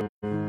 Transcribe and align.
you. 0.00 0.45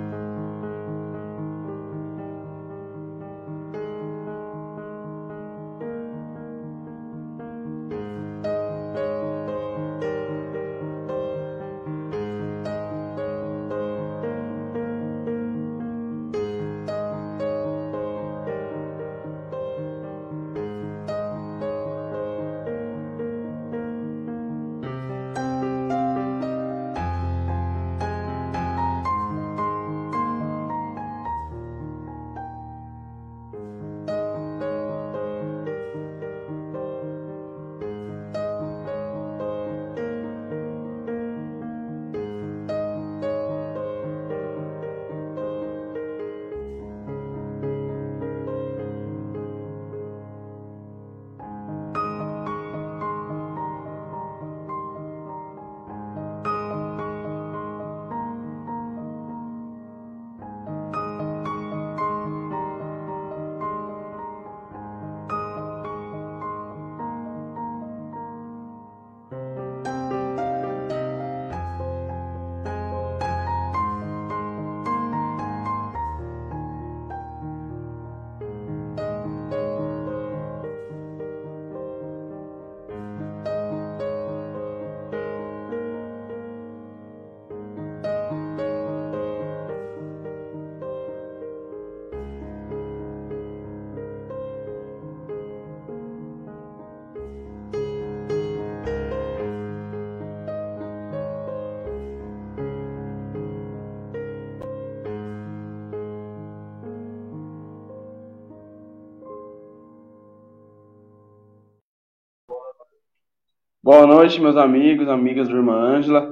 Boa 113.87 114.05
noite, 114.05 114.41
meus 114.41 114.57
amigos, 114.57 115.07
amigas 115.07 115.47
do 115.47 115.55
Irmã 115.55 115.75
Ângela, 115.75 116.29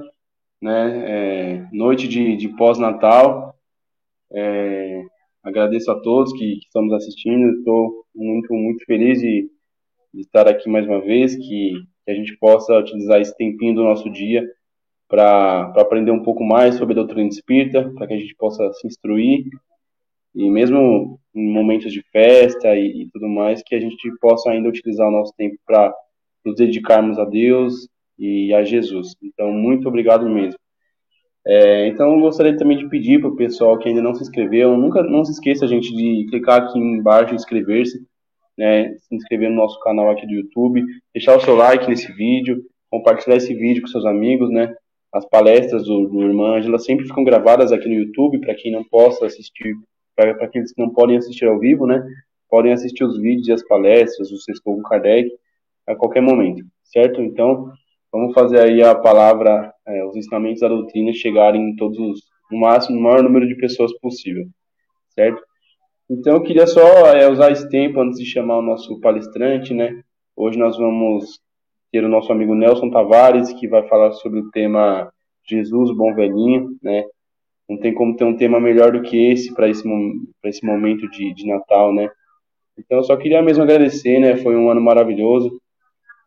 né? 0.60 1.04
É, 1.08 1.68
noite 1.72 2.06
de, 2.06 2.36
de 2.36 2.50
pós-natal. 2.50 3.54
É, 4.30 5.02
agradeço 5.42 5.90
a 5.90 5.98
todos 5.98 6.34
que, 6.34 6.56
que 6.56 6.66
estamos 6.66 6.92
assistindo. 6.92 7.56
Estou 7.56 8.04
muito, 8.14 8.52
muito 8.52 8.84
feliz 8.84 9.20
de, 9.20 9.48
de, 10.12 10.20
estar 10.20 10.46
aqui 10.46 10.68
mais 10.68 10.86
uma 10.86 11.00
vez, 11.00 11.34
que, 11.34 11.72
que, 12.04 12.10
a 12.10 12.14
gente 12.14 12.36
possa 12.36 12.78
utilizar 12.78 13.22
esse 13.22 13.34
tempinho 13.34 13.76
do 13.76 13.84
nosso 13.84 14.10
dia 14.10 14.46
para 15.08 15.72
aprender 15.78 16.10
um 16.10 16.22
pouco 16.22 16.44
mais 16.44 16.74
sobre 16.74 16.92
a 16.92 16.96
doutrina 16.96 17.26
espírita, 17.26 17.90
para 17.94 18.06
que 18.06 18.12
a 18.12 18.18
gente 18.18 18.34
possa 18.36 18.70
se 18.74 18.86
instruir 18.86 19.46
e 20.34 20.50
mesmo 20.50 21.18
em 21.34 21.50
momentos 21.50 21.90
de 21.90 22.02
festa 22.12 22.76
e, 22.76 23.04
e 23.04 23.10
tudo 23.10 23.26
mais, 23.26 23.62
que 23.64 23.74
a 23.74 23.80
gente 23.80 23.96
possa 24.20 24.50
ainda 24.50 24.68
utilizar 24.68 25.08
o 25.08 25.10
nosso 25.10 25.32
tempo 25.38 25.56
para 25.64 25.94
nos 26.46 26.56
dedicarmos 26.56 27.18
a 27.18 27.24
Deus 27.24 27.88
e 28.18 28.54
a 28.54 28.62
Jesus. 28.62 29.16
Então, 29.22 29.52
muito 29.52 29.88
obrigado 29.88 30.28
mesmo. 30.28 30.58
É, 31.46 31.86
então, 31.88 32.14
eu 32.14 32.20
gostaria 32.20 32.56
também 32.56 32.78
de 32.78 32.88
pedir 32.88 33.20
para 33.20 33.28
o 33.30 33.36
pessoal 33.36 33.78
que 33.78 33.88
ainda 33.88 34.02
não 34.02 34.14
se 34.14 34.22
inscreveu, 34.22 34.76
nunca 34.76 35.02
não 35.02 35.24
se 35.24 35.32
esqueça, 35.32 35.66
gente, 35.66 35.94
de 35.94 36.26
clicar 36.28 36.62
aqui 36.62 36.78
embaixo 36.78 37.32
e 37.32 37.36
inscrever-se, 37.36 38.00
né, 38.58 38.94
se 38.94 39.14
inscrever 39.14 39.50
no 39.50 39.56
nosso 39.56 39.78
canal 39.80 40.10
aqui 40.10 40.26
do 40.26 40.32
YouTube, 40.32 40.82
deixar 41.14 41.36
o 41.36 41.40
seu 41.40 41.54
like 41.54 41.88
nesse 41.88 42.10
vídeo, 42.12 42.64
compartilhar 42.90 43.36
esse 43.36 43.54
vídeo 43.54 43.82
com 43.82 43.88
seus 43.88 44.04
amigos, 44.04 44.50
né, 44.50 44.74
as 45.12 45.24
palestras 45.28 45.84
do, 45.84 46.08
do 46.08 46.22
Irmã 46.22 46.56
Angela 46.56 46.78
sempre 46.78 47.06
ficam 47.06 47.22
gravadas 47.22 47.70
aqui 47.70 47.88
no 47.88 47.94
YouTube, 47.94 48.40
para 48.40 48.54
quem 48.54 48.72
não 48.72 48.82
possa 48.82 49.26
assistir, 49.26 49.74
para 50.16 50.30
aqueles 50.44 50.72
que 50.72 50.82
não 50.82 50.90
podem 50.90 51.16
assistir 51.16 51.46
ao 51.46 51.60
vivo, 51.60 51.86
né, 51.86 52.02
podem 52.48 52.72
assistir 52.72 53.04
os 53.04 53.20
vídeos 53.20 53.46
e 53.46 53.52
as 53.52 53.62
palestras 53.62 54.30
do 54.30 54.38
Sextou 54.38 54.74
com 54.74 54.82
Kardec, 54.82 55.30
a 55.86 55.94
qualquer 55.94 56.20
momento, 56.20 56.64
certo? 56.84 57.20
Então, 57.20 57.70
vamos 58.12 58.34
fazer 58.34 58.60
aí 58.60 58.82
a 58.82 58.94
palavra, 58.94 59.72
é, 59.86 60.04
os 60.04 60.16
ensinamentos 60.16 60.60
da 60.60 60.68
doutrina 60.68 61.12
chegarem 61.12 61.70
em 61.70 61.76
todos 61.76 61.98
os, 61.98 62.20
no 62.50 62.58
máximo, 62.58 62.96
no 62.96 63.02
maior 63.02 63.22
número 63.22 63.46
de 63.46 63.56
pessoas 63.56 63.92
possível, 63.98 64.46
certo? 65.10 65.40
Então, 66.08 66.34
eu 66.34 66.42
queria 66.42 66.66
só 66.66 67.06
é, 67.12 67.30
usar 67.30 67.50
esse 67.50 67.68
tempo 67.68 68.00
antes 68.00 68.18
de 68.18 68.26
chamar 68.26 68.58
o 68.58 68.62
nosso 68.62 69.00
palestrante, 69.00 69.74
né? 69.74 70.02
Hoje 70.36 70.58
nós 70.58 70.76
vamos 70.76 71.40
ter 71.90 72.04
o 72.04 72.08
nosso 72.08 72.30
amigo 72.32 72.54
Nelson 72.54 72.90
Tavares, 72.90 73.52
que 73.54 73.66
vai 73.66 73.86
falar 73.88 74.12
sobre 74.12 74.40
o 74.40 74.50
tema 74.50 75.10
Jesus, 75.48 75.96
bom 75.96 76.14
velhinho, 76.14 76.76
né? 76.82 77.04
Não 77.68 77.78
tem 77.78 77.92
como 77.92 78.14
ter 78.14 78.24
um 78.24 78.36
tema 78.36 78.60
melhor 78.60 78.92
do 78.92 79.02
que 79.02 79.30
esse 79.30 79.52
para 79.52 79.68
esse, 79.68 79.82
esse 80.44 80.64
momento 80.64 81.08
de, 81.10 81.34
de 81.34 81.46
Natal, 81.46 81.92
né? 81.92 82.08
Então, 82.78 82.98
eu 82.98 83.04
só 83.04 83.16
queria 83.16 83.42
mesmo 83.42 83.64
agradecer, 83.64 84.20
né? 84.20 84.36
Foi 84.36 84.54
um 84.54 84.70
ano 84.70 84.80
maravilhoso 84.80 85.50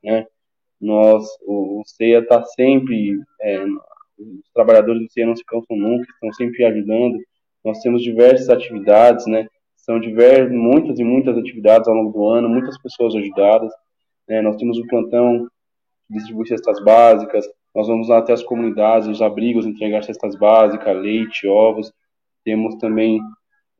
né? 0.03 0.25
Nós, 0.79 1.25
o, 1.45 1.81
o 1.81 1.83
CEA 1.85 2.19
está 2.19 2.43
sempre, 2.43 3.19
é, 3.41 3.63
os 3.65 4.49
trabalhadores 4.53 5.01
do 5.01 5.11
CEA 5.11 5.25
não 5.25 5.35
se 5.35 5.43
cansam 5.45 5.75
nunca, 5.75 6.07
estão 6.11 6.31
sempre 6.33 6.63
ajudando. 6.65 7.17
Nós 7.63 7.79
temos 7.81 8.01
diversas 8.01 8.49
atividades, 8.49 9.25
né? 9.27 9.47
São 9.75 9.99
diversas, 9.99 10.51
muitas 10.51 10.99
e 10.99 11.03
muitas 11.03 11.37
atividades 11.37 11.87
ao 11.87 11.95
longo 11.95 12.11
do 12.11 12.27
ano, 12.27 12.47
muitas 12.47 12.81
pessoas 12.81 13.15
ajudadas. 13.15 13.71
Né? 14.27 14.41
Nós 14.41 14.55
temos 14.55 14.77
o 14.77 14.87
plantão 14.87 15.47
que 16.07 16.13
distribui 16.13 16.47
cestas 16.47 16.81
básicas, 16.83 17.45
nós 17.73 17.87
vamos 17.87 18.09
lá 18.09 18.17
até 18.17 18.33
as 18.33 18.43
comunidades, 18.43 19.07
os 19.07 19.21
abrigos, 19.21 19.65
entregar 19.65 20.03
cestas 20.03 20.35
básicas, 20.35 20.95
leite, 20.97 21.47
ovos. 21.47 21.91
Temos 22.43 22.75
também 22.75 23.19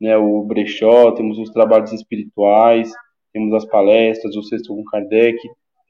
né, 0.00 0.16
o 0.16 0.42
brechó, 0.44 1.12
temos 1.12 1.38
os 1.38 1.50
trabalhos 1.50 1.92
espirituais, 1.92 2.92
temos 3.32 3.52
as 3.52 3.64
palestras, 3.66 4.36
o 4.36 4.42
Sexto 4.42 4.74
com 4.74 4.84
Kardec, 4.84 5.36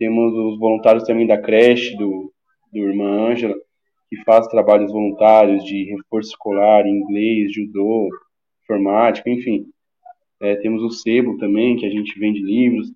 temos 0.00 0.32
os 0.32 0.58
voluntários 0.58 1.04
também 1.04 1.26
da 1.26 1.36
creche 1.36 1.94
do, 1.94 2.32
do 2.72 2.78
Irmã 2.78 3.28
Ângela, 3.28 3.54
que 4.08 4.16
faz 4.24 4.48
trabalhos 4.48 4.90
voluntários 4.90 5.62
de 5.62 5.84
reforço 5.84 6.30
escolar, 6.30 6.86
inglês, 6.86 7.52
judô, 7.52 8.08
informática, 8.62 9.28
enfim. 9.28 9.66
É, 10.40 10.56
temos 10.56 10.82
o 10.82 10.90
Sebo 10.90 11.36
também, 11.36 11.76
que 11.76 11.84
a 11.84 11.90
gente 11.90 12.18
vende 12.18 12.40
livros. 12.40 12.90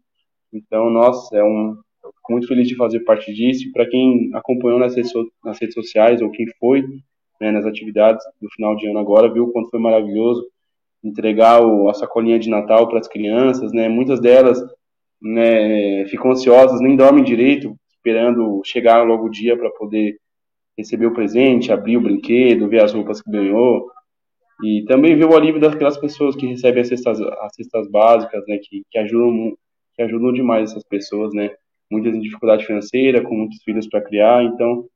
Então, 0.50 0.88
nossa, 0.88 1.37
é 1.37 1.44
um, 1.44 1.76
fico 2.03 2.32
muito 2.32 2.48
feliz 2.48 2.66
de 2.66 2.75
fazer 2.75 3.00
parte 3.00 3.34
disso. 3.34 3.70
Para 3.70 3.87
quem 3.87 4.31
acompanhou 4.32 4.78
nas 4.78 4.97
redes, 4.97 5.12
nas 5.44 5.60
redes 5.60 5.75
sociais 5.75 6.22
ou 6.22 6.31
quem 6.31 6.47
foi 6.59 6.82
né, 7.38 7.50
nas 7.50 7.66
atividades 7.66 8.25
do 8.41 8.49
final 8.56 8.75
de 8.76 8.88
ano 8.88 8.99
agora, 8.99 9.31
viu 9.31 9.52
quanto 9.52 9.69
foi 9.69 9.79
maravilhoso 9.79 10.43
entregar 11.02 11.61
o, 11.62 11.87
a 11.90 11.93
sacolinha 11.93 12.38
de 12.38 12.49
Natal 12.49 12.88
para 12.88 12.99
as 12.99 13.06
crianças, 13.08 13.73
né? 13.75 13.90
Muitas 13.90 14.20
delas 14.20 14.58
né, 15.25 16.05
ficam 16.06 16.32
ansiosas, 16.32 16.82
nem 16.82 16.97
dormem 16.97 17.25
direito, 17.25 17.75
esperando 17.88 18.61
chegar 18.62 19.03
logo 19.03 19.25
o 19.25 19.31
dia 19.31 19.56
para 19.56 19.71
poder 19.71 20.19
receber 20.76 21.06
o 21.06 21.15
presente, 21.15 21.73
abrir 21.73 21.97
o 21.97 22.00
brinquedo, 22.03 22.69
ver 22.69 22.82
as 22.82 22.93
roupas 22.93 23.23
que 23.23 23.31
ganhou, 23.31 23.91
e 24.62 24.85
também 24.85 25.17
ver 25.17 25.25
o 25.25 25.35
alívio 25.35 25.61
daquelas 25.61 25.97
pessoas 25.97 26.37
que 26.37 26.47
recebem 26.47 26.82
as 26.82 26.88
cestas, 26.88 27.21
as 27.21 27.55
cestas 27.55 27.91
básicas, 27.91 28.44
né, 28.47 28.59
que, 28.59 28.82
que, 28.91 28.99
ajudam, 28.99 29.56
que 29.94 30.03
ajudam 30.03 30.32
demais 30.32 30.71
essas 30.71 30.85
pessoas, 30.85 31.32
né, 31.32 31.50
muitas 31.91 32.15
em 32.15 32.20
dificuldade 32.20 32.67
financeira, 32.67 33.23
com 33.23 33.35
muitos 33.35 33.62
filhos 33.62 33.88
para 33.88 34.03
criar, 34.03 34.44
então 34.44 34.87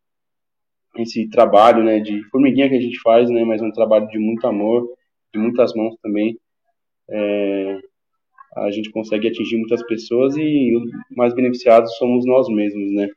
esse 0.97 1.29
trabalho, 1.31 1.83
né, 1.83 2.01
de 2.01 2.23
formiguinha 2.25 2.69
que 2.69 2.77
a 2.77 2.81
gente 2.81 3.01
faz, 3.01 3.31
né, 3.31 3.45
mas 3.45 3.63
é 3.63 3.65
um 3.65 3.73
trabalho 3.73 4.07
de 4.09 4.19
muito 4.19 4.47
amor, 4.47 4.87
de 5.33 5.41
muitas 5.41 5.73
mãos 5.75 5.97
também, 6.03 6.39
é, 7.09 7.81
a 8.56 8.71
gente 8.71 8.91
consegue 8.91 9.29
atingir 9.29 9.56
muitas 9.56 9.85
pessoas 9.87 10.37
e 10.37 10.75
os 10.77 10.91
mais 11.17 11.35
beneficiados 11.35 11.97
somos 11.97 12.25
nós 12.27 12.49
mesmos, 12.49 12.93
né? 12.93 13.09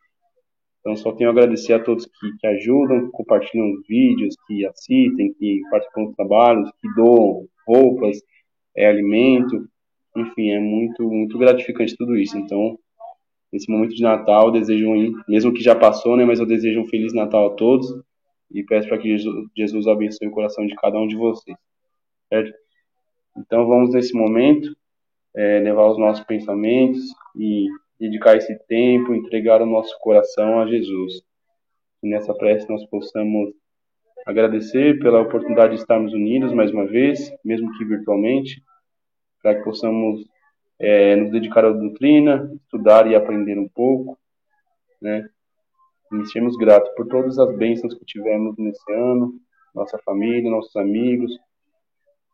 Então, 0.79 0.95
só 0.95 1.11
tenho 1.11 1.29
a 1.29 1.33
agradecer 1.33 1.73
a 1.73 1.79
todos 1.79 2.05
que, 2.05 2.37
que 2.39 2.47
ajudam, 2.47 3.09
compartilham 3.11 3.71
os 3.71 3.87
vídeos, 3.87 4.35
que 4.47 4.65
assistem, 4.65 5.33
que 5.33 5.61
participam 5.69 6.05
dos 6.05 6.15
trabalhos, 6.15 6.71
que 6.81 6.93
doam 6.95 7.47
roupas, 7.67 8.17
é, 8.75 8.87
alimento, 8.87 9.67
enfim, 10.17 10.49
é 10.49 10.59
muito, 10.59 11.03
muito 11.03 11.37
gratificante 11.37 11.95
tudo 11.95 12.17
isso. 12.17 12.35
Então, 12.35 12.79
nesse 13.53 13.71
momento 13.71 13.93
de 13.93 14.01
Natal, 14.01 14.51
desejo, 14.51 14.89
um, 14.89 15.13
mesmo 15.27 15.53
que 15.53 15.61
já 15.61 15.75
passou, 15.75 16.17
né, 16.17 16.25
mas 16.25 16.39
eu 16.39 16.47
desejo 16.47 16.81
um 16.81 16.87
Feliz 16.87 17.13
Natal 17.13 17.47
a 17.47 17.55
todos 17.55 17.87
e 18.49 18.63
peço 18.63 18.87
para 18.87 18.97
que 18.97 19.15
Jesus 19.55 19.87
abençoe 19.87 20.27
o 20.27 20.31
coração 20.31 20.65
de 20.65 20.75
cada 20.75 20.99
um 20.99 21.07
de 21.07 21.15
vocês, 21.15 21.55
certo? 22.27 22.51
Então, 23.37 23.67
vamos 23.67 23.93
nesse 23.93 24.13
momento 24.17 24.75
é, 25.35 25.59
levar 25.59 25.89
os 25.89 25.97
nossos 25.97 26.23
pensamentos 26.25 26.99
e 27.35 27.67
dedicar 27.99 28.35
esse 28.35 28.57
tempo, 28.67 29.13
entregar 29.13 29.61
o 29.61 29.65
nosso 29.65 29.97
coração 29.99 30.59
a 30.59 30.67
Jesus. 30.67 31.21
E 32.03 32.09
nessa 32.09 32.33
prece 32.33 32.69
nós 32.69 32.85
possamos 32.87 33.53
agradecer 34.25 34.99
pela 34.99 35.21
oportunidade 35.21 35.75
de 35.75 35.81
estarmos 35.81 36.13
unidos 36.13 36.53
mais 36.53 36.71
uma 36.71 36.85
vez, 36.85 37.31
mesmo 37.43 37.71
que 37.77 37.85
virtualmente, 37.85 38.61
para 39.41 39.55
que 39.55 39.63
possamos 39.63 40.23
é, 40.79 41.15
nos 41.15 41.31
dedicar 41.31 41.65
à 41.65 41.71
doutrina, 41.71 42.51
estudar 42.63 43.09
e 43.09 43.15
aprender 43.15 43.57
um 43.57 43.69
pouco, 43.69 44.17
né? 45.01 45.27
E 46.13 46.25
sermos 46.27 46.57
gratos 46.57 46.91
por 46.95 47.07
todas 47.07 47.39
as 47.39 47.55
bênçãos 47.55 47.93
que 47.93 48.05
tivemos 48.05 48.57
nesse 48.57 48.91
ano, 48.91 49.33
nossa 49.73 49.97
família, 49.99 50.49
nossos 50.49 50.75
amigos, 50.75 51.31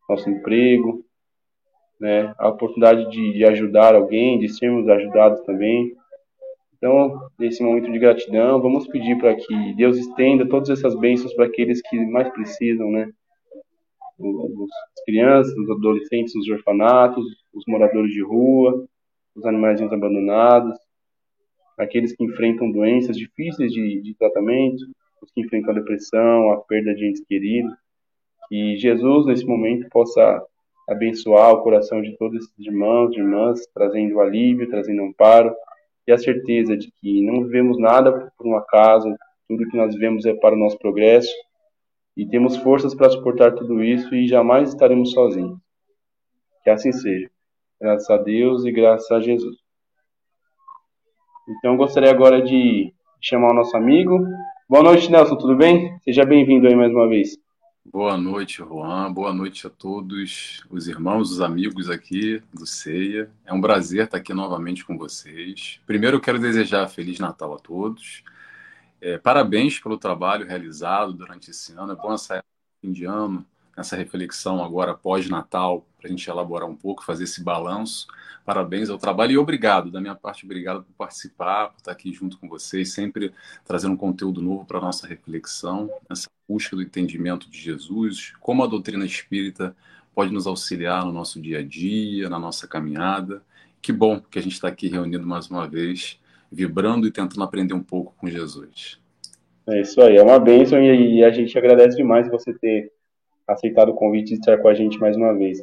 nosso 0.10 0.30
emprego, 0.30 1.06
né? 2.00 2.34
A 2.38 2.50
oportunidade 2.50 3.10
de, 3.10 3.34
de 3.34 3.46
ajudar 3.46 3.96
alguém, 3.96 4.40
de 4.40 4.50
sermos 4.50 4.88
ajudados 4.88 5.42
também. 5.42 5.96
Então, 6.78 7.30
nesse 7.40 7.64
momento 7.64 7.92
de 7.92 7.98
gratidão, 7.98 8.62
vamos 8.62 8.88
pedir 8.88 9.18
para 9.18 9.36
que 9.36 9.74
Deus 9.76 9.98
estenda 9.98 10.48
todas 10.48 10.70
essas 10.70 10.96
bênçãos 10.96 11.34
para 11.34 11.46
aqueles 11.46 11.82
que 11.82 11.98
mais 12.06 12.30
precisam, 12.30 12.92
né? 12.92 13.10
As 14.20 15.04
crianças, 15.06 15.56
os 15.58 15.70
adolescentes 15.70 16.36
nos 16.36 16.48
orfanatos, 16.50 17.26
os 17.54 17.64
moradores 17.68 18.12
de 18.12 18.24
rua, 18.24 18.88
os 19.36 19.46
animais 19.46 19.82
abandonados, 19.82 20.78
aqueles 21.78 22.16
que 22.16 22.24
enfrentam 22.24 22.72
doenças 22.72 23.16
difíceis 23.16 23.72
de, 23.72 24.02
de 24.02 24.16
tratamento, 24.16 24.84
os 25.22 25.32
que 25.32 25.42
enfrentam 25.42 25.72
a 25.72 25.80
depressão, 25.80 26.52
a 26.52 26.58
perda 26.58 26.94
de 26.94 27.08
entes 27.08 27.24
queridos. 27.26 27.74
Que 28.50 28.78
Jesus, 28.78 29.26
nesse 29.26 29.46
momento, 29.46 29.88
possa 29.90 30.44
abençoar 30.88 31.54
o 31.54 31.64
coração 31.64 32.02
de 32.02 32.16
todos 32.18 32.44
esses 32.44 32.60
irmãos 32.60 33.14
e 33.14 33.20
irmãs, 33.20 33.68
trazendo 33.74 34.22
alívio, 34.22 34.70
trazendo 34.70 35.04
amparo 35.04 35.54
e 36.08 36.12
a 36.12 36.18
certeza 36.18 36.78
de 36.78 36.90
que 36.90 37.22
não 37.22 37.44
vivemos 37.44 37.78
nada 37.78 38.32
por 38.38 38.48
um 38.48 38.56
acaso, 38.56 39.14
tudo 39.48 39.68
que 39.68 39.76
nós 39.76 39.94
vivemos 39.94 40.26
é 40.26 40.34
para 40.34 40.56
o 40.56 40.58
nosso 40.58 40.78
progresso 40.80 41.34
e 42.16 42.26
temos 42.26 42.56
forças 42.58 42.96
para 42.96 43.10
suportar 43.10 43.54
tudo 43.54 43.84
isso 43.84 44.16
e 44.16 44.28
jamais 44.28 44.70
estaremos 44.70 45.12
sozinhos. 45.12 45.60
Que 46.64 46.70
assim 46.70 46.92
seja. 46.92 47.30
Graças 47.80 48.10
a 48.10 48.18
Deus 48.18 48.66
e 48.66 48.72
graças 48.72 49.12
a 49.12 49.20
Jesus. 49.20 49.58
Então, 51.48 51.78
gostaria 51.78 52.10
agora 52.10 52.42
de 52.42 52.92
chamar 53.22 53.52
o 53.52 53.56
nosso 53.56 53.76
amigo. 53.78 54.20
Boa 54.68 54.84
noite, 54.84 55.12
Nelson, 55.12 55.38
tudo 55.38 55.56
bem? 55.56 55.98
Seja 56.02 56.26
bem-vindo 56.26 56.68
aí 56.68 56.76
mais 56.76 56.92
uma 56.92 57.08
vez. 57.08 57.38
Boa 57.90 58.18
noite, 58.18 58.58
Juan. 58.58 59.14
Boa 59.14 59.34
noite 59.34 59.66
a 59.66 59.70
todos 59.70 60.62
os 60.70 60.88
irmãos, 60.90 61.32
os 61.32 61.40
amigos 61.40 61.90
aqui 61.90 62.44
do 62.54 62.66
Ceia. 62.66 63.32
É 63.46 63.54
um 63.54 63.62
prazer 63.62 64.04
estar 64.04 64.18
aqui 64.18 64.34
novamente 64.34 64.84
com 64.84 64.98
vocês. 64.98 65.80
Primeiro, 65.86 66.18
eu 66.18 66.22
quero 66.22 66.38
desejar 66.38 66.90
Feliz 66.90 67.18
Natal 67.18 67.54
a 67.54 67.58
todos. 67.58 68.24
É, 69.00 69.18
parabéns 69.18 69.80
pelo 69.80 69.98
trabalho 69.98 70.46
realizado 70.46 71.14
durante 71.14 71.50
esse 71.50 71.72
ano. 71.74 71.94
É 71.94 71.96
bom 71.96 72.14
essa 72.14 72.44
fim 72.82 72.92
de 72.92 73.06
ano, 73.06 73.46
essa 73.78 73.96
reflexão 73.96 74.64
agora 74.64 74.96
pós-Natal, 74.96 75.86
para 75.98 76.08
a 76.08 76.10
gente 76.10 76.28
elaborar 76.28 76.68
um 76.68 76.76
pouco, 76.76 77.06
fazer 77.06 77.26
esse 77.26 77.44
balanço. 77.44 78.08
Parabéns 78.44 78.90
ao 78.90 78.98
trabalho 78.98 79.34
e 79.34 79.38
obrigado, 79.38 79.92
da 79.92 80.02
minha 80.02 80.16
parte, 80.16 80.46
obrigado 80.46 80.84
por 80.84 80.94
participar, 80.94 81.68
por 81.68 81.78
estar 81.78 81.92
aqui 81.92 82.12
junto 82.12 82.40
com 82.40 82.50
vocês, 82.50 82.92
sempre 82.92 83.32
trazendo 83.64 83.94
um 83.94 83.98
conteúdo 83.98 84.42
novo 84.42 84.66
para 84.66 84.80
a 84.80 84.82
nossa 84.82 85.06
reflexão, 85.06 85.92
essa 86.10 86.28
busca 86.50 86.76
do 86.76 86.82
entendimento 86.82 87.50
de 87.50 87.60
Jesus, 87.60 88.34
como 88.40 88.64
a 88.64 88.68
doutrina 88.68 89.06
espírita 89.06 89.76
pode 90.16 90.34
nos 90.34 90.48
auxiliar 90.48 91.06
no 91.06 91.12
nosso 91.12 91.40
dia 91.40 91.60
a 91.60 91.64
dia, 91.64 92.30
na 92.30 92.40
nossa 92.40 92.68
caminhada. 92.68 93.44
Que 93.80 93.92
bom 93.92 94.20
que 94.20 94.40
a 94.40 94.42
gente 94.42 94.54
está 94.54 94.70
aqui 94.70 94.88
reunido 94.88 95.28
mais 95.28 95.50
uma 95.50 95.68
vez, 95.68 96.20
vibrando 96.52 97.06
e 97.06 97.12
tentando 97.12 97.44
aprender 97.44 97.76
um 97.76 97.84
pouco 97.84 98.16
com 98.18 98.28
Jesus. 98.28 99.00
É 99.68 99.82
isso 99.82 100.02
aí, 100.02 100.16
é 100.16 100.24
uma 100.24 100.40
bênção 100.40 100.82
e 100.82 101.24
a 101.24 101.30
gente 101.30 101.56
agradece 101.58 101.98
demais 101.98 102.28
você 102.30 102.54
ter 102.54 102.92
aceitado 103.48 103.90
o 103.90 103.96
convite 103.96 104.30
de 104.30 104.40
estar 104.40 104.58
com 104.58 104.68
a 104.68 104.74
gente 104.74 105.00
mais 105.00 105.16
uma 105.16 105.34
vez. 105.34 105.60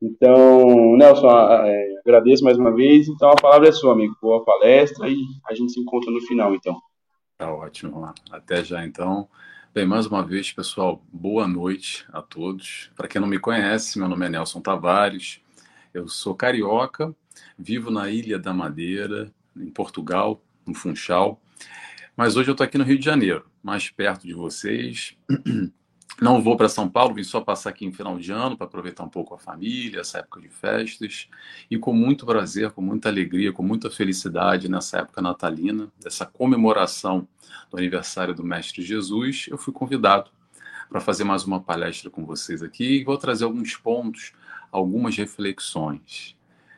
Então, 0.00 0.96
Nelson, 0.96 1.28
é, 1.28 1.88
agradeço 2.00 2.44
mais 2.44 2.58
uma 2.58 2.74
vez. 2.74 3.08
Então, 3.08 3.30
a 3.30 3.36
palavra 3.36 3.68
é 3.68 3.72
sua, 3.72 3.92
amigo. 3.92 4.16
Boa 4.20 4.44
palestra 4.44 5.08
e 5.08 5.18
a 5.48 5.54
gente 5.54 5.72
se 5.72 5.80
encontra 5.80 6.10
no 6.10 6.20
final, 6.22 6.54
então. 6.54 6.78
Tá 7.38 7.52
ótimo. 7.52 8.12
Até 8.30 8.64
já, 8.64 8.84
então. 8.84 9.28
Bem, 9.74 9.86
mais 9.86 10.06
uma 10.06 10.24
vez, 10.24 10.52
pessoal, 10.52 11.02
boa 11.12 11.46
noite 11.46 12.06
a 12.10 12.22
todos. 12.22 12.90
Para 12.96 13.08
quem 13.08 13.20
não 13.20 13.28
me 13.28 13.38
conhece, 13.38 13.98
meu 13.98 14.08
nome 14.08 14.26
é 14.26 14.30
Nelson 14.30 14.60
Tavares. 14.60 15.40
Eu 15.92 16.08
sou 16.08 16.34
carioca, 16.34 17.14
vivo 17.58 17.90
na 17.90 18.10
Ilha 18.10 18.38
da 18.38 18.54
Madeira, 18.54 19.30
em 19.54 19.70
Portugal, 19.70 20.42
no 20.66 20.74
Funchal. 20.74 21.40
Mas 22.16 22.36
hoje 22.36 22.50
eu 22.50 22.52
estou 22.52 22.64
aqui 22.64 22.78
no 22.78 22.84
Rio 22.84 22.98
de 22.98 23.04
Janeiro, 23.04 23.44
mais 23.62 23.90
perto 23.90 24.26
de 24.26 24.32
vocês. 24.32 25.16
Não 26.20 26.40
vou 26.40 26.56
para 26.56 26.68
São 26.68 26.88
Paulo, 26.88 27.14
vim 27.14 27.22
só 27.22 27.42
passar 27.42 27.68
aqui 27.68 27.84
em 27.84 27.92
final 27.92 28.18
de 28.18 28.32
ano 28.32 28.56
para 28.56 28.66
aproveitar 28.66 29.04
um 29.04 29.08
pouco 29.08 29.34
a 29.34 29.38
família, 29.38 30.00
essa 30.00 30.18
época 30.18 30.40
de 30.40 30.48
festas. 30.48 31.28
E 31.70 31.76
com 31.76 31.92
muito 31.92 32.24
prazer, 32.24 32.70
com 32.70 32.80
muita 32.80 33.10
alegria, 33.10 33.52
com 33.52 33.62
muita 33.62 33.90
felicidade 33.90 34.66
nessa 34.66 35.00
época 35.00 35.20
natalina, 35.20 35.88
dessa 36.02 36.24
comemoração 36.24 37.28
do 37.70 37.76
aniversário 37.76 38.34
do 38.34 38.42
Mestre 38.42 38.82
Jesus, 38.82 39.46
eu 39.50 39.58
fui 39.58 39.74
convidado 39.74 40.30
para 40.88 41.00
fazer 41.00 41.24
mais 41.24 41.44
uma 41.44 41.60
palestra 41.60 42.08
com 42.08 42.24
vocês 42.24 42.62
aqui 42.62 43.00
e 43.00 43.04
vou 43.04 43.18
trazer 43.18 43.44
alguns 43.44 43.76
pontos, 43.76 44.32
algumas 44.72 45.14
reflexões. 45.16 46.34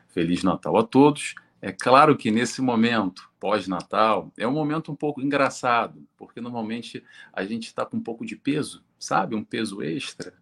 Feliz 0.09 0.43
Natal 0.43 0.75
a 0.75 0.83
todos. 0.83 1.35
É 1.61 1.71
claro 1.71 2.17
que 2.17 2.29
nesse 2.29 2.61
momento 2.61 3.28
pós-Natal 3.39 4.31
é 4.37 4.47
um 4.47 4.51
momento 4.51 4.91
um 4.91 4.95
pouco 4.95 5.21
engraçado, 5.21 6.03
porque 6.17 6.41
normalmente 6.41 7.03
a 7.31 7.43
gente 7.45 7.67
está 7.67 7.85
com 7.85 7.97
um 7.97 8.01
pouco 8.01 8.25
de 8.25 8.35
peso 8.35 8.83
sabe? 8.99 9.35
Um 9.35 9.43
peso 9.43 9.81
extra. 9.81 10.33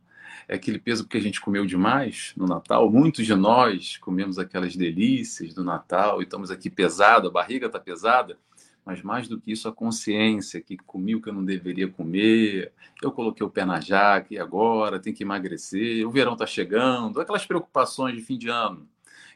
É 0.47 0.55
aquele 0.55 0.79
peso 0.79 1.07
que 1.07 1.17
a 1.17 1.21
gente 1.21 1.39
comeu 1.39 1.65
demais 1.65 2.33
no 2.35 2.47
Natal. 2.47 2.89
Muitos 2.89 3.25
de 3.25 3.35
nós 3.35 3.97
comemos 3.97 4.39
aquelas 4.39 4.75
delícias 4.75 5.53
do 5.53 5.63
Natal 5.63 6.21
e 6.21 6.23
estamos 6.23 6.49
aqui 6.49 6.69
pesado, 6.69 7.27
a 7.27 7.31
barriga 7.31 7.67
está 7.67 7.79
pesada, 7.79 8.37
mas 8.85 9.01
mais 9.01 9.27
do 9.27 9.39
que 9.39 9.51
isso, 9.51 9.67
a 9.67 9.73
consciência 9.73 10.61
que 10.61 10.77
comi 10.77 11.15
o 11.15 11.21
que 11.21 11.29
eu 11.29 11.33
não 11.33 11.43
deveria 11.43 11.87
comer, 11.87 12.71
eu 13.01 13.11
coloquei 13.11 13.45
o 13.45 13.49
pé 13.49 13.65
na 13.65 13.81
jaca 13.81 14.33
e 14.33 14.39
agora 14.39 14.99
tem 14.99 15.13
que 15.13 15.23
emagrecer, 15.23 16.07
o 16.07 16.11
verão 16.11 16.33
está 16.33 16.45
chegando, 16.45 17.19
aquelas 17.19 17.45
preocupações 17.45 18.15
de 18.15 18.21
fim 18.21 18.37
de 18.37 18.47
ano, 18.47 18.87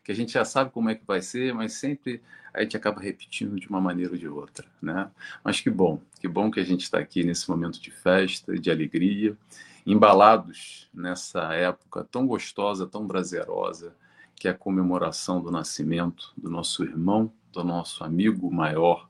que 0.04 0.12
a 0.12 0.16
gente 0.16 0.34
já 0.34 0.44
sabe 0.44 0.72
como 0.72 0.90
é 0.90 0.96
que 0.96 1.06
vai 1.06 1.22
ser, 1.22 1.54
mas 1.54 1.74
sempre 1.74 2.22
a 2.54 2.62
gente 2.62 2.76
acaba 2.76 3.00
repetindo 3.00 3.60
de 3.60 3.68
uma 3.68 3.80
maneira 3.80 4.12
ou 4.12 4.18
de 4.18 4.28
outra, 4.28 4.66
né? 4.82 5.10
Mas 5.44 5.62
que 5.62 5.70
bom, 5.70 6.02
que 6.20 6.28
bom 6.28 6.52
que 6.52 6.60
a 6.60 6.64
gente 6.64 6.82
está 6.82 7.00
aqui 7.00 7.24
nesse 7.24 7.50
momento 7.50 7.80
de 7.80 7.92
festa, 7.92 8.58
de 8.58 8.70
alegria, 8.70 9.38
embalados 9.86 10.90
nessa 10.94 11.54
época 11.54 12.04
tão 12.12 12.28
gostosa, 12.28 12.86
tão 12.88 13.08
prazerosa, 13.08 13.96
que 14.36 14.48
é 14.48 14.52
a 14.52 14.56
comemoração 14.56 15.42
do 15.42 15.52
nascimento 15.52 16.34
do 16.36 16.50
nosso 16.50 16.84
irmão, 16.84 17.32
do 17.54 17.64
nosso 17.64 18.04
amigo 18.04 18.52
maior, 18.52 19.10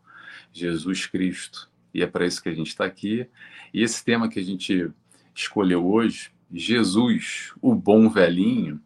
Jesus 0.51 1.05
Cristo. 1.05 1.69
E 1.93 2.03
é 2.03 2.07
para 2.07 2.25
isso 2.25 2.41
que 2.41 2.49
a 2.49 2.53
gente 2.53 2.67
está 2.67 2.85
aqui. 2.85 3.27
E 3.73 3.81
esse 3.81 4.03
tema 4.03 4.29
que 4.29 4.39
a 4.39 4.43
gente 4.43 4.91
escolheu 5.33 5.85
hoje, 5.85 6.31
Jesus, 6.51 7.53
o 7.61 7.73
bom 7.73 8.09
velhinho, 8.09 8.81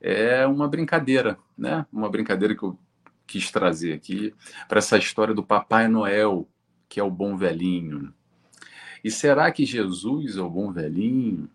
é 0.00 0.46
uma 0.46 0.66
brincadeira, 0.66 1.38
né? 1.56 1.86
Uma 1.92 2.08
brincadeira 2.08 2.54
que 2.54 2.62
eu 2.62 2.78
quis 3.26 3.50
trazer 3.50 3.92
aqui 3.92 4.34
para 4.68 4.78
essa 4.78 4.96
história 4.96 5.34
do 5.34 5.44
Papai 5.44 5.86
Noel, 5.86 6.48
que 6.88 6.98
é 6.98 7.02
o 7.02 7.10
bom 7.10 7.36
velhinho. 7.36 8.12
E 9.04 9.10
será 9.10 9.50
que 9.52 9.64
Jesus 9.64 10.36
é 10.36 10.40
o 10.40 10.50
bom 10.50 10.72
velhinho? 10.72 11.48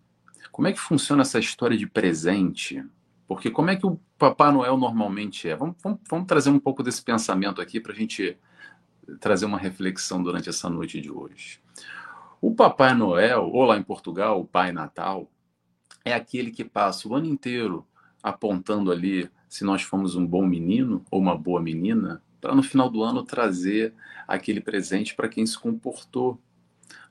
Como 0.50 0.68
é 0.68 0.72
que 0.72 0.80
funciona 0.80 1.22
essa 1.22 1.38
história 1.38 1.76
de 1.76 1.86
presente? 1.86 2.82
Porque 3.28 3.50
como 3.50 3.70
é 3.70 3.76
que 3.76 3.86
o 3.86 4.00
Papai 4.16 4.52
Noel 4.52 4.76
normalmente 4.76 5.48
é? 5.48 5.56
Vamos, 5.56 5.76
vamos, 5.82 6.00
vamos 6.08 6.26
trazer 6.26 6.50
um 6.50 6.58
pouco 6.58 6.82
desse 6.82 7.02
pensamento 7.02 7.60
aqui 7.60 7.80
para 7.80 7.92
a 7.92 7.96
gente 7.96 8.38
trazer 9.20 9.44
uma 9.44 9.58
reflexão 9.58 10.22
durante 10.22 10.48
essa 10.48 10.70
noite 10.70 11.00
de 11.00 11.10
hoje. 11.10 11.60
O 12.40 12.54
Papai 12.54 12.94
Noel, 12.94 13.50
ou 13.52 13.64
lá 13.64 13.76
em 13.76 13.82
Portugal, 13.82 14.40
o 14.40 14.46
Pai 14.46 14.72
Natal, 14.72 15.30
é 16.04 16.14
aquele 16.14 16.50
que 16.50 16.64
passa 16.64 17.08
o 17.08 17.14
ano 17.14 17.26
inteiro 17.26 17.86
apontando 18.26 18.90
ali 18.90 19.30
se 19.48 19.62
nós 19.62 19.82
fomos 19.82 20.16
um 20.16 20.26
bom 20.26 20.44
menino 20.44 21.04
ou 21.08 21.20
uma 21.20 21.38
boa 21.38 21.62
menina 21.62 22.20
para 22.40 22.56
no 22.56 22.62
final 22.62 22.90
do 22.90 23.04
ano 23.04 23.22
trazer 23.22 23.94
aquele 24.26 24.60
presente 24.60 25.14
para 25.14 25.28
quem 25.28 25.46
se 25.46 25.56
comportou 25.56 26.40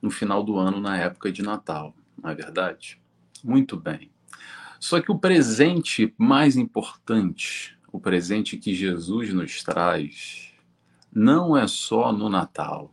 no 0.02 0.10
final 0.10 0.44
do 0.44 0.58
ano, 0.58 0.78
na 0.78 0.98
época 0.98 1.32
de 1.32 1.42
Natal, 1.42 1.96
não 2.22 2.28
é 2.28 2.34
verdade? 2.34 3.00
Muito 3.42 3.78
bem. 3.78 4.10
Só 4.78 5.00
que 5.00 5.10
o 5.10 5.18
presente 5.18 6.14
mais 6.18 6.54
importante, 6.54 7.78
o 7.90 7.98
presente 7.98 8.58
que 8.58 8.74
Jesus 8.74 9.32
nos 9.32 9.62
traz, 9.62 10.52
não 11.10 11.56
é 11.56 11.66
só 11.66 12.12
no 12.12 12.28
Natal, 12.28 12.92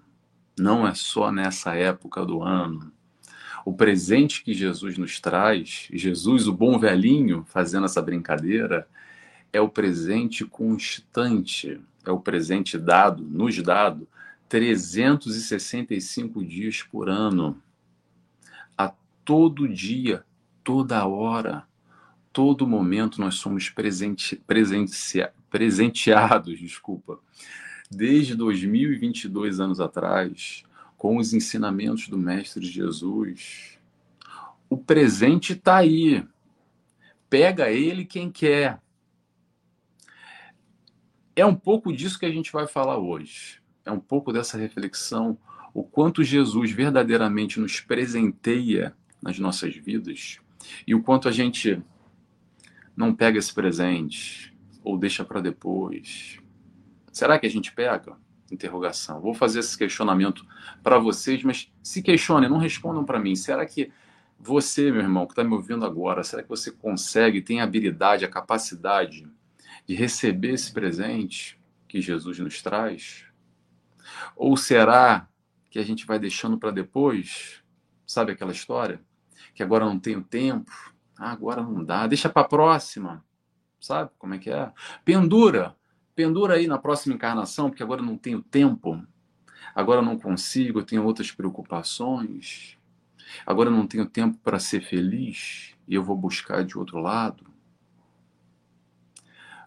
não 0.58 0.88
é 0.88 0.96
só 0.96 1.30
nessa 1.30 1.76
época 1.76 2.26
do 2.26 2.42
ano. 2.42 2.90
O 3.66 3.74
presente 3.74 4.44
que 4.44 4.54
Jesus 4.54 4.98
nos 4.98 5.20
traz, 5.20 5.88
Jesus, 5.92 6.48
o 6.48 6.54
bom 6.54 6.78
velhinho, 6.78 7.46
fazendo 7.48 7.86
essa 7.86 8.02
brincadeira, 8.02 8.88
é 9.54 9.62
o 9.62 9.70
presente 9.70 10.44
constante, 10.44 11.80
é 12.06 12.12
o 12.12 12.20
presente 12.20 12.78
dado, 12.78 13.24
nos 13.24 13.62
dado, 13.62 14.08
365 14.50 16.44
dias 16.44 16.84
por 16.84 17.10
ano. 17.10 17.62
A 18.78 18.92
todo 19.24 19.68
dia, 19.68 20.26
toda 20.64 21.06
hora, 21.06 21.66
todo 22.34 22.68
momento 22.68 23.22
nós 23.22 23.36
somos 23.36 23.70
presente, 23.70 24.36
presentea, 24.36 25.32
presenteados, 25.50 26.60
desculpa. 26.60 27.20
Desde 27.90 28.36
2022 28.36 29.60
anos 29.60 29.80
atrás, 29.80 30.64
com 31.04 31.18
os 31.18 31.34
ensinamentos 31.34 32.08
do 32.08 32.18
Mestre 32.18 32.66
Jesus, 32.66 33.78
o 34.70 34.78
presente 34.78 35.52
está 35.52 35.76
aí. 35.76 36.26
Pega 37.30 37.70
ele 37.70 38.06
quem 38.06 38.32
quer. 38.32 38.80
É 41.36 41.46
um 41.46 41.56
pouco 41.56 41.92
disso 41.92 42.18
que 42.18 42.26
a 42.26 42.32
gente 42.32 42.54
vai 42.54 42.68
falar 42.68 42.98
hoje. 43.00 43.62
É 43.84 43.92
um 43.92 44.00
pouco 44.00 44.32
dessa 44.32 44.58
reflexão, 44.58 45.38
o 45.74 45.84
quanto 45.84 46.24
Jesus 46.24 46.72
verdadeiramente 46.72 47.60
nos 47.60 47.82
presenteia 47.82 48.96
nas 49.22 49.38
nossas 49.38 49.76
vidas 49.76 50.40
e 50.88 50.96
o 50.96 51.04
quanto 51.04 51.28
a 51.28 51.34
gente 51.34 51.84
não 52.96 53.14
pega 53.14 53.38
esse 53.38 53.54
presente 53.54 54.56
ou 54.82 54.98
deixa 54.98 55.26
para 55.26 55.42
depois. 55.42 56.40
Será 57.12 57.38
que 57.38 57.46
a 57.46 57.52
gente 57.52 57.74
pega? 57.74 58.23
Interrogação. 58.52 59.20
Vou 59.20 59.34
fazer 59.34 59.60
esse 59.60 59.78
questionamento 59.78 60.46
para 60.82 61.00
vocês, 61.00 61.44
mas 61.44 61.72
se 61.82 62.02
questionem, 62.02 62.50
não 62.50 62.58
respondam 62.58 63.04
para 63.04 63.20
mim. 63.20 63.36
Será 63.36 63.66
que 63.66 63.92
você, 64.40 64.92
meu 64.92 65.02
irmão, 65.02 65.26
que 65.26 65.32
está 65.32 65.44
me 65.44 65.54
ouvindo 65.54 65.86
agora, 65.86 66.24
será 66.24 66.44
que 66.44 66.50
você 66.50 66.70
consegue, 66.70 67.42
tem 67.42 67.62
a 67.62 67.64
habilidade, 67.64 68.26
a 68.26 68.30
capacidade 68.30 69.26
de 69.88 69.96
receber 69.96 70.54
esse 70.54 70.72
presente 70.72 71.60
que 71.88 72.02
Jesus 72.02 72.40
nos 72.40 72.62
traz? 72.62 73.26
Ou 74.36 74.58
será 74.58 75.28
que 75.70 75.80
a 75.80 75.84
gente 75.84 76.06
vai 76.06 76.20
deixando 76.20 76.58
para 76.58 76.72
depois? 76.72 77.64
Sabe 78.06 78.34
aquela 78.34 78.52
história? 78.52 79.02
Que 79.56 79.64
agora 79.64 79.86
não 79.86 79.98
tenho 79.98 80.22
tempo, 80.22 80.72
ah, 81.18 81.32
agora 81.32 81.62
não 81.62 81.84
dá, 81.84 82.06
deixa 82.06 82.30
para 82.30 82.42
a 82.42 82.48
próxima. 82.48 83.24
Sabe 83.80 84.12
como 84.18 84.34
é 84.34 84.38
que 84.38 84.50
é? 84.50 84.72
Pendura, 85.04 85.76
pendura 86.16 86.56
aí 86.56 86.68
na 86.68 86.78
próxima 86.78 87.16
encarnação, 87.16 87.70
porque 87.70 87.84
agora 87.84 88.02
não 88.02 88.18
tenho 88.18 88.42
tempo. 88.42 89.02
Agora 89.74 90.02
não 90.02 90.18
consigo, 90.18 90.80
eu 90.80 90.86
tenho 90.86 91.04
outras 91.04 91.32
preocupações. 91.32 92.78
Agora 93.46 93.70
não 93.70 93.88
tenho 93.88 94.06
tempo 94.06 94.38
para 94.44 94.60
ser 94.60 94.82
feliz 94.82 95.74
e 95.88 95.96
eu 95.96 96.04
vou 96.04 96.16
buscar 96.16 96.64
de 96.64 96.78
outro 96.78 97.00
lado. 97.00 97.46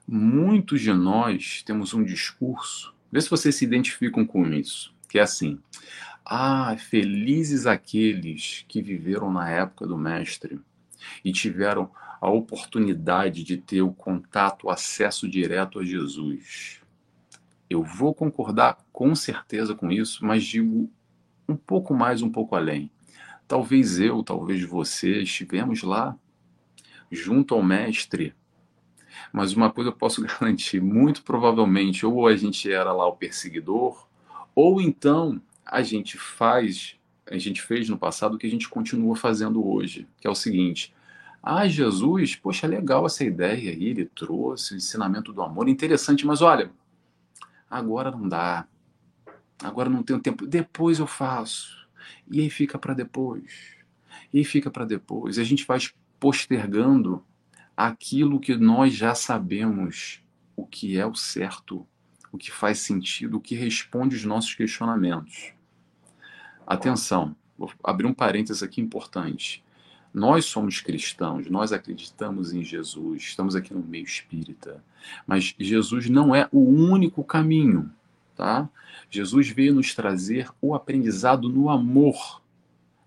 Muitos 0.07 0.81
de 0.81 0.93
nós 0.93 1.63
temos 1.65 1.93
um 1.93 2.05
discurso, 2.05 2.95
vê 3.11 3.21
se 3.21 3.29
vocês 3.29 3.57
se 3.57 3.65
identificam 3.65 4.25
com 4.25 4.47
isso, 4.47 4.95
que 5.09 5.19
é 5.19 5.23
assim: 5.23 5.59
ah, 6.25 6.77
felizes 6.79 7.67
aqueles 7.67 8.65
que 8.69 8.81
viveram 8.81 9.33
na 9.33 9.51
época 9.51 9.85
do 9.85 9.99
Mestre 9.99 10.61
e 11.25 11.33
tiveram 11.33 11.91
a 12.27 12.31
oportunidade 12.31 13.45
de 13.45 13.57
ter 13.57 13.83
o 13.83 13.93
contato, 13.93 14.67
o 14.67 14.71
acesso 14.71 15.29
direto 15.29 15.79
a 15.79 15.85
Jesus. 15.85 16.81
Eu 17.71 17.85
vou 17.85 18.13
concordar 18.13 18.79
com 18.93 19.15
certeza 19.15 19.77
com 19.77 19.93
isso, 19.93 20.27
mas 20.27 20.43
digo 20.43 20.91
um 21.49 21.55
pouco 21.55 21.95
mais, 21.95 22.23
um 22.23 22.29
pouco 22.29 22.57
além. 22.57 22.91
Talvez 23.47 24.01
eu, 24.01 24.25
talvez 24.25 24.61
você 24.65 25.23
estivemos 25.23 25.85
lá, 25.85 26.19
junto 27.13 27.55
ao 27.55 27.63
Mestre, 27.63 28.35
mas 29.33 29.53
uma 29.53 29.71
coisa 29.71 29.91
eu 29.91 29.97
posso 29.97 30.21
garantir: 30.27 30.83
muito 30.83 31.23
provavelmente, 31.23 32.05
ou 32.05 32.27
a 32.27 32.35
gente 32.35 32.69
era 32.73 32.93
lá 32.93 33.07
o 33.07 33.17
perseguidor, 33.17 34.05
ou 34.53 34.81
então 34.81 35.41
a 35.65 35.81
gente 35.81 36.19
faz, 36.19 36.97
a 37.25 37.39
gente 37.39 37.63
fez 37.63 37.89
no 37.89 37.97
passado 37.97 38.35
o 38.35 38.39
que 38.39 38.49
a 38.49 38.51
gente 38.51 38.69
continua 38.69 39.15
fazendo 39.15 39.65
hoje, 39.65 40.09
que 40.21 40.27
é 40.27 40.31
o 40.31 40.35
seguinte: 40.35 40.93
ah, 41.49 41.69
Jesus, 41.69 42.35
poxa, 42.35 42.67
legal 42.67 43.07
essa 43.07 43.23
ideia 43.23 43.71
aí, 43.71 43.85
ele 43.85 44.05
trouxe 44.07 44.75
o 44.75 44.77
ensinamento 44.77 45.33
do 45.33 45.41
amor, 45.41 45.69
interessante, 45.69 46.27
mas 46.27 46.43
olha, 46.43 46.73
agora 47.71 48.11
não 48.11 48.29
dá, 48.29 48.67
agora 49.63 49.89
não 49.89 50.03
tenho 50.03 50.19
tempo, 50.19 50.45
depois 50.45 50.99
eu 50.99 51.07
faço, 51.07 51.89
e 52.29 52.41
aí 52.41 52.51
fica 52.51 52.77
para 52.81 52.95
depois, 52.95 53.77
e 54.33 54.39
aí 54.39 54.45
fica 54.45 54.73
para 54.73 54.85
depois, 54.85 55.37
e 55.37 55.41
a 55.41 55.45
gente 55.45 55.65
vai 55.65 55.79
postergando 56.19 57.25
aquilo 57.77 58.41
que 58.41 58.57
nós 58.57 58.93
já 58.93 59.15
sabemos 59.15 60.21
o 60.57 60.67
que 60.67 60.99
é 60.99 61.07
o 61.07 61.15
certo, 61.15 61.87
o 62.33 62.39
que 62.39 62.51
faz 62.51 62.81
sentido, 62.81 63.37
o 63.37 63.41
que 63.41 63.55
responde 63.55 64.17
os 64.17 64.25
nossos 64.25 64.53
questionamentos. 64.53 65.53
Atenção, 66.67 67.37
vou 67.57 67.71
abrir 67.85 68.07
um 68.07 68.13
parênteses 68.13 68.65
aqui 68.65 68.81
importante. 68.81 69.65
Nós 70.17 70.47
somos 70.47 70.81
cristãos, 70.81 71.51
nós 71.51 71.75
acreditamos 71.75 72.55
em 72.55 72.65
Jesus, 72.65 73.23
estamos 73.23 73.55
aqui 73.55 73.75
no 73.75 73.83
meio 73.83 74.05
espírita, 74.05 74.83
mas 75.27 75.55
Jesus 75.59 76.09
não 76.09 76.35
é 76.35 76.49
o 76.51 76.59
único 76.59 77.23
caminho, 77.23 77.93
tá? 78.35 78.67
Jesus 79.11 79.51
veio 79.51 79.75
nos 79.75 79.95
trazer 79.95 80.49
o 80.59 80.75
aprendizado 80.75 81.51
no 81.51 81.69
amor 81.69 82.41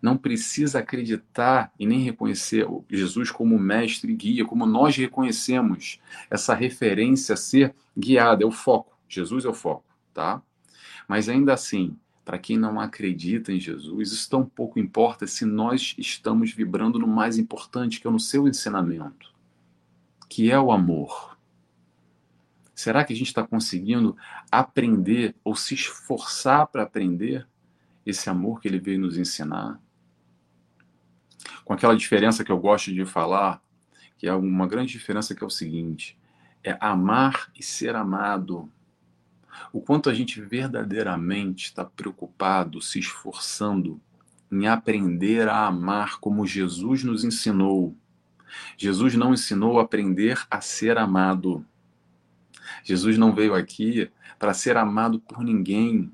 não 0.01 0.15
precisa 0.15 0.79
acreditar 0.79 1.73
e 1.77 1.85
nem 1.85 1.99
reconhecer 1.99 2.65
Jesus 2.89 3.31
como 3.31 3.59
mestre 3.59 4.13
e 4.13 4.15
guia, 4.15 4.45
como 4.45 4.65
nós 4.65 4.95
reconhecemos 4.95 5.99
essa 6.29 6.53
referência 6.53 7.33
a 7.33 7.37
ser 7.37 7.75
guiada, 7.97 8.43
é 8.43 8.45
o 8.45 8.51
foco. 8.51 8.97
Jesus 9.07 9.45
é 9.45 9.49
o 9.49 9.53
foco, 9.53 9.83
tá? 10.13 10.41
Mas 11.07 11.27
ainda 11.27 11.53
assim, 11.53 11.97
para 12.29 12.37
quem 12.37 12.59
não 12.59 12.79
acredita 12.79 13.51
em 13.51 13.59
Jesus, 13.59 14.11
isso 14.11 14.29
tão 14.29 14.45
pouco 14.45 14.77
importa 14.77 15.25
se 15.25 15.45
nós 15.45 15.95
estamos 15.97 16.53
vibrando 16.53 16.99
no 16.99 17.07
mais 17.07 17.39
importante, 17.39 17.99
que 17.99 18.07
é 18.07 18.11
no 18.11 18.19
seu 18.19 18.47
ensinamento, 18.47 19.33
que 20.29 20.51
é 20.51 20.59
o 20.59 20.71
amor. 20.71 21.39
Será 22.75 23.03
que 23.03 23.13
a 23.13 23.15
gente 23.15 23.29
está 23.29 23.41
conseguindo 23.41 24.15
aprender 24.51 25.35
ou 25.43 25.55
se 25.55 25.73
esforçar 25.73 26.67
para 26.67 26.83
aprender 26.83 27.47
esse 28.05 28.29
amor 28.29 28.61
que 28.61 28.67
ele 28.67 28.79
veio 28.79 28.99
nos 28.99 29.17
ensinar? 29.17 29.81
com 31.65 31.73
aquela 31.73 31.97
diferença 31.97 32.43
que 32.43 32.51
eu 32.51 32.59
gosto 32.59 32.93
de 32.93 33.05
falar, 33.05 33.59
que 34.19 34.27
é 34.27 34.33
uma 34.35 34.67
grande 34.67 34.91
diferença 34.91 35.33
que 35.33 35.43
é 35.43 35.47
o 35.47 35.49
seguinte: 35.49 36.15
é 36.63 36.77
amar 36.79 37.51
e 37.57 37.63
ser 37.63 37.95
amado. 37.95 38.71
O 39.71 39.81
quanto 39.81 40.09
a 40.09 40.13
gente 40.13 40.41
verdadeiramente 40.41 41.65
está 41.65 41.85
preocupado, 41.85 42.81
se 42.81 42.99
esforçando 42.99 43.99
em 44.51 44.67
aprender 44.67 45.47
a 45.47 45.67
amar 45.67 46.19
como 46.19 46.47
Jesus 46.47 47.03
nos 47.03 47.23
ensinou. 47.23 47.95
Jesus 48.77 49.15
não 49.15 49.33
ensinou 49.33 49.79
a 49.79 49.83
aprender 49.83 50.41
a 50.49 50.59
ser 50.59 50.97
amado. 50.97 51.65
Jesus 52.83 53.17
não 53.17 53.33
veio 53.33 53.53
aqui 53.53 54.09
para 54.39 54.53
ser 54.53 54.75
amado 54.77 55.19
por 55.19 55.43
ninguém. 55.43 56.11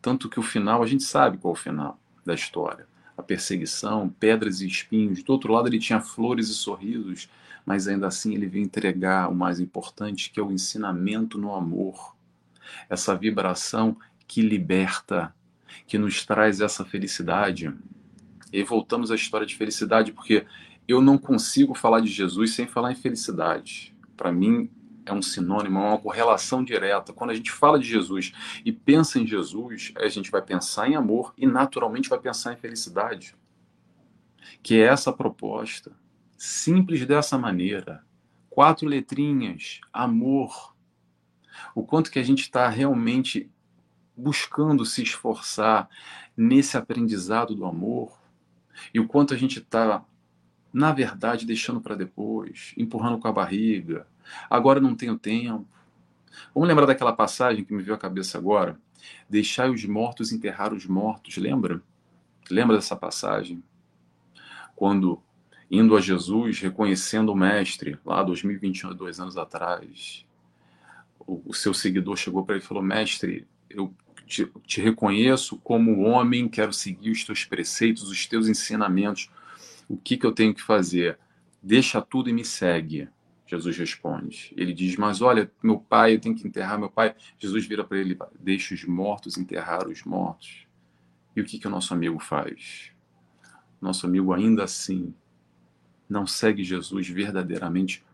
Tanto 0.00 0.28
que 0.28 0.38
o 0.38 0.42
final, 0.42 0.82
a 0.82 0.86
gente 0.86 1.02
sabe 1.02 1.38
qual 1.38 1.54
é 1.54 1.56
o 1.56 1.60
final 1.60 1.98
da 2.24 2.34
história 2.34 2.90
a 3.20 3.22
perseguição, 3.22 4.08
pedras 4.08 4.60
e 4.60 4.66
espinhos. 4.66 5.22
Do 5.22 5.32
outro 5.32 5.52
lado, 5.52 5.68
ele 5.68 5.78
tinha 5.78 6.00
flores 6.00 6.48
e 6.48 6.54
sorrisos, 6.54 7.28
mas 7.70 7.86
ainda 7.86 8.08
assim 8.08 8.34
ele 8.34 8.48
veio 8.48 8.64
entregar 8.64 9.30
o 9.30 9.34
mais 9.34 9.60
importante, 9.60 10.32
que 10.32 10.40
é 10.40 10.42
o 10.42 10.50
ensinamento 10.50 11.38
no 11.38 11.54
amor. 11.54 12.16
Essa 12.88 13.14
vibração 13.14 13.96
que 14.26 14.42
liberta, 14.42 15.32
que 15.86 15.96
nos 15.96 16.26
traz 16.26 16.60
essa 16.60 16.84
felicidade. 16.84 17.72
E 18.52 18.64
voltamos 18.64 19.12
à 19.12 19.14
história 19.14 19.46
de 19.46 19.54
felicidade, 19.54 20.10
porque 20.10 20.44
eu 20.88 21.00
não 21.00 21.16
consigo 21.16 21.72
falar 21.72 22.00
de 22.00 22.08
Jesus 22.08 22.56
sem 22.56 22.66
falar 22.66 22.90
em 22.90 22.96
felicidade. 22.96 23.94
Para 24.16 24.32
mim, 24.32 24.68
é 25.06 25.12
um 25.12 25.22
sinônimo, 25.22 25.78
é 25.78 25.82
uma 25.90 25.98
correlação 25.98 26.64
direta. 26.64 27.12
Quando 27.12 27.30
a 27.30 27.34
gente 27.34 27.52
fala 27.52 27.78
de 27.78 27.86
Jesus 27.86 28.32
e 28.64 28.72
pensa 28.72 29.20
em 29.20 29.26
Jesus, 29.28 29.92
a 29.96 30.08
gente 30.08 30.28
vai 30.28 30.42
pensar 30.42 30.88
em 30.90 30.96
amor 30.96 31.32
e 31.38 31.46
naturalmente 31.46 32.08
vai 32.08 32.18
pensar 32.18 32.52
em 32.52 32.56
felicidade. 32.56 33.36
Que 34.60 34.80
é 34.80 34.86
essa 34.86 35.12
proposta, 35.12 35.99
simples 36.40 37.04
dessa 37.04 37.36
maneira, 37.36 38.02
quatro 38.48 38.88
letrinhas, 38.88 39.78
amor. 39.92 40.74
o 41.74 41.82
quanto 41.82 42.10
que 42.10 42.18
a 42.18 42.22
gente 42.22 42.40
está 42.40 42.66
realmente 42.66 43.50
buscando 44.16 44.86
se 44.86 45.02
esforçar 45.02 45.86
nesse 46.34 46.78
aprendizado 46.78 47.54
do 47.54 47.66
amor 47.66 48.18
e 48.94 48.98
o 48.98 49.06
quanto 49.06 49.34
a 49.34 49.36
gente 49.36 49.58
está, 49.58 50.02
na 50.72 50.92
verdade, 50.92 51.44
deixando 51.44 51.78
para 51.78 51.94
depois, 51.94 52.72
empurrando 52.74 53.18
com 53.18 53.28
a 53.28 53.32
barriga. 53.32 54.06
Agora 54.48 54.80
não 54.80 54.96
tenho 54.96 55.18
tempo. 55.18 55.68
Vamos 56.54 56.66
lembrar 56.66 56.86
daquela 56.86 57.12
passagem 57.12 57.66
que 57.66 57.74
me 57.74 57.82
veio 57.82 57.94
à 57.94 57.98
cabeça 57.98 58.38
agora? 58.38 58.80
Deixai 59.28 59.68
os 59.68 59.84
mortos 59.84 60.32
enterrar 60.32 60.72
os 60.72 60.86
mortos, 60.86 61.36
lembra? 61.36 61.82
Lembra 62.50 62.76
dessa 62.76 62.96
passagem? 62.96 63.62
Quando, 64.74 65.22
indo 65.70 65.96
a 65.96 66.00
Jesus, 66.00 66.58
reconhecendo 66.60 67.30
o 67.30 67.36
Mestre, 67.36 67.98
lá 68.04 68.22
2021, 68.22 68.94
dois 68.94 69.20
anos 69.20 69.36
atrás, 69.36 70.26
o, 71.26 71.54
seu 71.54 71.72
seguidor 71.72 72.16
chegou 72.16 72.44
para 72.44 72.56
ele 72.56 72.64
e 72.64 72.66
falou: 72.66 72.82
Mestre, 72.82 73.46
eu 73.68 73.94
te, 74.26 74.50
te 74.66 74.80
reconheço 74.80 75.58
como 75.58 76.00
homem, 76.00 76.48
quero 76.48 76.72
seguir 76.72 77.10
os 77.10 77.24
teus 77.24 77.44
preceitos, 77.44 78.08
os 78.08 78.26
teus 78.26 78.48
ensinamentos. 78.48 79.30
O 79.88 79.96
que, 79.96 80.16
que 80.16 80.26
eu 80.26 80.32
tenho 80.32 80.54
que 80.54 80.62
fazer? 80.62 81.18
Deixa 81.62 82.00
tudo 82.00 82.28
e 82.28 82.32
me 82.32 82.44
segue. 82.44 83.08
Jesus 83.46 83.76
responde. 83.76 84.52
Ele 84.56 84.72
diz: 84.72 84.96
Mas 84.96 85.20
olha, 85.20 85.50
meu 85.62 85.78
pai, 85.78 86.14
eu 86.14 86.20
tenho 86.20 86.34
que 86.34 86.46
enterrar 86.46 86.78
meu 86.78 86.90
pai. 86.90 87.14
Jesus 87.38 87.66
vira 87.66 87.84
para 87.84 87.98
ele: 87.98 88.18
Deixa 88.38 88.74
os 88.74 88.84
mortos 88.84 89.36
enterrar 89.36 89.86
os 89.88 90.04
mortos. 90.04 90.66
E 91.34 91.40
o 91.40 91.44
que, 91.44 91.58
que 91.58 91.66
o 91.66 91.70
nosso 91.70 91.94
amigo 91.94 92.18
faz? 92.18 92.92
Nosso 93.80 94.06
amigo, 94.06 94.32
ainda 94.32 94.64
assim, 94.64 95.14
não 96.10 96.26
segue 96.26 96.64
Jesus 96.64 97.08
verdadeiramente, 97.08 98.04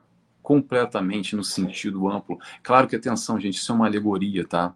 completamente 0.43 1.35
no 1.35 1.43
sentido 1.43 2.09
amplo. 2.09 2.39
Claro 2.63 2.87
que, 2.87 2.95
atenção, 2.95 3.41
gente, 3.41 3.57
isso 3.57 3.73
é 3.73 3.75
uma 3.75 3.87
alegoria, 3.87 4.47
tá? 4.47 4.75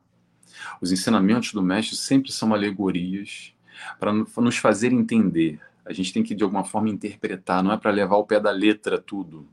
Os 0.81 0.91
ensinamentos 0.91 1.53
do 1.53 1.62
mestre 1.62 1.97
sempre 1.97 2.33
são 2.33 2.53
alegorias 2.53 3.55
para 3.99 4.12
nos 4.12 4.57
fazer 4.57 4.93
entender. 4.93 5.61
A 5.85 5.93
gente 5.93 6.12
tem 6.12 6.23
que, 6.23 6.35
de 6.35 6.43
alguma 6.43 6.65
forma, 6.65 6.89
interpretar, 6.89 7.62
não 7.62 7.73
é 7.73 7.77
para 7.77 7.91
levar 7.91 8.17
ao 8.17 8.27
pé 8.27 8.41
da 8.41 8.50
letra 8.50 8.99
tudo. 8.99 9.49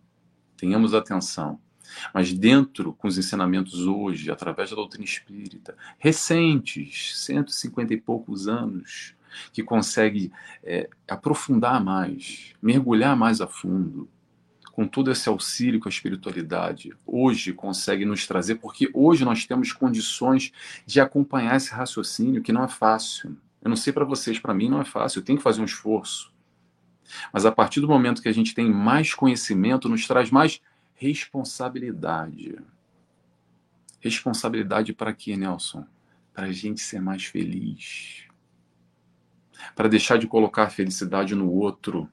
Tenhamos 0.55 0.93
atenção. 0.93 1.59
Mas 2.13 2.33
dentro, 2.33 2.93
com 2.93 3.07
os 3.07 3.17
ensinamentos 3.17 3.87
hoje, 3.87 4.29
através 4.29 4.69
da 4.69 4.75
doutrina 4.75 5.05
espírita, 5.05 5.77
recentes, 5.97 7.17
150 7.19 7.93
e 7.93 7.97
poucos 7.97 8.47
anos, 8.47 9.15
que 9.51 9.63
consegue 9.63 10.31
é, 10.63 10.89
aprofundar 11.07 11.83
mais, 11.83 12.53
mergulhar 12.61 13.15
mais 13.15 13.41
a 13.41 13.47
fundo, 13.47 14.09
com 14.71 14.87
todo 14.87 15.11
esse 15.11 15.27
auxílio 15.27 15.81
que 15.81 15.87
a 15.87 15.89
espiritualidade 15.89 16.93
hoje 17.05 17.51
consegue 17.51 18.05
nos 18.05 18.27
trazer, 18.27 18.55
porque 18.55 18.89
hoje 18.93 19.25
nós 19.25 19.45
temos 19.45 19.71
condições 19.71 20.51
de 20.85 21.01
acompanhar 21.01 21.55
esse 21.55 21.71
raciocínio 21.71 22.43
que 22.43 22.53
não 22.53 22.63
é 22.63 22.67
fácil. 22.67 23.35
Eu 23.59 23.69
não 23.69 23.75
sei 23.75 23.91
para 23.91 24.05
vocês, 24.05 24.37
para 24.37 24.53
mim 24.53 24.69
não 24.69 24.79
é 24.79 24.85
fácil, 24.85 25.19
eu 25.19 25.25
tenho 25.25 25.39
que 25.39 25.43
fazer 25.43 25.61
um 25.61 25.65
esforço. 25.65 26.31
Mas 27.33 27.45
a 27.45 27.51
partir 27.51 27.81
do 27.81 27.87
momento 27.87 28.21
que 28.21 28.29
a 28.29 28.33
gente 28.33 28.53
tem 28.53 28.69
mais 28.71 29.13
conhecimento, 29.13 29.89
nos 29.89 30.05
traz 30.05 30.29
mais 30.29 30.61
responsabilidade. 30.93 32.55
Responsabilidade 33.99 34.93
para 34.93 35.13
quê, 35.13 35.35
Nelson? 35.35 35.85
Para 36.33 36.45
a 36.45 36.51
gente 36.51 36.81
ser 36.81 37.01
mais 37.01 37.25
feliz. 37.25 38.26
Para 39.75 39.89
deixar 39.89 40.17
de 40.17 40.27
colocar 40.27 40.63
a 40.63 40.69
felicidade 40.69 41.35
no 41.35 41.51
outro 41.51 42.09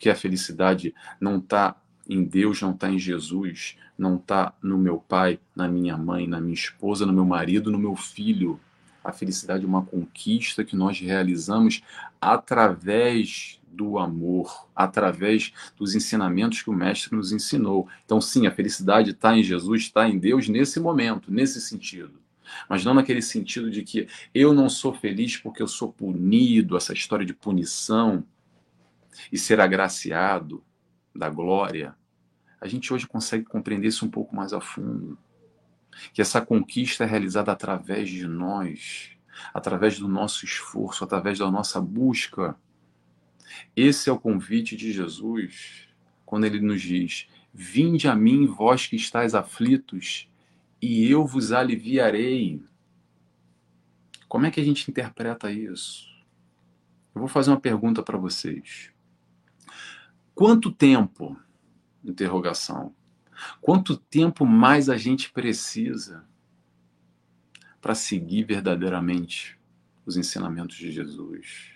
porque 0.00 0.08
a 0.08 0.16
felicidade 0.16 0.94
não 1.20 1.36
está 1.36 1.76
em 2.08 2.24
Deus, 2.24 2.62
não 2.62 2.70
está 2.70 2.90
em 2.90 2.98
Jesus, 2.98 3.76
não 3.98 4.16
está 4.16 4.54
no 4.62 4.78
meu 4.78 4.96
pai, 4.96 5.38
na 5.54 5.68
minha 5.68 5.94
mãe, 5.94 6.26
na 6.26 6.40
minha 6.40 6.54
esposa, 6.54 7.04
no 7.04 7.12
meu 7.12 7.26
marido, 7.26 7.70
no 7.70 7.78
meu 7.78 7.94
filho. 7.94 8.58
A 9.04 9.12
felicidade 9.12 9.62
é 9.62 9.68
uma 9.68 9.84
conquista 9.84 10.64
que 10.64 10.74
nós 10.74 10.98
realizamos 10.98 11.82
através 12.18 13.60
do 13.70 13.98
amor, 13.98 14.68
através 14.74 15.52
dos 15.76 15.94
ensinamentos 15.94 16.62
que 16.62 16.70
o 16.70 16.74
Mestre 16.74 17.14
nos 17.14 17.30
ensinou. 17.30 17.86
Então, 18.02 18.22
sim, 18.22 18.46
a 18.46 18.50
felicidade 18.50 19.10
está 19.10 19.36
em 19.36 19.42
Jesus, 19.42 19.82
está 19.82 20.08
em 20.08 20.18
Deus 20.18 20.48
nesse 20.48 20.80
momento, 20.80 21.30
nesse 21.30 21.60
sentido. 21.60 22.19
Mas 22.68 22.84
não 22.84 22.94
naquele 22.94 23.22
sentido 23.22 23.70
de 23.70 23.82
que 23.82 24.08
eu 24.34 24.52
não 24.52 24.68
sou 24.68 24.92
feliz 24.92 25.36
porque 25.36 25.62
eu 25.62 25.68
sou 25.68 25.92
punido, 25.92 26.76
essa 26.76 26.92
história 26.92 27.24
de 27.24 27.34
punição 27.34 28.24
e 29.30 29.38
ser 29.38 29.60
agraciado 29.60 30.64
da 31.14 31.28
glória, 31.28 31.94
a 32.60 32.68
gente 32.68 32.92
hoje 32.92 33.06
consegue 33.06 33.44
compreender 33.44 33.88
isso 33.88 34.04
um 34.04 34.10
pouco 34.10 34.34
mais 34.34 34.52
a 34.52 34.60
fundo. 34.60 35.18
Que 36.12 36.22
essa 36.22 36.40
conquista 36.40 37.04
é 37.04 37.06
realizada 37.06 37.50
através 37.50 38.08
de 38.08 38.26
nós, 38.26 39.12
através 39.52 39.98
do 39.98 40.06
nosso 40.06 40.44
esforço, 40.44 41.02
através 41.02 41.38
da 41.38 41.50
nossa 41.50 41.80
busca. 41.80 42.56
Esse 43.74 44.08
é 44.08 44.12
o 44.12 44.20
convite 44.20 44.76
de 44.76 44.92
Jesus, 44.92 45.88
quando 46.24 46.44
ele 46.44 46.60
nos 46.60 46.80
diz: 46.80 47.26
Vinde 47.52 48.08
a 48.08 48.14
mim, 48.14 48.46
vós 48.46 48.86
que 48.86 48.96
estáis 48.96 49.34
aflitos, 49.34 50.28
e 50.80 51.10
eu 51.10 51.26
vos 51.26 51.52
aliviarei. 51.52 52.62
Como 54.28 54.46
é 54.46 54.50
que 54.50 54.60
a 54.60 54.64
gente 54.64 54.90
interpreta 54.90 55.50
isso? 55.50 56.08
Eu 57.14 57.20
vou 57.20 57.28
fazer 57.28 57.50
uma 57.50 57.60
pergunta 57.60 58.02
para 58.02 58.16
vocês. 58.16 58.92
Quanto 60.34 60.70
tempo? 60.70 61.36
Interrogação. 62.04 62.94
Quanto 63.60 63.96
tempo 63.96 64.46
mais 64.46 64.88
a 64.88 64.96
gente 64.96 65.30
precisa 65.30 66.24
para 67.80 67.94
seguir 67.94 68.44
verdadeiramente 68.44 69.58
os 70.06 70.16
ensinamentos 70.16 70.76
de 70.76 70.90
Jesus? 70.92 71.72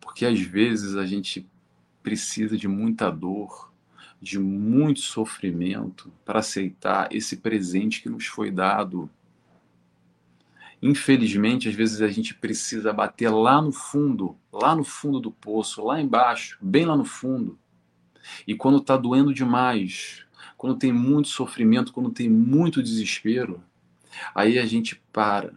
Porque 0.00 0.24
às 0.24 0.40
vezes 0.40 0.96
a 0.96 1.04
gente 1.04 1.48
precisa 2.02 2.56
de 2.56 2.68
muita 2.68 3.10
dor, 3.10 3.73
de 4.24 4.38
muito 4.38 5.00
sofrimento 5.00 6.10
para 6.24 6.38
aceitar 6.38 7.14
esse 7.14 7.36
presente 7.36 8.00
que 8.00 8.08
nos 8.08 8.24
foi 8.24 8.50
dado. 8.50 9.10
Infelizmente, 10.80 11.68
às 11.68 11.74
vezes 11.74 12.00
a 12.00 12.08
gente 12.08 12.34
precisa 12.34 12.90
bater 12.90 13.28
lá 13.28 13.60
no 13.60 13.70
fundo, 13.70 14.34
lá 14.50 14.74
no 14.74 14.82
fundo 14.82 15.20
do 15.20 15.30
poço, 15.30 15.84
lá 15.84 16.00
embaixo, 16.00 16.58
bem 16.60 16.86
lá 16.86 16.96
no 16.96 17.04
fundo, 17.04 17.58
e 18.46 18.54
quando 18.54 18.78
está 18.78 18.96
doendo 18.96 19.34
demais, 19.34 20.24
quando 20.56 20.78
tem 20.78 20.90
muito 20.90 21.28
sofrimento, 21.28 21.92
quando 21.92 22.10
tem 22.10 22.28
muito 22.28 22.82
desespero, 22.82 23.62
aí 24.34 24.58
a 24.58 24.64
gente 24.64 24.96
para 25.12 25.52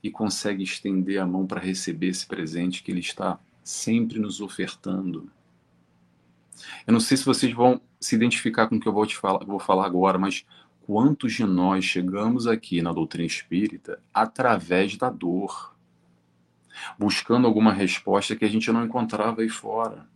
e 0.00 0.08
consegue 0.08 0.62
estender 0.62 1.20
a 1.20 1.26
mão 1.26 1.46
para 1.46 1.60
receber 1.60 2.08
esse 2.08 2.26
presente 2.26 2.80
que 2.82 2.92
Ele 2.92 3.00
está 3.00 3.40
sempre 3.64 4.20
nos 4.20 4.40
ofertando. 4.40 5.28
Eu 6.86 6.92
não 6.92 7.00
sei 7.00 7.16
se 7.16 7.24
vocês 7.24 7.52
vão 7.52 7.80
se 8.00 8.14
identificar 8.14 8.66
com 8.66 8.76
o 8.76 8.80
que 8.80 8.88
eu 8.88 8.92
vou 8.92 9.06
te 9.06 9.16
falar, 9.16 9.44
vou 9.44 9.58
falar 9.58 9.86
agora, 9.86 10.18
mas 10.18 10.44
quantos 10.86 11.32
de 11.32 11.44
nós 11.44 11.84
chegamos 11.84 12.46
aqui 12.46 12.82
na 12.82 12.92
doutrina 12.92 13.26
espírita 13.26 14.00
através 14.12 14.96
da 14.96 15.10
dor, 15.10 15.74
buscando 16.98 17.46
alguma 17.46 17.72
resposta 17.72 18.36
que 18.36 18.44
a 18.44 18.48
gente 18.48 18.70
não 18.70 18.84
encontrava 18.84 19.42
aí 19.42 19.48
fora? 19.48 20.06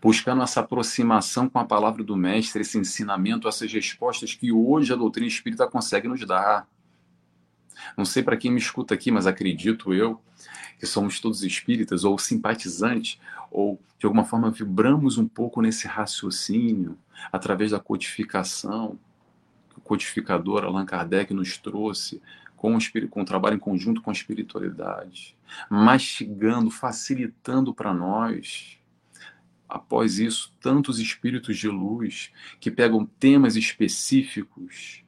buscando 0.00 0.42
essa 0.42 0.60
aproximação 0.60 1.48
com 1.48 1.58
a 1.58 1.64
palavra 1.64 2.02
do 2.02 2.16
Mestre, 2.16 2.62
esse 2.62 2.78
ensinamento, 2.78 3.48
essas 3.48 3.72
respostas 3.72 4.34
que 4.34 4.52
hoje 4.52 4.92
a 4.92 4.96
doutrina 4.96 5.26
espírita 5.26 5.66
consegue 5.66 6.08
nos 6.08 6.24
dar. 6.26 6.66
Não 7.96 8.04
sei 8.04 8.22
para 8.22 8.36
quem 8.36 8.50
me 8.50 8.58
escuta 8.58 8.94
aqui, 8.94 9.10
mas 9.10 9.26
acredito 9.26 9.92
eu 9.92 10.20
que 10.78 10.86
somos 10.86 11.20
todos 11.20 11.42
espíritas 11.42 12.04
ou 12.04 12.18
simpatizantes, 12.18 13.20
ou 13.50 13.80
de 13.98 14.06
alguma 14.06 14.24
forma 14.24 14.50
vibramos 14.50 15.18
um 15.18 15.28
pouco 15.28 15.62
nesse 15.62 15.86
raciocínio 15.86 16.98
através 17.30 17.70
da 17.70 17.78
codificação 17.78 18.98
que 19.70 19.78
o 19.78 19.80
codificador 19.80 20.64
Allan 20.64 20.84
Kardec 20.84 21.32
nos 21.32 21.56
trouxe 21.56 22.20
com 22.56 22.76
o, 22.76 23.08
com 23.08 23.22
o 23.22 23.24
trabalho 23.24 23.56
em 23.56 23.60
conjunto 23.60 24.02
com 24.02 24.10
a 24.10 24.12
espiritualidade, 24.12 25.36
mastigando, 25.68 26.70
facilitando 26.70 27.74
para 27.74 27.92
nós 27.92 28.78
após 29.72 30.18
isso, 30.18 30.52
tantos 30.60 30.98
espíritos 30.98 31.56
de 31.56 31.66
luz 31.66 32.30
que 32.60 32.70
pegam 32.70 33.06
temas 33.06 33.56
específicos 33.56 35.02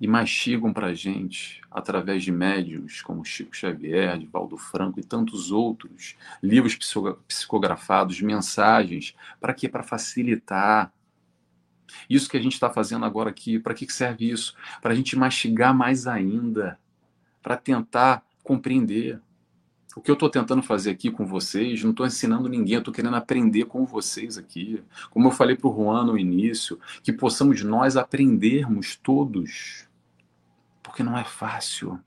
e 0.00 0.06
mastigam 0.06 0.72
para 0.72 0.88
a 0.88 0.94
gente, 0.94 1.60
através 1.70 2.22
de 2.22 2.30
médiums 2.30 3.02
como 3.02 3.24
Chico 3.24 3.56
Xavier, 3.56 4.18
Divaldo 4.18 4.56
Franco 4.56 5.00
e 5.00 5.04
tantos 5.04 5.50
outros, 5.50 6.16
livros 6.42 6.78
psicografados, 7.26 8.20
mensagens, 8.20 9.14
para 9.40 9.54
quê? 9.54 9.68
Para 9.68 9.82
facilitar. 9.82 10.92
Isso 12.08 12.28
que 12.28 12.36
a 12.36 12.40
gente 12.40 12.52
está 12.52 12.70
fazendo 12.70 13.04
agora 13.04 13.30
aqui, 13.30 13.58
para 13.58 13.74
que 13.74 13.90
serve 13.92 14.30
isso? 14.30 14.54
Para 14.80 14.92
a 14.92 14.94
gente 14.94 15.16
mastigar 15.16 15.74
mais 15.74 16.06
ainda, 16.06 16.78
para 17.42 17.56
tentar 17.56 18.22
compreender. 18.44 19.20
O 19.96 20.00
que 20.00 20.10
eu 20.10 20.14
estou 20.14 20.30
tentando 20.30 20.62
fazer 20.62 20.90
aqui 20.90 21.10
com 21.10 21.26
vocês, 21.26 21.82
não 21.82 21.90
estou 21.90 22.06
ensinando 22.06 22.48
ninguém, 22.48 22.78
estou 22.78 22.94
querendo 22.94 23.16
aprender 23.16 23.64
com 23.64 23.84
vocês 23.84 24.38
aqui. 24.38 24.80
Como 25.10 25.26
eu 25.26 25.32
falei 25.32 25.56
para 25.56 25.68
o 25.68 25.74
Juan 25.74 26.04
no 26.04 26.16
início, 26.16 26.78
que 27.02 27.12
possamos 27.12 27.64
nós 27.64 27.96
aprendermos 27.96 28.94
todos. 28.94 29.87
Porque 30.88 31.02
não 31.02 31.18
é 31.18 31.22
fácil. 31.22 32.02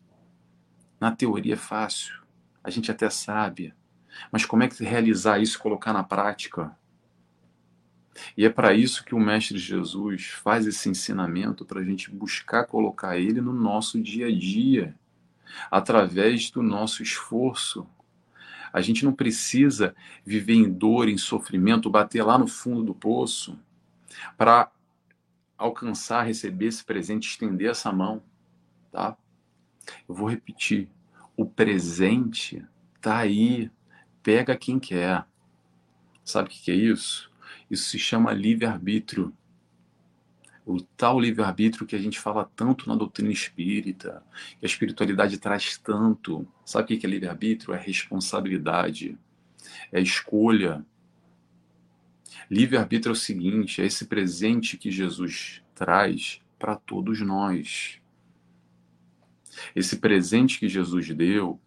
Na 1.00 1.12
teoria 1.12 1.54
é 1.54 1.58
fácil. 1.58 2.20
A 2.64 2.72
gente 2.72 2.90
até 2.90 3.12
sabe. 3.12 3.76
Mas 4.32 4.44
como 4.44 4.64
é 4.64 4.68
que 4.68 4.84
realizar 4.84 5.40
isso 5.40 5.58
e 5.58 5.62
colocar 5.62 5.94
na 5.94 6.04
prática? 6.04 6.76
E 8.36 8.44
é 8.44 8.50
para 8.50 8.74
isso 8.74 9.06
que 9.06 9.14
o 9.14 9.20
Mestre 9.20 9.60
Jesus 9.60 10.32
faz 10.32 10.66
esse 10.66 10.90
ensinamento 10.90 11.64
para 11.64 11.80
a 11.80 11.84
gente 11.84 12.10
buscar 12.10 12.66
colocar 12.66 13.18
ele 13.20 13.40
no 13.40 13.54
nosso 13.54 14.02
dia 14.02 14.28
a 14.28 14.36
dia, 14.36 14.96
através 15.70 16.50
do 16.50 16.64
nosso 16.64 17.04
esforço. 17.04 17.88
A 18.74 18.82
gente 18.82 19.06
não 19.06 19.14
precisa 19.14 19.96
viver 20.26 20.56
em 20.56 20.70
dor, 20.70 21.08
em 21.08 21.20
sofrimento, 21.20 21.88
bater 21.88 22.24
lá 22.24 22.36
no 22.36 22.48
fundo 22.48 22.84
do 22.84 22.96
poço 22.96 23.60
para 24.36 24.72
alcançar, 25.56 26.24
receber 26.24 26.66
esse 26.66 26.84
presente, 26.84 27.30
estender 27.30 27.70
essa 27.70 27.92
mão, 27.92 28.24
tá? 28.92 29.18
Eu 30.08 30.16
vou 30.16 30.30
repetir. 30.30 30.90
O 31.36 31.46
presente 31.46 32.64
tá 33.00 33.18
aí. 33.18 33.72
Pega 34.22 34.56
quem 34.56 34.80
quer. 34.80 35.26
Sabe 36.24 36.50
o 36.50 36.52
que 36.52 36.72
é 36.72 36.76
isso? 36.76 37.32
Isso 37.70 37.90
se 37.90 37.98
chama 37.98 38.34
livre-arbítrio. 38.34 39.34
O 40.66 40.80
tal 40.80 41.20
livre-arbítrio 41.20 41.88
que 41.88 41.96
a 41.96 42.00
gente 42.00 42.20
fala 42.20 42.50
tanto 42.56 42.88
na 42.88 42.96
doutrina 42.96 43.32
espírita, 43.32 44.24
que 44.60 44.66
a 44.66 44.68
espiritualidade 44.68 45.40
traz 45.40 45.78
tanto. 45.78 46.48
Sabe 46.64 46.96
o 46.96 47.00
que 47.00 47.06
é 47.06 47.10
livre-arbítrio? 47.10 47.74
É 47.74 47.80
responsabilidade, 47.80 49.18
é 49.92 50.00
escolha. 50.00 50.86
Livre-arbítrio 52.50 53.12
é 53.12 53.14
o 53.14 53.16
seguinte: 53.16 53.82
é 53.82 53.86
esse 53.86 54.06
presente 54.06 54.78
que 54.78 54.92
Jesus 54.92 55.64
traz 55.74 56.42
para 56.60 56.76
todos 56.76 57.20
nós. 57.22 58.01
Esse 59.76 59.98
presente 59.98 60.60
que 60.60 60.70
Jesus 60.70 61.10
deu, 61.10 61.60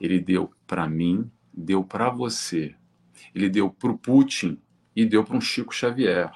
ele 0.00 0.18
deu 0.18 0.52
para 0.66 0.88
mim, 0.88 1.30
deu 1.52 1.84
para 1.84 2.10
você, 2.10 2.74
ele 3.34 3.48
deu 3.48 3.70
para 3.70 3.90
o 3.90 3.98
Putin, 3.98 4.58
e 4.94 5.04
deu 5.04 5.24
para 5.24 5.36
um 5.36 5.40
Chico 5.40 5.74
Xavier. 5.74 6.30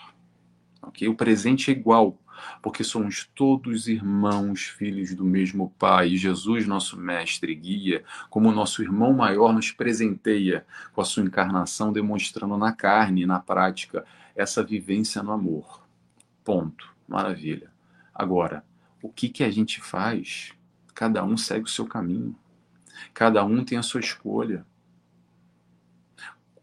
Okay? 0.83 1.09
O 1.09 1.15
presente 1.15 1.71
é 1.71 1.75
igual, 1.75 2.19
porque 2.63 2.85
somos 2.85 3.29
todos 3.35 3.89
irmãos, 3.89 4.63
filhos 4.63 5.15
do 5.15 5.25
mesmo 5.25 5.75
Pai. 5.79 6.17
Jesus, 6.17 6.67
nosso 6.67 6.97
mestre 6.99 7.53
e 7.53 7.57
guia, 7.57 8.05
como 8.31 8.53
nosso 8.53 8.83
irmão 8.83 9.13
maior, 9.13 9.53
nos 9.53 9.71
presenteia 9.71 10.67
com 10.93 11.01
a 11.01 11.05
sua 11.05 11.23
encarnação, 11.23 11.93
demonstrando 11.93 12.57
na 12.57 12.73
carne 12.73 13.27
na 13.27 13.41
prática 13.41 14.05
essa 14.35 14.63
vivência 14.63 15.23
no 15.23 15.33
amor. 15.33 15.87
Ponto. 16.43 16.93
Maravilha. 17.07 17.71
Agora, 18.15 18.65
o 19.03 19.11
que, 19.11 19.29
que 19.29 19.45
a 19.45 19.51
gente 19.51 19.81
faz? 19.81 20.55
Cada 20.95 21.25
um 21.25 21.37
segue 21.37 21.65
o 21.65 21.69
seu 21.69 21.87
caminho. 21.87 22.37
Cada 23.13 23.45
um 23.45 23.65
tem 23.65 23.77
a 23.77 23.83
sua 23.83 24.01
escolha. 24.01 24.65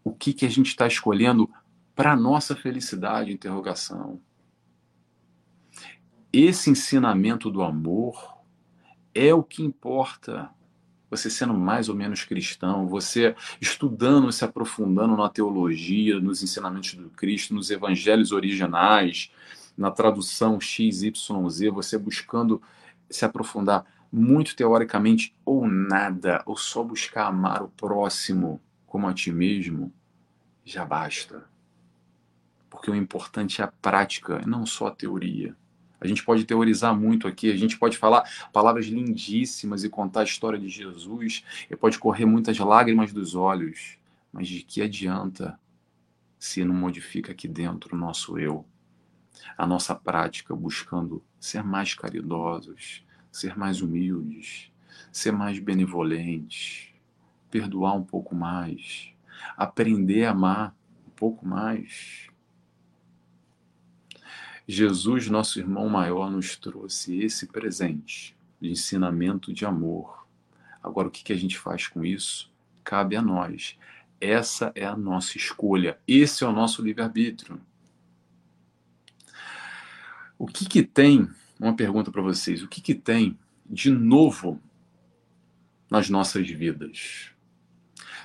O 0.04 0.14
que, 0.14 0.34
que 0.34 0.46
a 0.46 0.50
gente 0.50 0.68
está 0.68 0.88
escolhendo 0.88 1.50
para 1.96 2.16
nossa 2.16 2.56
felicidade, 2.56 3.32
interrogação. 3.32 4.20
Esse 6.32 6.70
ensinamento 6.70 7.52
do 7.52 7.62
amor 7.62 8.40
é 9.14 9.34
o 9.34 9.44
que 9.44 9.62
importa. 9.62 10.50
Você 11.10 11.30
sendo 11.30 11.54
mais 11.54 11.90
ou 11.90 11.96
menos 11.96 12.24
cristão, 12.24 12.88
você 12.88 13.36
estudando, 13.60 14.32
se 14.32 14.46
aprofundando 14.46 15.18
na 15.18 15.28
teologia, 15.28 16.20
nos 16.20 16.42
ensinamentos 16.42 16.94
do 16.94 17.10
Cristo, 17.10 17.54
nos 17.54 17.70
evangelhos 17.70 18.32
originais, 18.32 19.30
na 19.78 19.92
tradução 19.92 20.60
XYZ, 20.60 21.12
você 21.74 21.98
buscando 21.98 22.62
se 23.10 23.26
aprofundar 23.26 23.86
muito 24.12 24.56
teoricamente 24.56 25.34
ou 25.46 25.68
nada, 25.68 26.44
ou 26.46 26.58
só 26.58 26.84
buscar 26.84 27.28
amar 27.28 27.64
o 27.64 27.70
próximo 27.70 28.62
como 28.86 29.08
a 29.08 29.14
ti 29.14 29.32
mesmo, 29.32 29.94
já 30.66 30.84
basta. 30.84 31.46
Porque 32.70 32.92
o 32.92 32.96
importante 32.96 33.62
é 33.62 33.66
a 33.66 33.72
prática, 33.82 34.42
não 34.46 34.66
só 34.66 34.88
a 34.88 34.96
teoria. 34.96 35.56
A 36.00 36.08
gente 36.08 36.24
pode 36.26 36.44
teorizar 36.46 36.96
muito 36.96 37.28
aqui, 37.28 37.52
a 37.52 37.56
gente 37.56 37.78
pode 37.78 37.98
falar 37.98 38.28
palavras 38.52 38.88
lindíssimas 38.88 39.84
e 39.84 39.90
contar 39.90 40.22
a 40.22 40.26
história 40.26 40.60
de 40.60 40.68
Jesus, 40.68 41.46
e 41.70 41.76
pode 41.76 42.00
correr 42.00 42.26
muitas 42.26 42.58
lágrimas 42.58 43.14
dos 43.14 43.36
olhos, 43.36 43.98
mas 44.34 44.48
de 44.48 44.62
que 44.62 44.82
adianta 44.82 45.60
se 46.40 46.66
não 46.66 46.74
modifica 46.74 47.32
aqui 47.32 47.48
dentro 47.48 47.96
o 47.96 48.00
nosso 48.00 48.40
eu, 48.40 48.66
a 49.56 49.68
nossa 49.68 49.94
prática 49.94 50.56
buscando 50.56 51.24
ser 51.40 51.64
mais 51.64 51.94
caridosos, 51.94 53.06
ser 53.32 53.58
mais 53.58 53.82
humildes, 53.82 54.72
ser 55.12 55.32
mais 55.32 55.60
benevolentes, 55.60 56.94
perdoar 57.50 57.94
um 57.94 58.04
pouco 58.04 58.36
mais, 58.36 59.14
aprender 59.58 60.26
a 60.26 60.32
amar 60.32 60.76
um 61.08 61.12
pouco 61.12 61.46
mais, 61.46 62.32
Jesus, 64.68 65.28
nosso 65.28 65.60
irmão 65.60 65.90
maior, 65.90 66.32
nos 66.32 66.56
trouxe 66.56 67.20
esse 67.20 67.48
presente 67.48 68.38
de 68.60 68.70
ensinamento 68.70 69.52
de 69.52 69.66
amor. 69.66 70.26
Agora, 70.82 71.10
o 71.10 71.12
que 71.12 71.34
a 71.34 71.36
gente 71.36 71.58
faz 71.58 71.88
com 71.88 72.06
isso? 72.06 72.50
Cabe 72.82 73.18
a 73.18 73.22
nós. 73.22 73.78
Essa 74.20 74.72
é 74.74 74.86
a 74.86 74.96
nossa 74.96 75.36
escolha. 75.36 76.00
Esse 76.08 76.46
é 76.46 76.48
o 76.48 76.54
nosso 76.54 76.82
livre-arbítrio. 76.82 77.60
O 80.38 80.48
que, 80.48 80.66
que 80.66 80.84
tem, 80.84 81.30
uma 81.62 81.76
pergunta 81.76 82.12
para 82.12 82.24
vocês, 82.24 82.64
o 82.64 82.68
que, 82.68 82.82
que 82.82 82.96
tem 82.96 83.38
de 83.70 83.92
novo 83.92 84.60
nas 85.90 86.10
nossas 86.10 86.50
vidas? 86.50 87.32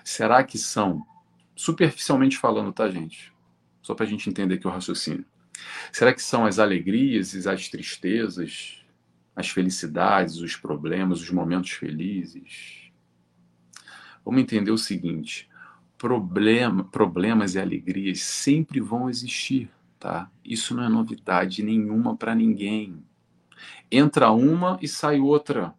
Será 0.03 0.43
que 0.43 0.57
são, 0.57 1.07
superficialmente 1.55 2.39
falando, 2.39 2.73
tá, 2.73 2.89
gente? 2.89 3.33
Só 3.83 3.95
para 3.95 4.07
a 4.07 4.09
gente 4.09 4.31
entender 4.31 4.55
aqui 4.55 4.67
o 4.67 4.71
raciocínio. 4.71 5.25
Será 5.93 6.15
que 6.15 6.23
são 6.23 6.47
as 6.47 6.59
alegrias 6.59 7.35
e 7.35 7.49
as 7.49 7.69
tristezas, 7.69 8.83
as 9.35 9.51
felicidades, 9.51 10.37
os 10.37 10.57
problemas, 10.57 11.21
os 11.21 11.31
momentos 11.31 11.73
felizes? 11.73 12.91
Vamos 14.25 14.41
entender 14.41 14.71
o 14.71 14.79
seguinte: 14.79 15.49
problema, 15.99 16.85
problemas 16.85 17.55
e 17.55 17.61
alegrias 17.61 18.21
sempre 18.21 18.81
vão 18.81 19.11
existir, 19.11 19.71
tá? 19.99 20.31
Isso 20.45 20.75
não 20.75 20.85
é 20.85 20.89
novidade 20.89 21.63
nenhuma 21.63 22.17
para 22.17 22.35
ninguém. 22.35 23.05
Entra 23.91 24.31
uma 24.31 24.79
e 24.81 24.89
sai 24.89 25.21
outra. 25.21 25.75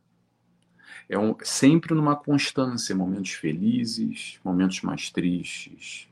É 1.10 1.18
um, 1.18 1.36
sempre 1.42 1.94
numa 1.94 2.16
constância, 2.16 2.96
momentos 2.96 3.32
felizes, 3.32 4.40
momentos 4.44 4.82
mais 4.82 5.10
tristes, 5.10 6.10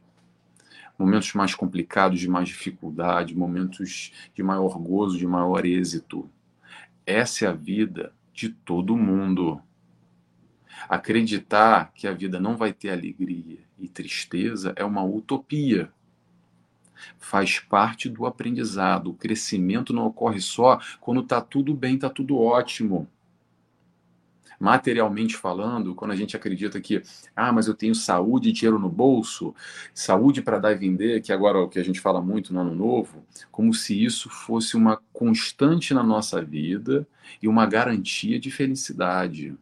momentos 0.97 1.33
mais 1.33 1.53
complicados, 1.53 2.19
de 2.19 2.29
mais 2.29 2.47
dificuldade, 2.47 3.35
momentos 3.35 4.13
de 4.33 4.41
maior 4.41 4.77
gozo, 4.79 5.17
de 5.17 5.27
maior 5.27 5.65
êxito. 5.65 6.29
Essa 7.05 7.45
é 7.45 7.47
a 7.49 7.53
vida 7.53 8.13
de 8.33 8.49
todo 8.49 8.95
mundo. 8.95 9.61
Acreditar 10.87 11.91
que 11.93 12.07
a 12.07 12.13
vida 12.13 12.39
não 12.39 12.55
vai 12.55 12.71
ter 12.71 12.89
alegria 12.89 13.59
e 13.79 13.87
tristeza 13.87 14.73
é 14.75 14.83
uma 14.83 15.03
utopia. 15.03 15.91
Faz 17.17 17.59
parte 17.59 18.09
do 18.09 18.25
aprendizado. 18.25 19.11
O 19.11 19.13
crescimento 19.13 19.93
não 19.93 20.05
ocorre 20.07 20.39
só 20.39 20.79
quando 20.99 21.21
está 21.21 21.41
tudo 21.41 21.73
bem, 21.73 21.95
está 21.95 22.09
tudo 22.09 22.37
ótimo 22.37 23.07
materialmente 24.59 25.35
falando, 25.35 25.95
quando 25.95 26.11
a 26.11 26.15
gente 26.15 26.35
acredita 26.35 26.79
que, 26.79 27.01
ah, 27.35 27.51
mas 27.51 27.67
eu 27.67 27.73
tenho 27.73 27.95
saúde 27.95 28.49
e 28.49 28.51
dinheiro 28.51 28.79
no 28.79 28.89
bolso, 28.89 29.53
saúde 29.93 30.41
para 30.41 30.59
dar 30.59 30.71
e 30.71 30.75
vender, 30.75 31.21
que 31.21 31.31
agora 31.33 31.57
é 31.57 31.61
o 31.61 31.69
que 31.69 31.79
a 31.79 31.83
gente 31.83 31.99
fala 31.99 32.21
muito 32.21 32.53
no 32.53 32.61
ano 32.61 32.75
novo, 32.75 33.23
como 33.51 33.73
se 33.73 34.03
isso 34.03 34.29
fosse 34.29 34.75
uma 34.75 35.01
constante 35.13 35.93
na 35.93 36.03
nossa 36.03 36.41
vida 36.41 37.07
e 37.41 37.47
uma 37.47 37.65
garantia 37.65 38.39
de 38.39 38.51
felicidade. 38.51 39.55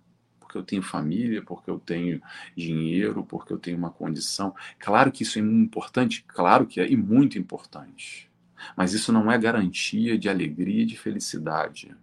Porque 0.54 0.58
eu 0.60 0.64
tenho 0.64 0.84
família, 0.84 1.42
porque 1.42 1.70
eu 1.70 1.80
tenho 1.80 2.22
dinheiro, 2.56 3.24
porque 3.24 3.52
eu 3.52 3.58
tenho 3.58 3.76
uma 3.76 3.90
condição. 3.90 4.54
Claro 4.78 5.12
que 5.12 5.24
isso 5.24 5.40
é 5.40 5.42
importante, 5.42 6.24
claro 6.28 6.68
que 6.68 6.80
é, 6.80 6.88
e 6.88 6.96
muito 6.96 7.40
importante. 7.40 8.30
Mas 8.78 8.94
isso 8.94 9.12
não 9.12 9.32
é 9.32 9.38
garantia 9.38 10.16
de 10.16 10.30
alegria 10.30 10.84
e 10.84 10.86
de 10.86 10.96
felicidade. 10.96 11.96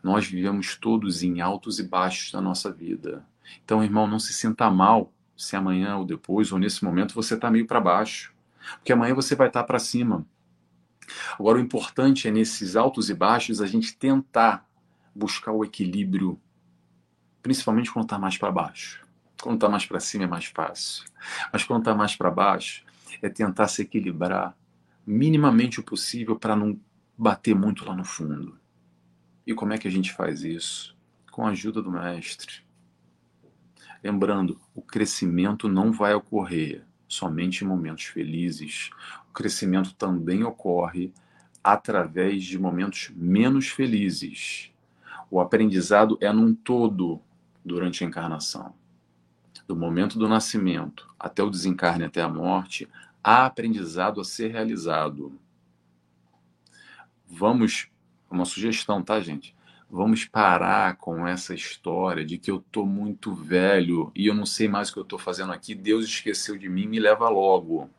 Nós 0.00 0.26
vivemos 0.26 0.76
todos 0.76 1.24
em 1.24 1.40
altos 1.40 1.80
e 1.80 1.82
baixos 1.82 2.30
da 2.30 2.40
nossa 2.40 2.70
vida. 2.70 3.26
Então, 3.64 3.82
irmão, 3.82 4.06
não 4.06 4.20
se 4.20 4.32
sinta 4.32 4.70
mal 4.70 5.12
se 5.36 5.56
amanhã 5.56 5.96
ou 5.96 6.04
depois, 6.04 6.52
ou 6.52 6.58
nesse 6.58 6.84
momento, 6.84 7.14
você 7.14 7.34
está 7.34 7.50
meio 7.50 7.66
para 7.66 7.80
baixo. 7.80 8.32
Porque 8.76 8.92
amanhã 8.92 9.12
você 9.12 9.34
vai 9.34 9.48
estar 9.48 9.62
tá 9.62 9.66
para 9.66 9.80
cima. 9.80 10.24
Agora, 11.36 11.58
o 11.58 11.60
importante 11.60 12.28
é 12.28 12.30
nesses 12.30 12.76
altos 12.76 13.10
e 13.10 13.14
baixos 13.14 13.60
a 13.60 13.66
gente 13.66 13.96
tentar 13.96 14.64
buscar 15.12 15.50
o 15.50 15.64
equilíbrio, 15.64 16.40
principalmente 17.42 17.92
quando 17.92 18.04
está 18.04 18.18
mais 18.18 18.36
para 18.36 18.52
baixo. 18.52 19.06
Quando 19.40 19.56
está 19.56 19.68
mais 19.68 19.86
para 19.86 20.00
cima 20.00 20.24
é 20.24 20.26
mais 20.26 20.46
fácil. 20.46 21.04
Mas 21.52 21.64
quando 21.64 21.80
está 21.80 21.94
mais 21.94 22.14
para 22.14 22.30
baixo, 22.30 22.84
é 23.22 23.28
tentar 23.28 23.68
se 23.68 23.82
equilibrar 23.82 24.54
minimamente 25.06 25.80
o 25.80 25.82
possível 25.82 26.36
para 26.36 26.54
não 26.54 26.78
bater 27.16 27.54
muito 27.54 27.84
lá 27.84 27.94
no 27.94 28.04
fundo. 28.04 28.58
E 29.46 29.54
como 29.54 29.72
é 29.72 29.78
que 29.78 29.88
a 29.88 29.90
gente 29.90 30.12
faz 30.12 30.42
isso? 30.42 30.96
Com 31.30 31.46
a 31.46 31.50
ajuda 31.50 31.82
do 31.82 31.90
Mestre. 31.90 32.62
Lembrando, 34.02 34.58
o 34.74 34.80
crescimento 34.80 35.68
não 35.68 35.92
vai 35.92 36.14
ocorrer 36.14 36.84
somente 37.08 37.64
em 37.64 37.66
momentos 37.66 38.04
felizes. 38.04 38.90
O 39.28 39.32
crescimento 39.32 39.94
também 39.94 40.44
ocorre 40.44 41.12
através 41.62 42.44
de 42.44 42.58
momentos 42.58 43.10
menos 43.14 43.68
felizes. 43.68 44.72
O 45.30 45.40
aprendizado 45.40 46.16
é 46.20 46.32
num 46.32 46.54
todo 46.54 47.20
durante 47.64 48.04
a 48.04 48.06
encarnação. 48.06 48.74
Do 49.66 49.76
momento 49.76 50.18
do 50.18 50.28
nascimento 50.28 51.08
até 51.18 51.42
o 51.42 51.50
desencarne, 51.50 52.04
até 52.04 52.22
a 52.22 52.28
morte, 52.28 52.88
há 53.22 53.46
aprendizado 53.46 54.20
a 54.20 54.24
ser 54.24 54.50
realizado. 54.50 55.38
Vamos, 57.26 57.88
uma 58.30 58.44
sugestão, 58.44 59.02
tá, 59.02 59.20
gente? 59.20 59.54
Vamos 59.88 60.24
parar 60.24 60.96
com 60.96 61.26
essa 61.26 61.52
história 61.52 62.24
de 62.24 62.38
que 62.38 62.50
eu 62.50 62.64
tô 62.70 62.86
muito 62.86 63.34
velho 63.34 64.12
e 64.14 64.26
eu 64.26 64.34
não 64.34 64.46
sei 64.46 64.68
mais 64.68 64.88
o 64.88 64.92
que 64.92 64.98
eu 65.00 65.04
tô 65.04 65.18
fazendo 65.18 65.52
aqui, 65.52 65.74
Deus 65.74 66.04
esqueceu 66.04 66.56
de 66.56 66.68
mim, 66.68 66.86
me 66.86 67.00
leva 67.00 67.28
logo. 67.28 67.90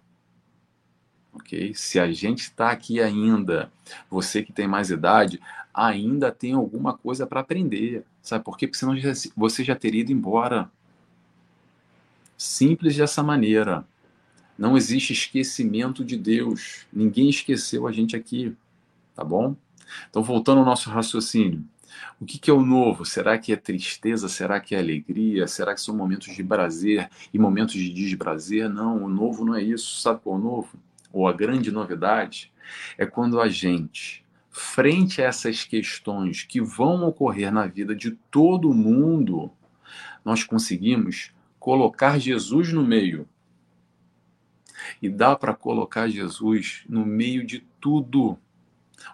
Ok? 1.34 1.74
Se 1.74 2.00
a 2.00 2.12
gente 2.12 2.42
está 2.42 2.72
aqui 2.72 3.02
ainda, 3.02 3.72
você 4.10 4.44
que 4.44 4.54
tem 4.54 4.68
mais 4.68 4.90
idade, 4.90 5.40
ainda 5.74 6.32
tem 6.32 6.54
alguma 6.54 6.98
coisa 6.98 7.26
para 7.26 7.42
aprender. 7.42 8.04
Sabe 8.22 8.44
por 8.44 8.58
quê? 8.58 8.68
Porque 8.68 8.80
senão 8.80 8.96
você 9.36 9.64
já 9.64 9.76
teria 9.76 10.02
ido 10.02 10.12
embora. 10.12 10.70
Simples 12.38 12.96
dessa 12.96 13.22
maneira. 13.22 13.86
Não 14.58 14.78
existe 14.78 15.14
esquecimento 15.14 16.04
de 16.04 16.18
Deus. 16.18 16.86
Ninguém 16.92 17.30
esqueceu 17.30 17.88
a 17.88 17.92
gente 17.92 18.16
aqui. 18.16 18.56
Tá 19.16 19.24
bom? 19.24 19.56
Então, 20.10 20.24
voltando 20.24 20.60
ao 20.60 20.66
nosso 20.66 20.90
raciocínio. 20.90 21.64
O 22.20 22.26
que, 22.26 22.38
que, 22.38 22.50
é 22.50 22.54
o 22.54 22.64
novo? 22.64 23.06
Será 23.06 23.38
que 23.38 23.52
é 23.52 23.56
tristeza? 23.56 24.30
Será 24.30 24.60
que 24.60 24.76
é 24.76 24.80
alegria? 24.80 25.48
Será 25.48 25.74
que 25.74 25.82
são 25.82 25.96
momentos 25.96 26.34
de 26.34 26.44
prazer 26.44 27.10
e 27.34 27.40
momentos 27.40 27.74
de 27.74 27.90
desprazer? 27.92 28.70
Não, 28.70 29.04
o 29.04 29.10
novo 29.10 29.44
não 29.44 29.56
é 29.56 29.62
isso. 29.62 30.00
Sabe 30.00 30.22
qual 30.22 30.36
é 30.36 30.40
o 30.40 30.42
novo? 30.42 30.70
Ou 31.12 31.28
a 31.28 31.34
grande 31.34 31.72
novidade 31.72 32.52
é 32.98 33.06
quando 33.06 33.42
a 33.42 33.50
gente, 33.50 34.24
frente 34.52 35.22
a 35.22 35.26
essas 35.26 35.64
questões 35.64 36.44
que 36.44 36.62
vão 36.62 37.08
ocorrer 37.08 37.52
na 37.52 37.66
vida 37.66 37.96
de 37.96 38.12
todo 38.30 38.74
mundo, 38.74 39.50
nós 40.24 40.44
conseguimos 40.44 41.32
colocar 41.58 42.20
Jesus 42.20 42.72
no 42.74 42.84
meio. 42.84 43.28
E 45.02 45.10
dá 45.10 45.36
para 45.36 45.54
colocar 45.54 46.10
Jesus 46.10 46.84
no 46.88 47.06
meio 47.06 47.46
de 47.46 47.66
tudo 47.80 48.38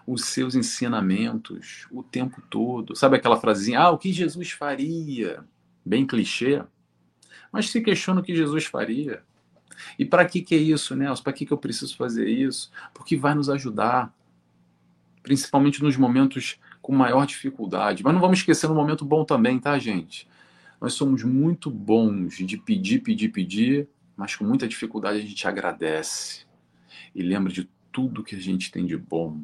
os 0.06 0.24
seus 0.24 0.54
ensinamentos 0.54 1.86
o 1.90 2.02
tempo 2.02 2.42
todo. 2.50 2.96
Sabe 2.96 3.16
aquela 3.16 3.40
frasinha, 3.40 3.80
ah, 3.80 3.90
o 3.90 3.98
que 3.98 4.12
Jesus 4.12 4.50
faria? 4.50 5.44
Bem 5.84 6.06
clichê. 6.06 6.62
Mas 7.52 7.70
se 7.70 7.80
questiona 7.80 8.20
o 8.20 8.24
que 8.24 8.34
Jesus 8.34 8.64
faria. 8.64 9.22
E 9.98 10.04
para 10.04 10.24
que, 10.24 10.42
que 10.42 10.54
é 10.54 10.58
isso, 10.58 10.94
Nelson? 10.96 11.22
Para 11.22 11.32
que, 11.32 11.46
que 11.46 11.52
eu 11.52 11.58
preciso 11.58 11.96
fazer 11.96 12.28
isso? 12.28 12.70
Porque 12.92 13.16
vai 13.16 13.34
nos 13.34 13.48
ajudar, 13.48 14.12
principalmente 15.22 15.82
nos 15.82 15.96
momentos 15.96 16.58
com 16.80 16.94
maior 16.94 17.26
dificuldade. 17.26 18.02
Mas 18.02 18.14
não 18.14 18.20
vamos 18.20 18.38
esquecer 18.38 18.68
no 18.68 18.74
momento 18.74 19.04
bom 19.04 19.24
também, 19.24 19.58
tá, 19.58 19.78
gente? 19.78 20.28
Nós 20.80 20.94
somos 20.94 21.22
muito 21.24 21.70
bons 21.70 22.36
de 22.36 22.56
pedir, 22.56 23.00
pedir, 23.00 23.28
pedir, 23.30 23.88
mas 24.16 24.36
com 24.36 24.44
muita 24.44 24.68
dificuldade 24.68 25.18
a 25.18 25.22
gente 25.22 25.46
agradece. 25.46 26.46
E 27.14 27.22
lembra 27.22 27.52
de 27.52 27.68
tudo 27.90 28.22
que 28.22 28.36
a 28.36 28.40
gente 28.40 28.70
tem 28.70 28.86
de 28.86 28.96
bom, 28.96 29.40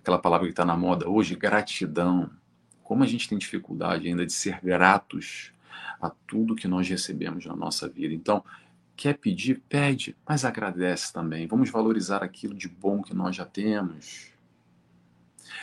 aquela 0.00 0.18
palavra 0.18 0.46
que 0.46 0.52
está 0.52 0.64
na 0.64 0.76
moda 0.76 1.08
hoje, 1.08 1.36
gratidão. 1.36 2.30
Como 2.82 3.02
a 3.02 3.06
gente 3.06 3.28
tem 3.28 3.38
dificuldade 3.38 4.08
ainda 4.08 4.26
de 4.26 4.32
ser 4.32 4.60
gratos 4.60 5.52
a 6.00 6.10
tudo 6.10 6.54
que 6.54 6.68
nós 6.68 6.88
recebemos 6.88 7.46
na 7.46 7.56
nossa 7.56 7.88
vida. 7.88 8.14
Então, 8.14 8.44
quer 8.96 9.18
pedir, 9.18 9.62
pede, 9.68 10.16
mas 10.26 10.44
agradece 10.44 11.12
também. 11.12 11.46
Vamos 11.46 11.70
valorizar 11.70 12.22
aquilo 12.22 12.54
de 12.54 12.68
bom 12.68 13.02
que 13.02 13.14
nós 13.14 13.36
já 13.36 13.44
temos. 13.44 14.32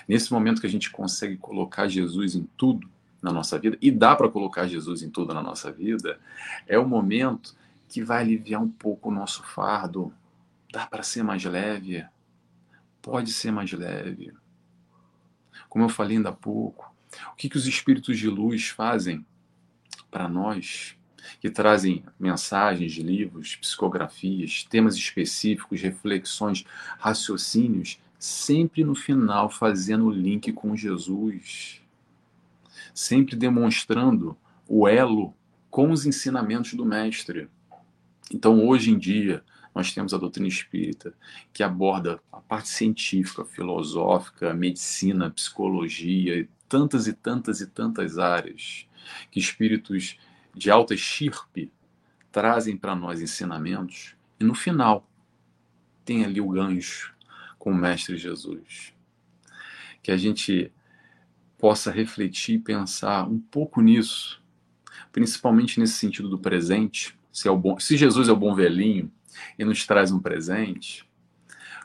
Nesse 0.08 0.32
momento 0.32 0.62
que 0.62 0.68
a 0.68 0.70
gente 0.70 0.90
consegue 0.90 1.38
colocar 1.38 1.88
Jesus 1.88 2.36
em 2.36 2.48
tudo 2.58 2.90
na 3.22 3.32
nossa 3.32 3.58
vida, 3.58 3.78
e 3.82 3.90
dá 3.90 4.16
para 4.16 4.30
colocar 4.30 4.68
Jesus 4.68 5.02
em 5.02 5.10
tudo 5.10 5.34
na 5.34 5.42
nossa 5.42 5.72
vida, 5.72 6.20
é 6.68 6.78
o 6.78 6.88
momento 6.88 7.56
que 7.88 8.04
vai 8.04 8.22
aliviar 8.22 8.62
um 8.62 8.70
pouco 8.70 9.10
o 9.10 9.14
nosso 9.14 9.44
fardo. 9.44 10.14
Dá 10.72 10.86
para 10.88 11.04
ser 11.04 11.24
mais 11.24 11.44
leve, 11.44 12.06
pode 13.02 13.32
ser 13.32 13.52
mais 13.52 13.72
leve. 13.72 14.34
Como 15.70 15.86
eu 15.86 15.90
falei 15.90 16.18
ainda 16.18 16.30
há 16.30 16.34
pouco, 16.34 16.94
o 17.32 17.36
que, 17.36 17.50
que 17.50 17.58
os 17.58 17.68
espíritos 17.68 18.18
de 18.18 18.28
luz 18.28 18.70
fazem 18.70 19.26
para 20.10 20.28
nós, 20.28 20.96
que 21.40 21.50
trazem 21.50 22.04
mensagens 22.20 22.92
de 22.92 23.02
livros, 23.02 23.56
psicografias, 23.56 24.64
temas 24.64 24.96
específicos, 24.96 25.82
reflexões, 25.82 26.66
raciocínios, 26.98 28.00
sempre 28.24 28.86
no 28.86 28.96
final 28.96 29.50
fazendo 29.50 30.06
o 30.06 30.10
link 30.10 30.54
com 30.54 30.78
Jesus, 30.78 31.82
sempre 32.94 33.36
demonstrando 33.36 34.38
o 34.66 34.88
elo 34.88 35.36
com 35.70 35.92
os 35.92 36.06
ensinamentos 36.06 36.74
do 36.74 36.86
Mestre. 36.86 37.50
Então, 38.34 38.66
hoje 38.66 38.92
em 38.92 38.98
dia, 38.98 39.44
nós 39.76 39.94
temos 39.94 40.14
a 40.14 40.18
doutrina 40.18 40.48
espírita, 40.48 41.14
que 41.52 41.64
aborda 41.64 42.18
a 42.32 42.40
parte 42.40 42.70
científica, 42.70 43.44
filosófica, 43.44 44.54
medicina, 44.54 45.30
psicologia, 45.30 46.48
tantas 46.70 47.08
e 47.08 47.14
tantas 47.14 47.60
e 47.60 47.68
tantas 47.68 48.18
áreas 48.18 48.88
que 49.32 49.40
espíritos 49.42 50.18
de 50.56 50.72
alta 50.72 50.94
estirpe 50.94 51.74
trazem 52.32 52.78
para 52.78 52.96
nós 52.96 53.22
ensinamentos, 53.22 54.16
e 54.40 54.46
no 54.46 54.56
final 54.56 55.06
tem 56.06 56.24
ali 56.24 56.40
o 56.40 56.48
gancho 56.48 57.13
com 57.64 57.72
o 57.72 57.76
Mestre 57.76 58.18
Jesus. 58.18 58.94
Que 60.02 60.12
a 60.12 60.18
gente 60.18 60.70
possa 61.58 61.90
refletir 61.92 62.56
e 62.56 62.60
pensar 62.60 63.26
um 63.26 63.40
pouco 63.40 63.80
nisso, 63.80 64.44
principalmente 65.14 65.80
nesse 65.80 65.94
sentido 65.94 66.28
do 66.28 66.38
presente. 66.38 67.18
Se, 67.32 67.48
é 67.48 67.52
o 67.52 67.58
bom, 67.58 67.80
se 67.80 67.96
Jesus 67.96 68.28
é 68.28 68.34
o 68.34 68.36
bom 68.36 68.54
velhinho, 68.54 69.10
e 69.58 69.64
nos 69.64 69.88
traz 69.88 70.12
um 70.12 70.20
presente, 70.20 71.10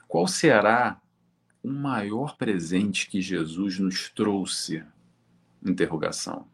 qual 0.08 0.26
será 0.26 1.00
o 1.62 1.70
maior 1.70 2.36
presente 2.36 3.08
que 3.08 3.22
Jesus 3.22 3.78
nos 3.78 4.10
trouxe? 4.10 4.82
Interrogação. 5.64 6.48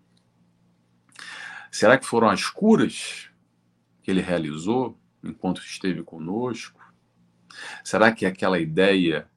Será 1.71 1.97
que 1.97 2.05
foram 2.05 2.29
as 2.29 2.45
curas 2.51 3.31
que 4.03 4.11
ele 4.11 4.21
realizou 4.21 5.01
enquanto 5.23 5.63
esteve 5.63 6.03
conosco? 6.03 6.84
Será 7.83 8.13
que 8.13 8.25
é 8.25 8.29
aquela 8.29 8.59
ideia 8.59 9.29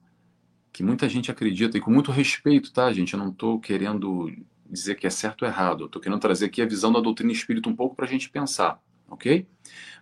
que 0.72 0.82
muita 0.82 1.08
gente 1.08 1.30
acredita, 1.30 1.76
e 1.76 1.80
com 1.80 1.90
muito 1.90 2.12
respeito, 2.12 2.72
tá, 2.72 2.92
gente? 2.92 3.14
Eu 3.14 3.18
não 3.18 3.30
estou 3.30 3.58
querendo 3.58 4.30
dizer 4.70 4.94
que 4.94 5.06
é 5.06 5.10
certo 5.10 5.42
ou 5.42 5.48
errado, 5.48 5.82
eu 5.82 5.86
estou 5.86 6.00
querendo 6.00 6.20
trazer 6.20 6.46
aqui 6.46 6.62
a 6.62 6.66
visão 6.66 6.92
da 6.92 7.00
doutrina 7.00 7.32
espírita 7.32 7.68
um 7.68 7.74
pouco 7.74 7.96
para 7.96 8.04
a 8.04 8.08
gente 8.08 8.28
pensar, 8.28 8.80
ok? 9.08 9.46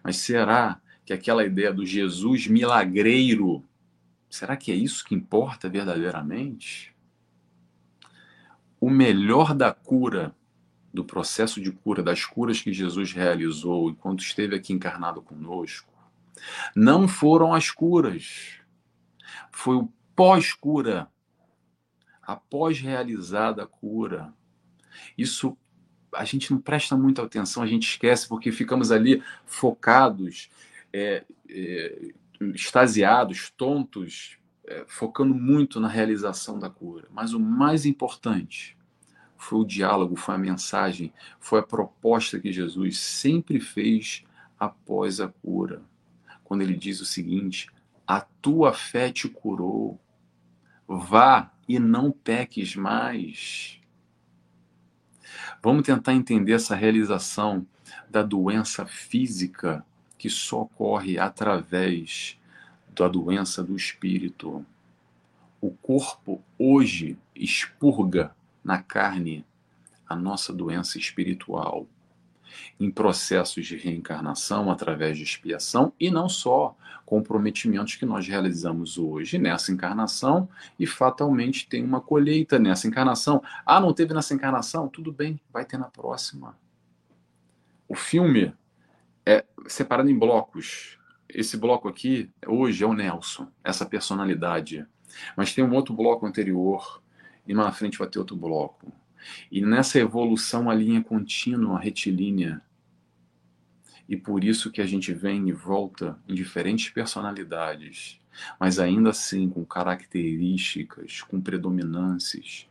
Mas 0.02 0.16
será 0.16 0.80
que 1.04 1.12
aquela 1.12 1.44
ideia 1.44 1.72
do 1.72 1.86
Jesus 1.86 2.46
milagreiro, 2.48 3.64
será 4.28 4.56
que 4.56 4.72
é 4.72 4.74
isso 4.74 5.04
que 5.04 5.14
importa 5.14 5.68
verdadeiramente? 5.68 6.94
O 8.80 8.90
melhor 8.90 9.54
da 9.54 9.72
cura, 9.72 10.34
do 10.92 11.04
processo 11.04 11.60
de 11.60 11.70
cura, 11.70 12.02
das 12.02 12.24
curas 12.24 12.60
que 12.60 12.72
Jesus 12.72 13.12
realizou 13.12 13.88
enquanto 13.88 14.20
esteve 14.20 14.56
aqui 14.56 14.72
encarnado 14.72 15.22
conosco, 15.22 15.95
não 16.74 17.06
foram 17.08 17.52
as 17.54 17.70
curas, 17.70 18.60
foi 19.50 19.76
o 19.76 19.92
pós-cura, 20.14 21.08
após 22.22 22.80
realizada 22.80 23.62
a 23.62 23.66
cura. 23.66 24.34
Isso 25.16 25.56
a 26.12 26.24
gente 26.24 26.50
não 26.50 26.60
presta 26.60 26.96
muita 26.96 27.22
atenção, 27.22 27.62
a 27.62 27.66
gente 27.66 27.88
esquece 27.88 28.26
porque 28.26 28.50
ficamos 28.50 28.90
ali 28.90 29.22
focados 29.44 30.50
é, 30.92 31.24
é, 31.48 32.10
extasiados, 32.54 33.50
tontos, 33.50 34.38
é, 34.66 34.84
focando 34.88 35.34
muito 35.34 35.78
na 35.78 35.88
realização 35.88 36.58
da 36.58 36.70
cura. 36.70 37.06
Mas 37.10 37.34
o 37.34 37.40
mais 37.40 37.84
importante 37.84 38.76
foi 39.36 39.58
o 39.60 39.64
diálogo, 39.64 40.16
foi 40.16 40.34
a 40.34 40.38
mensagem, 40.38 41.12
foi 41.38 41.60
a 41.60 41.62
proposta 41.62 42.40
que 42.40 42.52
Jesus 42.52 42.98
sempre 42.98 43.60
fez 43.60 44.24
após 44.58 45.20
a 45.20 45.28
cura. 45.28 45.82
Quando 46.46 46.62
ele 46.62 46.76
diz 46.76 47.00
o 47.00 47.04
seguinte: 47.04 47.68
A 48.06 48.20
tua 48.20 48.72
fé 48.72 49.10
te 49.10 49.28
curou, 49.28 50.00
vá 50.86 51.52
e 51.68 51.78
não 51.78 52.12
peques 52.12 52.76
mais. 52.76 53.80
Vamos 55.60 55.82
tentar 55.82 56.14
entender 56.14 56.52
essa 56.52 56.76
realização 56.76 57.66
da 58.08 58.22
doença 58.22 58.86
física 58.86 59.84
que 60.16 60.30
só 60.30 60.62
ocorre 60.62 61.18
através 61.18 62.38
da 62.94 63.08
doença 63.08 63.62
do 63.64 63.74
espírito. 63.74 64.64
O 65.60 65.72
corpo 65.72 66.40
hoje 66.56 67.18
expurga 67.34 68.32
na 68.62 68.80
carne 68.80 69.44
a 70.08 70.14
nossa 70.14 70.52
doença 70.52 70.96
espiritual 70.96 71.88
em 72.78 72.90
processos 72.90 73.66
de 73.66 73.76
reencarnação 73.76 74.70
através 74.70 75.16
de 75.16 75.24
expiação 75.24 75.92
e 75.98 76.10
não 76.10 76.28
só 76.28 76.76
comprometimentos 77.04 77.94
que 77.94 78.04
nós 78.04 78.26
realizamos 78.26 78.98
hoje 78.98 79.38
nessa 79.38 79.72
encarnação 79.72 80.48
e 80.78 80.86
fatalmente 80.86 81.68
tem 81.68 81.84
uma 81.84 82.00
colheita 82.00 82.58
nessa 82.58 82.88
encarnação. 82.88 83.42
Ah, 83.64 83.80
não 83.80 83.92
teve 83.92 84.12
nessa 84.12 84.34
encarnação? 84.34 84.88
Tudo 84.88 85.12
bem, 85.12 85.40
vai 85.52 85.64
ter 85.64 85.78
na 85.78 85.88
próxima. 85.88 86.56
O 87.88 87.94
filme 87.94 88.52
é 89.24 89.44
separado 89.68 90.10
em 90.10 90.18
blocos. 90.18 90.98
Esse 91.28 91.56
bloco 91.56 91.88
aqui, 91.88 92.30
hoje, 92.46 92.82
é 92.82 92.86
o 92.86 92.92
Nelson, 92.92 93.48
essa 93.62 93.86
personalidade. 93.86 94.84
Mas 95.36 95.54
tem 95.54 95.64
um 95.64 95.72
outro 95.72 95.94
bloco 95.94 96.26
anterior, 96.26 97.00
e 97.46 97.54
na 97.54 97.70
frente 97.70 97.98
vai 97.98 98.08
ter 98.08 98.18
outro 98.18 98.36
bloco. 98.36 98.92
E 99.50 99.60
nessa 99.60 99.98
evolução, 99.98 100.70
a 100.70 100.74
linha 100.74 101.02
contínua, 101.02 101.78
retilínea. 101.78 102.62
E 104.08 104.16
por 104.16 104.44
isso 104.44 104.70
que 104.70 104.80
a 104.80 104.86
gente 104.86 105.12
vem 105.12 105.48
e 105.48 105.52
volta 105.52 106.18
em 106.28 106.34
diferentes 106.34 106.90
personalidades, 106.90 108.20
mas 108.58 108.78
ainda 108.78 109.10
assim 109.10 109.48
com 109.48 109.64
características, 109.64 111.22
com 111.22 111.40
predominâncias, 111.40 112.68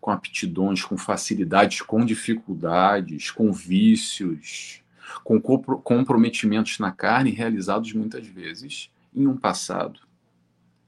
com 0.00 0.10
aptidões, 0.10 0.84
com 0.84 0.98
facilidades, 0.98 1.80
com 1.80 2.04
dificuldades, 2.04 3.30
com 3.30 3.50
vícios, 3.50 4.82
com 5.22 5.40
comprometimentos 5.40 6.78
na 6.78 6.92
carne 6.92 7.30
realizados 7.30 7.92
muitas 7.92 8.26
vezes 8.26 8.90
em 9.14 9.26
um 9.26 9.36
passado. 9.36 10.00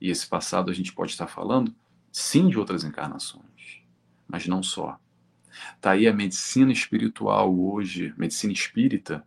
E 0.00 0.10
esse 0.10 0.26
passado 0.26 0.70
a 0.70 0.74
gente 0.74 0.92
pode 0.92 1.12
estar 1.12 1.26
falando, 1.26 1.74
sim, 2.12 2.48
de 2.48 2.58
outras 2.58 2.84
encarnações, 2.84 3.80
mas 4.28 4.46
não 4.46 4.62
só. 4.62 4.98
Está 5.74 5.92
aí 5.92 6.06
a 6.06 6.12
medicina 6.12 6.72
espiritual 6.72 7.54
hoje, 7.58 8.14
medicina 8.16 8.52
espírita, 8.52 9.24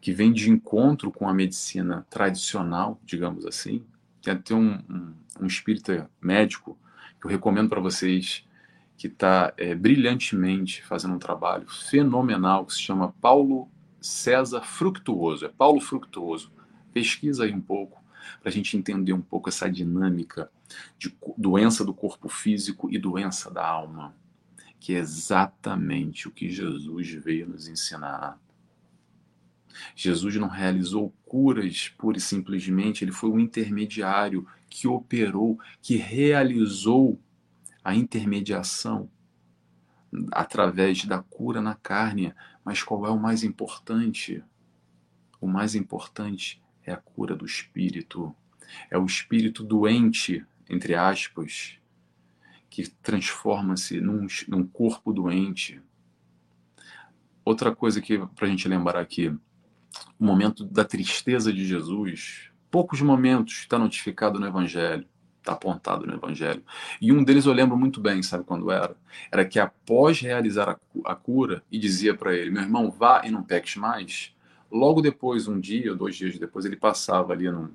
que 0.00 0.12
vem 0.12 0.32
de 0.32 0.50
encontro 0.50 1.10
com 1.10 1.28
a 1.28 1.34
medicina 1.34 2.06
tradicional, 2.10 3.00
digamos 3.04 3.46
assim. 3.46 3.84
Tem 4.22 4.34
até 4.34 4.54
um, 4.54 4.74
um, 4.88 5.14
um 5.40 5.46
espírita 5.46 6.10
médico 6.20 6.78
que 7.20 7.26
eu 7.26 7.30
recomendo 7.30 7.68
para 7.68 7.80
vocês, 7.80 8.44
que 8.96 9.06
está 9.06 9.52
é, 9.56 9.74
brilhantemente 9.74 10.82
fazendo 10.84 11.14
um 11.14 11.18
trabalho 11.18 11.66
fenomenal, 11.68 12.66
que 12.66 12.74
se 12.74 12.80
chama 12.80 13.14
Paulo 13.20 13.68
César 14.00 14.62
Fructuoso. 14.62 15.46
É 15.46 15.48
Paulo 15.48 15.80
Fructuoso. 15.80 16.52
Pesquisa 16.92 17.44
aí 17.44 17.52
um 17.52 17.60
pouco, 17.60 18.02
para 18.40 18.50
a 18.50 18.52
gente 18.52 18.76
entender 18.76 19.12
um 19.12 19.20
pouco 19.20 19.48
essa 19.48 19.70
dinâmica 19.70 20.50
de 20.98 21.14
doença 21.36 21.84
do 21.84 21.94
corpo 21.94 22.28
físico 22.28 22.90
e 22.90 22.98
doença 22.98 23.50
da 23.50 23.66
alma 23.66 24.14
que 24.80 24.94
é 24.94 24.98
exatamente 24.98 26.26
o 26.26 26.30
que 26.30 26.50
Jesus 26.50 27.10
veio 27.10 27.46
nos 27.46 27.68
ensinar. 27.68 28.40
Jesus 29.94 30.34
não 30.36 30.48
realizou 30.48 31.14
curas 31.24 31.90
pura 31.90 32.16
e 32.16 32.20
simplesmente, 32.20 33.04
ele 33.04 33.12
foi 33.12 33.30
um 33.30 33.38
intermediário 33.38 34.46
que 34.68 34.88
operou, 34.88 35.60
que 35.82 35.96
realizou 35.96 37.20
a 37.84 37.94
intermediação 37.94 39.08
através 40.32 41.04
da 41.04 41.22
cura 41.22 41.60
na 41.60 41.74
carne. 41.74 42.34
Mas 42.64 42.82
qual 42.82 43.06
é 43.06 43.10
o 43.10 43.20
mais 43.20 43.44
importante? 43.44 44.42
O 45.40 45.46
mais 45.46 45.74
importante 45.74 46.60
é 46.84 46.92
a 46.92 46.96
cura 46.96 47.36
do 47.36 47.44
espírito. 47.44 48.34
É 48.90 48.98
o 48.98 49.04
espírito 49.04 49.62
doente, 49.62 50.44
entre 50.70 50.94
aspas, 50.94 51.78
que 52.70 52.88
transforma-se 52.88 54.00
num, 54.00 54.26
num 54.48 54.66
corpo 54.66 55.12
doente. 55.12 55.82
Outra 57.44 57.74
coisa 57.74 58.00
que 58.00 58.18
para 58.18 58.46
a 58.46 58.50
gente 58.50 58.68
lembrar 58.68 59.00
aqui, 59.00 59.28
o 60.18 60.24
momento 60.24 60.64
da 60.64 60.84
tristeza 60.84 61.52
de 61.52 61.64
Jesus, 61.66 62.50
poucos 62.70 63.00
momentos 63.02 63.58
está 63.58 63.76
notificado 63.76 64.38
no 64.38 64.46
Evangelho, 64.46 65.04
está 65.38 65.52
apontado 65.52 66.06
no 66.06 66.14
Evangelho. 66.14 66.62
E 67.00 67.10
um 67.12 67.24
deles 67.24 67.46
eu 67.46 67.52
lembro 67.52 67.76
muito 67.76 68.00
bem, 68.00 68.22
sabe 68.22 68.44
quando 68.44 68.70
era? 68.70 68.96
Era 69.32 69.44
que 69.44 69.58
após 69.58 70.20
realizar 70.20 70.68
a, 70.68 70.78
a 71.04 71.14
cura, 71.16 71.64
e 71.70 71.78
dizia 71.78 72.14
para 72.14 72.34
ele: 72.34 72.50
meu 72.50 72.62
irmão, 72.62 72.90
vá 72.90 73.22
e 73.24 73.30
não 73.30 73.42
peques 73.42 73.76
mais. 73.76 74.34
Logo 74.70 75.02
depois, 75.02 75.48
um 75.48 75.58
dia, 75.58 75.94
dois 75.96 76.14
dias 76.14 76.38
depois, 76.38 76.64
ele 76.64 76.76
passava 76.76 77.32
ali 77.32 77.50
num, 77.50 77.70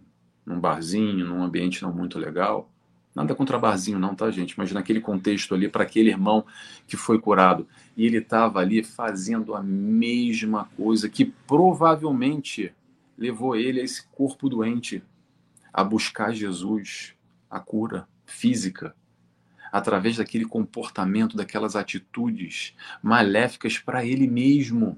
num 0.45 0.60
barzinho, 0.60 1.25
num 1.25 1.43
ambiente 1.43 1.84
não 1.84 1.91
muito 1.91 2.17
legal, 2.17 2.71
Nada 3.15 3.34
contra 3.34 3.58
barzinho, 3.58 3.97
não, 3.97 4.13
tá, 4.13 4.30
gente? 4.30 4.58
Mas 4.58 4.73
naquele 4.73 4.99
contexto 4.99 5.56
ali, 5.56 5.69
para 5.69 5.84
aquele 5.84 6.10
irmão 6.10 6.45
que 6.86 6.97
foi 6.97 7.17
curado. 7.17 7.65
E 7.95 8.06
ele 8.06 8.17
estava 8.17 8.60
ali 8.60 8.84
fazendo 8.84 9.56
a 9.56 9.63
mesma 9.63 10.65
coisa 10.75 11.08
que 11.08 11.23
provavelmente 11.23 12.73
levou 13.17 13.56
ele 13.56 13.80
a 13.80 13.84
esse 13.86 14.06
corpo 14.08 14.49
doente 14.49 15.01
a 15.71 15.82
buscar 15.82 16.34
Jesus, 16.34 17.13
a 17.49 17.58
cura 17.58 18.06
física, 18.25 18.93
através 19.71 20.17
daquele 20.17 20.45
comportamento, 20.45 21.38
daquelas 21.38 21.75
atitudes 21.78 22.73
maléficas 23.01 23.78
para 23.78 24.06
ele 24.06 24.28
mesmo. 24.28 24.97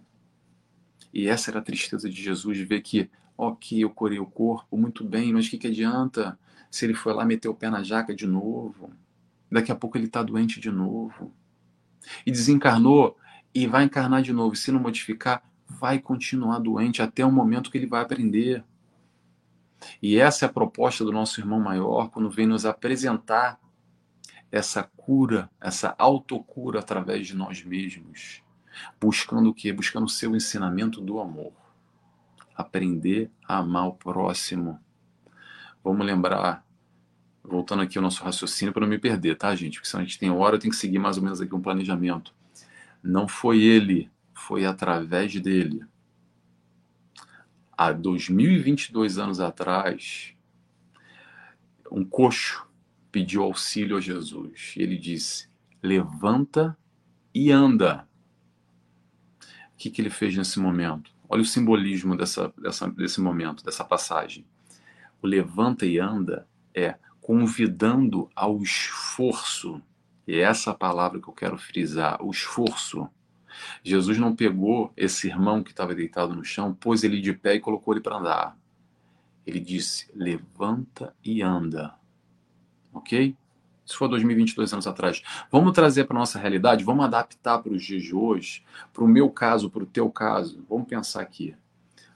E 1.13 1.27
essa 1.27 1.51
era 1.51 1.59
a 1.59 1.63
tristeza 1.63 2.09
de 2.09 2.19
Jesus, 2.19 2.57
de 2.57 2.65
ver 2.65 2.81
que, 2.81 3.09
ok, 3.37 3.83
eu 3.83 3.91
curei 3.91 4.19
o 4.19 4.25
corpo, 4.25 4.75
muito 4.75 5.03
bem, 5.03 5.33
mas 5.33 5.45
o 5.45 5.49
que, 5.51 5.57
que 5.59 5.67
adianta? 5.67 6.37
Se 6.69 6.85
ele 6.85 6.93
foi 6.93 7.13
lá 7.13 7.25
meter 7.25 7.47
o 7.47 7.55
pé 7.55 7.69
na 7.69 7.83
jaca 7.83 8.13
de 8.13 8.27
novo. 8.27 8.91
Daqui 9.51 9.71
a 9.71 9.75
pouco 9.75 9.97
ele 9.97 10.05
está 10.05 10.21
doente 10.21 10.59
de 10.59 10.71
novo. 10.71 11.33
E 12.25 12.31
desencarnou 12.31 13.17
e 13.53 13.65
vai 13.67 13.83
encarnar 13.83 14.21
de 14.21 14.33
novo. 14.33 14.55
Se 14.55 14.71
não 14.71 14.79
modificar, 14.79 15.43
vai 15.67 15.99
continuar 15.99 16.59
doente 16.59 17.01
até 17.01 17.25
o 17.25 17.31
momento 17.31 17.71
que 17.71 17.77
ele 17.77 17.87
vai 17.87 18.01
aprender. 18.01 18.63
E 20.01 20.17
essa 20.17 20.45
é 20.45 20.47
a 20.47 20.51
proposta 20.51 21.03
do 21.03 21.11
nosso 21.11 21.39
irmão 21.39 21.59
maior 21.59 22.09
quando 22.09 22.29
vem 22.29 22.47
nos 22.47 22.65
apresentar 22.65 23.59
essa 24.51 24.83
cura, 24.83 25.49
essa 25.61 25.93
autocura 25.97 26.79
através 26.79 27.27
de 27.27 27.35
nós 27.35 27.63
mesmos. 27.63 28.41
Buscando 28.99 29.49
o 29.49 29.53
quê? 29.53 29.73
Buscando 29.73 30.05
o 30.05 30.09
seu 30.09 30.35
ensinamento 30.35 31.01
do 31.01 31.19
amor. 31.19 31.53
Aprender 32.55 33.29
a 33.47 33.57
amar 33.57 33.87
o 33.87 33.93
próximo 33.93 34.79
Vamos 35.87 36.05
lembrar, 36.05 36.67
voltando 37.41 37.81
aqui 37.81 37.97
ao 37.97 38.03
nosso 38.03 38.21
raciocínio 38.21 38.73
para 38.73 38.81
não 38.81 38.89
me 38.89 38.99
perder, 38.99 39.37
tá, 39.37 39.55
gente? 39.55 39.75
Porque 39.75 39.87
se 39.87 39.95
a 39.95 40.01
gente 40.01 40.19
tem 40.19 40.29
hora, 40.29 40.57
eu 40.57 40.59
tenho 40.59 40.73
que 40.73 40.77
seguir 40.77 40.99
mais 40.99 41.15
ou 41.15 41.23
menos 41.23 41.39
aqui 41.39 41.55
um 41.55 41.61
planejamento. 41.61 42.35
Não 43.01 43.25
foi 43.25 43.61
ele, 43.61 44.11
foi 44.33 44.65
através 44.65 45.33
dele. 45.39 45.85
Há 47.71 47.93
2022 47.93 49.17
anos 49.17 49.39
atrás, 49.39 50.35
um 51.89 52.03
coxo 52.03 52.67
pediu 53.09 53.41
auxílio 53.43 53.95
a 53.95 54.01
Jesus. 54.01 54.73
Ele 54.75 54.97
disse: 54.97 55.47
Levanta 55.81 56.77
e 57.33 57.49
anda. 57.49 58.05
O 59.71 59.77
que, 59.77 59.89
que 59.89 60.01
ele 60.01 60.09
fez 60.09 60.35
nesse 60.35 60.59
momento? 60.59 61.09
Olha 61.29 61.43
o 61.43 61.45
simbolismo 61.45 62.13
dessa, 62.17 62.53
dessa, 62.57 62.89
desse 62.89 63.21
momento, 63.21 63.63
dessa 63.63 63.85
passagem. 63.85 64.45
O 65.21 65.27
levanta 65.27 65.85
e 65.85 65.99
anda 65.99 66.47
é 66.73 66.95
convidando 67.21 68.29
ao 68.35 68.61
esforço. 68.61 69.81
E 70.27 70.35
é 70.35 70.41
essa 70.41 70.73
palavra 70.73 71.19
que 71.19 71.27
eu 71.27 71.33
quero 71.33 71.57
frisar, 71.57 72.21
o 72.21 72.31
esforço. 72.31 73.09
Jesus 73.83 74.17
não 74.17 74.35
pegou 74.35 74.93
esse 74.95 75.27
irmão 75.27 75.63
que 75.63 75.71
estava 75.71 75.95
deitado 75.95 76.35
no 76.35 76.43
chão, 76.43 76.73
pôs 76.73 77.03
ele 77.03 77.19
de 77.19 77.33
pé 77.33 77.55
e 77.55 77.59
colocou 77.59 77.93
ele 77.93 78.01
para 78.01 78.17
andar. 78.17 78.57
Ele 79.45 79.59
disse: 79.59 80.09
levanta 80.13 81.15
e 81.23 81.41
anda. 81.41 81.95
Ok? 82.93 83.35
Isso 83.85 83.97
foi 83.97 84.09
2022 84.09 84.73
anos 84.73 84.85
atrás. 84.85 85.23
Vamos 85.49 85.71
trazer 85.71 86.03
para 86.03 86.19
nossa 86.19 86.37
realidade, 86.37 86.83
vamos 86.83 87.05
adaptar 87.05 87.59
para 87.59 87.71
os 87.71 87.83
dias 87.83 88.03
de 88.03 88.13
hoje, 88.13 88.63
para 88.91 89.03
o 89.03 89.07
meu 89.07 89.29
caso, 89.29 89.69
para 89.69 89.83
o 89.83 89.85
teu 89.85 90.09
caso. 90.09 90.65
Vamos 90.69 90.87
pensar 90.87 91.21
aqui. 91.21 91.55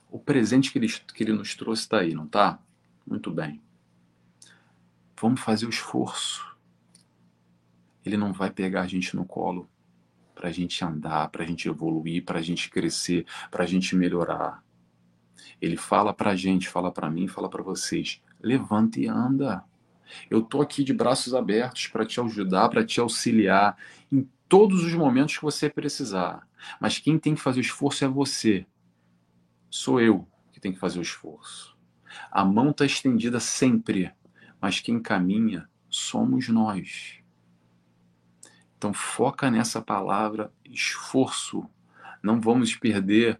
O 0.10 0.20
presente 0.20 0.70
que 0.70 0.78
ele, 0.78 0.90
que 0.90 1.24
ele 1.24 1.32
nos 1.32 1.56
trouxe 1.56 1.84
está 1.84 2.00
aí, 2.00 2.14
não 2.14 2.26
está? 2.26 2.60
Muito 3.06 3.32
bem. 3.32 3.62
Vamos 5.20 5.42
fazer 5.42 5.66
o 5.66 5.70
esforço. 5.70 6.56
Ele 8.04 8.18
não 8.18 8.34
vai 8.34 8.50
pegar 8.50 8.82
a 8.82 8.88
gente 8.88 9.16
no 9.16 9.26
colo 9.26 9.70
para 10.34 10.50
a 10.50 10.52
gente 10.52 10.84
andar, 10.84 11.30
para 11.30 11.44
a 11.44 11.46
gente 11.46 11.68
evoluir, 11.68 12.26
para 12.26 12.40
a 12.40 12.42
gente 12.42 12.70
crescer, 12.70 13.26
para 13.52 13.64
a 13.64 13.68
gente 13.68 13.96
melhorar. 13.96 14.64
Ele 15.62 15.78
fala 15.78 16.14
para 16.14 16.32
a 16.32 16.36
gente, 16.36 16.68
fala 16.68 16.92
para 16.92 17.10
mim, 17.10 17.28
fala 17.28 17.50
para 17.50 17.62
vocês: 17.62 18.22
levanta 18.42 19.00
e 19.00 19.08
anda. 19.08 19.64
Eu 20.30 20.42
tô 20.42 20.62
aqui 20.62 20.84
de 20.84 20.94
braços 20.94 21.34
abertos 21.34 21.88
para 21.88 22.06
te 22.06 22.20
ajudar, 22.20 22.70
para 22.70 22.84
te 22.84 23.00
auxiliar 23.00 23.78
em 24.12 24.28
todos 24.50 24.84
os 24.84 24.94
momentos 24.94 25.38
que 25.38 25.44
você 25.44 25.70
precisar. 25.70 26.48
Mas 26.80 27.00
quem 27.00 27.18
tem 27.18 27.36
que 27.36 27.42
fazer 27.42 27.60
o 27.60 27.62
esforço 27.62 28.04
é 28.04 28.08
você. 28.08 28.66
Sou 29.70 30.02
eu 30.02 30.28
que 30.52 30.60
tem 30.60 30.74
que 30.74 30.80
fazer 30.80 31.00
o 31.00 31.04
esforço. 31.04 31.71
A 32.32 32.44
mão 32.44 32.72
está 32.72 32.86
estendida 32.86 33.40
sempre, 33.40 34.12
mas 34.60 34.80
quem 34.80 35.02
caminha 35.02 35.68
somos 35.90 36.48
nós. 36.48 37.22
Então 38.78 38.94
foca 38.94 39.52
nessa 39.52 39.82
palavra 39.82 40.52
esforço. 40.66 41.70
Não 42.24 42.40
vamos 42.40 42.76
perder 42.76 43.40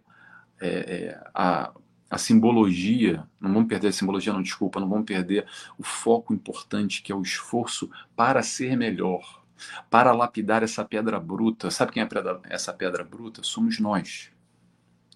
é, 0.60 0.68
é, 0.68 1.30
a, 1.34 1.72
a 2.08 2.18
simbologia, 2.18 3.26
não 3.40 3.52
vamos 3.52 3.68
perder 3.68 3.88
a 3.88 3.92
simbologia, 3.92 4.32
não, 4.32 4.42
desculpa, 4.42 4.78
não 4.78 4.88
vamos 4.88 5.06
perder 5.06 5.46
o 5.78 5.82
foco 5.82 6.32
importante 6.32 7.02
que 7.02 7.10
é 7.10 7.14
o 7.14 7.22
esforço 7.22 7.90
para 8.14 8.42
ser 8.42 8.76
melhor, 8.76 9.42
para 9.90 10.12
lapidar 10.12 10.62
essa 10.62 10.84
pedra 10.84 11.18
bruta. 11.18 11.70
Sabe 11.70 11.92
quem 11.92 12.02
é 12.02 12.08
essa 12.44 12.72
pedra 12.72 13.02
bruta? 13.02 13.42
Somos 13.42 13.80
nós. 13.80 14.30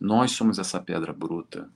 Nós 0.00 0.32
somos 0.32 0.58
essa 0.58 0.80
pedra 0.80 1.12
bruta 1.12 1.70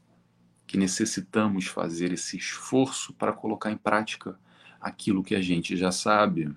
que 0.70 0.78
necessitamos 0.78 1.66
fazer 1.66 2.12
esse 2.12 2.36
esforço 2.36 3.12
para 3.14 3.32
colocar 3.32 3.72
em 3.72 3.76
prática 3.76 4.38
aquilo 4.80 5.24
que 5.24 5.34
a 5.34 5.42
gente 5.42 5.76
já 5.76 5.90
sabe. 5.90 6.48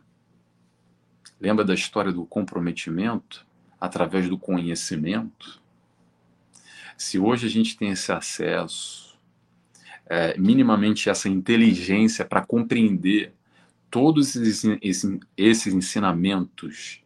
Lembra 1.42 1.66
da 1.66 1.74
história 1.74 2.12
do 2.12 2.24
comprometimento 2.24 3.44
através 3.82 4.30
do 4.30 4.38
conhecimento? 4.38 5.60
Se 6.96 7.18
hoje 7.18 7.48
a 7.48 7.50
gente 7.50 7.76
tem 7.76 7.90
esse 7.90 8.12
acesso, 8.12 9.18
é, 10.06 10.38
minimamente 10.38 11.10
essa 11.10 11.28
inteligência 11.28 12.24
para 12.24 12.46
compreender 12.46 13.34
todos 13.90 14.36
esses, 14.36 15.18
esses 15.36 15.74
ensinamentos 15.74 17.03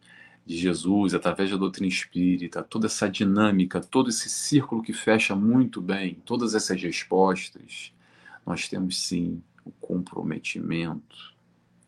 de 0.48 0.56
Jesus, 0.56 1.12
através 1.12 1.50
da 1.50 1.58
doutrina 1.58 1.86
espírita, 1.86 2.62
toda 2.62 2.86
essa 2.86 3.06
dinâmica, 3.06 3.82
todo 3.82 4.08
esse 4.08 4.30
círculo 4.30 4.82
que 4.82 4.94
fecha 4.94 5.36
muito 5.36 5.78
bem, 5.78 6.14
todas 6.24 6.54
essas 6.54 6.80
respostas, 6.82 7.92
nós 8.46 8.66
temos 8.66 8.98
sim 8.98 9.42
o 9.62 9.70
comprometimento. 9.72 11.34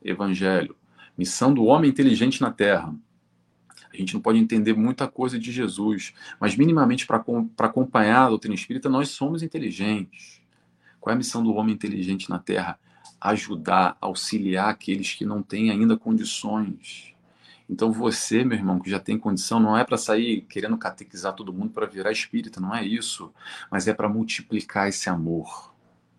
Evangelho, 0.05 0.77
missão 1.17 1.55
do 1.55 1.65
homem 1.65 1.89
inteligente 1.89 2.43
na 2.43 2.51
Terra. 2.51 2.95
A 3.91 3.97
gente 3.97 4.13
não 4.13 4.21
pode 4.21 4.39
entender 4.39 4.75
muita 4.75 5.09
coisa 5.09 5.39
de 5.39 5.51
Jesus, 5.51 6.13
mas 6.39 6.55
minimamente 6.55 7.07
para 7.07 7.25
acompanhar 7.61 8.27
a 8.27 8.29
doutrina 8.29 8.55
espírita, 8.55 8.91
nós 8.91 9.09
somos 9.09 9.43
inteligentes. 9.43 10.43
Qual 11.01 11.11
é 11.11 11.15
a 11.15 11.19
missão 11.19 11.43
do 11.43 11.55
homem 11.55 11.75
inteligente 11.75 12.29
na 12.29 12.39
Terra? 12.39 12.79
Ajudar, 13.19 13.97
auxiliar 14.03 14.69
aqueles 14.69 15.15
que 15.15 15.25
não 15.25 15.43
têm 15.43 15.71
ainda 15.71 15.97
condições 15.97 17.11
então 17.71 17.93
você, 17.93 18.43
meu 18.43 18.59
irmão, 18.59 18.81
que 18.81 18.91
já 18.91 18.99
tem 18.99 19.16
condição, 19.16 19.61
não 19.61 19.79
é 19.79 19.85
para 19.85 19.97
sair 19.97 20.41
querendo 20.43 20.77
catequizar 20.77 21.35
todo 21.35 21.53
mundo 21.53 21.71
para 21.71 21.87
virar 21.87 22.11
espírita, 22.11 22.61
não 22.61 22.75
é 22.75 22.85
isso, 22.85 23.33
mas 23.71 23.87
é 23.87 23.95
para 23.95 24.09
multiplicar 24.09 24.89
esse 24.89 25.09
amor, 25.09 25.73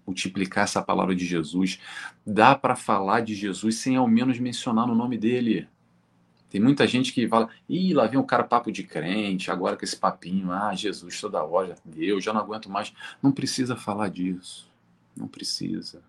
multiplicar 0.08 0.64
essa 0.64 0.82
palavra 0.82 1.14
de 1.14 1.26
Jesus. 1.26 1.78
Dá 2.26 2.56
para 2.56 2.74
falar 2.74 3.20
de 3.20 3.36
Jesus 3.36 3.76
sem 3.76 3.98
ao 3.98 4.08
menos 4.08 4.40
mencionar 4.40 4.88
no 4.88 4.96
nome 4.96 5.18
dele. 5.18 5.68
Tem 6.50 6.62
muita 6.62 6.88
gente 6.88 7.12
que 7.12 7.28
fala, 7.28 7.50
ih, 7.68 7.94
lá 7.94 8.08
vem 8.08 8.18
um 8.18 8.26
cara 8.26 8.46
papo 8.46 8.72
de 8.72 8.84
crente, 8.84 9.52
agora 9.52 9.76
com 9.76 9.84
esse 9.84 9.98
papinho, 9.98 10.54
ah, 10.54 10.74
Jesus 10.74 11.20
toda 11.20 11.44
hora, 11.44 11.76
Deus, 11.84 12.24
já 12.24 12.32
não 12.32 12.40
aguento 12.40 12.70
mais. 12.70 12.94
Não 13.22 13.32
precisa 13.32 13.76
falar 13.76 14.08
disso. 14.08 14.72
Não 15.18 15.28
precisa. 15.28 16.02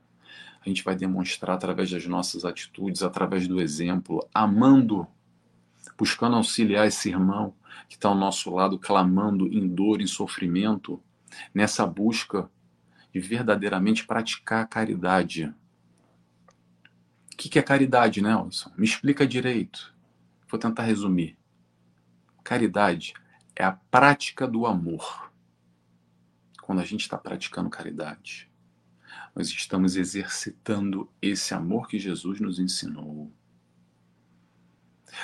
A 0.65 0.69
gente 0.69 0.85
vai 0.85 0.95
demonstrar 0.95 1.57
através 1.57 1.91
das 1.91 2.07
nossas 2.07 2.45
atitudes, 2.45 3.03
através 3.03 3.49
do 3.49 3.61
exemplo, 3.61 4.25
amando 4.33 5.05
buscando 6.03 6.35
auxiliar 6.35 6.89
esse 6.89 7.11
irmão 7.11 7.55
que 7.89 7.95
está 7.95 8.09
ao 8.09 8.17
nosso 8.17 8.53
lado, 8.53 8.77
clamando 8.77 9.47
em 9.47 9.69
dor, 9.69 10.01
em 10.01 10.07
sofrimento, 10.09 11.01
nessa 11.55 11.87
busca 11.87 12.51
de 13.15 13.21
verdadeiramente 13.21 14.05
praticar 14.05 14.65
a 14.65 14.67
caridade. 14.67 15.55
O 17.33 17.37
que 17.37 17.57
é 17.57 17.63
caridade, 17.63 18.21
Nelson? 18.21 18.73
Me 18.77 18.85
explica 18.85 19.25
direito. 19.25 19.95
Vou 20.49 20.59
tentar 20.59 20.83
resumir. 20.83 21.39
Caridade 22.43 23.15
é 23.55 23.63
a 23.63 23.71
prática 23.71 24.45
do 24.45 24.67
amor. 24.67 25.31
Quando 26.63 26.81
a 26.81 26.85
gente 26.85 27.03
está 27.03 27.17
praticando 27.17 27.71
caridade, 27.71 28.51
nós 29.37 29.47
estamos 29.51 29.95
exercitando 29.95 31.09
esse 31.23 31.55
amor 31.55 31.87
que 31.87 31.97
Jesus 31.97 32.41
nos 32.41 32.59
ensinou. 32.59 33.33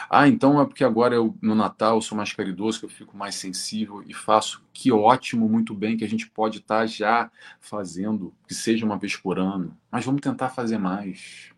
Ah, 0.08 0.28
então 0.28 0.60
é 0.60 0.64
porque 0.64 0.84
agora 0.84 1.14
eu, 1.14 1.36
no 1.40 1.54
Natal 1.54 1.96
eu 1.96 2.02
sou 2.02 2.16
mais 2.16 2.32
caridoso, 2.32 2.80
que 2.80 2.86
eu 2.86 2.90
fico 2.90 3.16
mais 3.16 3.34
sensível 3.34 4.02
e 4.06 4.14
faço. 4.14 4.62
Que 4.72 4.92
ótimo, 4.92 5.48
muito 5.48 5.74
bem, 5.74 5.96
que 5.96 6.04
a 6.04 6.08
gente 6.08 6.28
pode 6.28 6.58
estar 6.58 6.80
tá 6.80 6.86
já 6.86 7.30
fazendo, 7.60 8.34
que 8.46 8.54
seja 8.54 8.84
uma 8.84 8.98
vez 8.98 9.16
por 9.16 9.38
ano. 9.38 9.76
Mas 9.90 10.04
vamos 10.04 10.20
tentar 10.20 10.50
fazer 10.50 10.78
mais. 10.78 11.52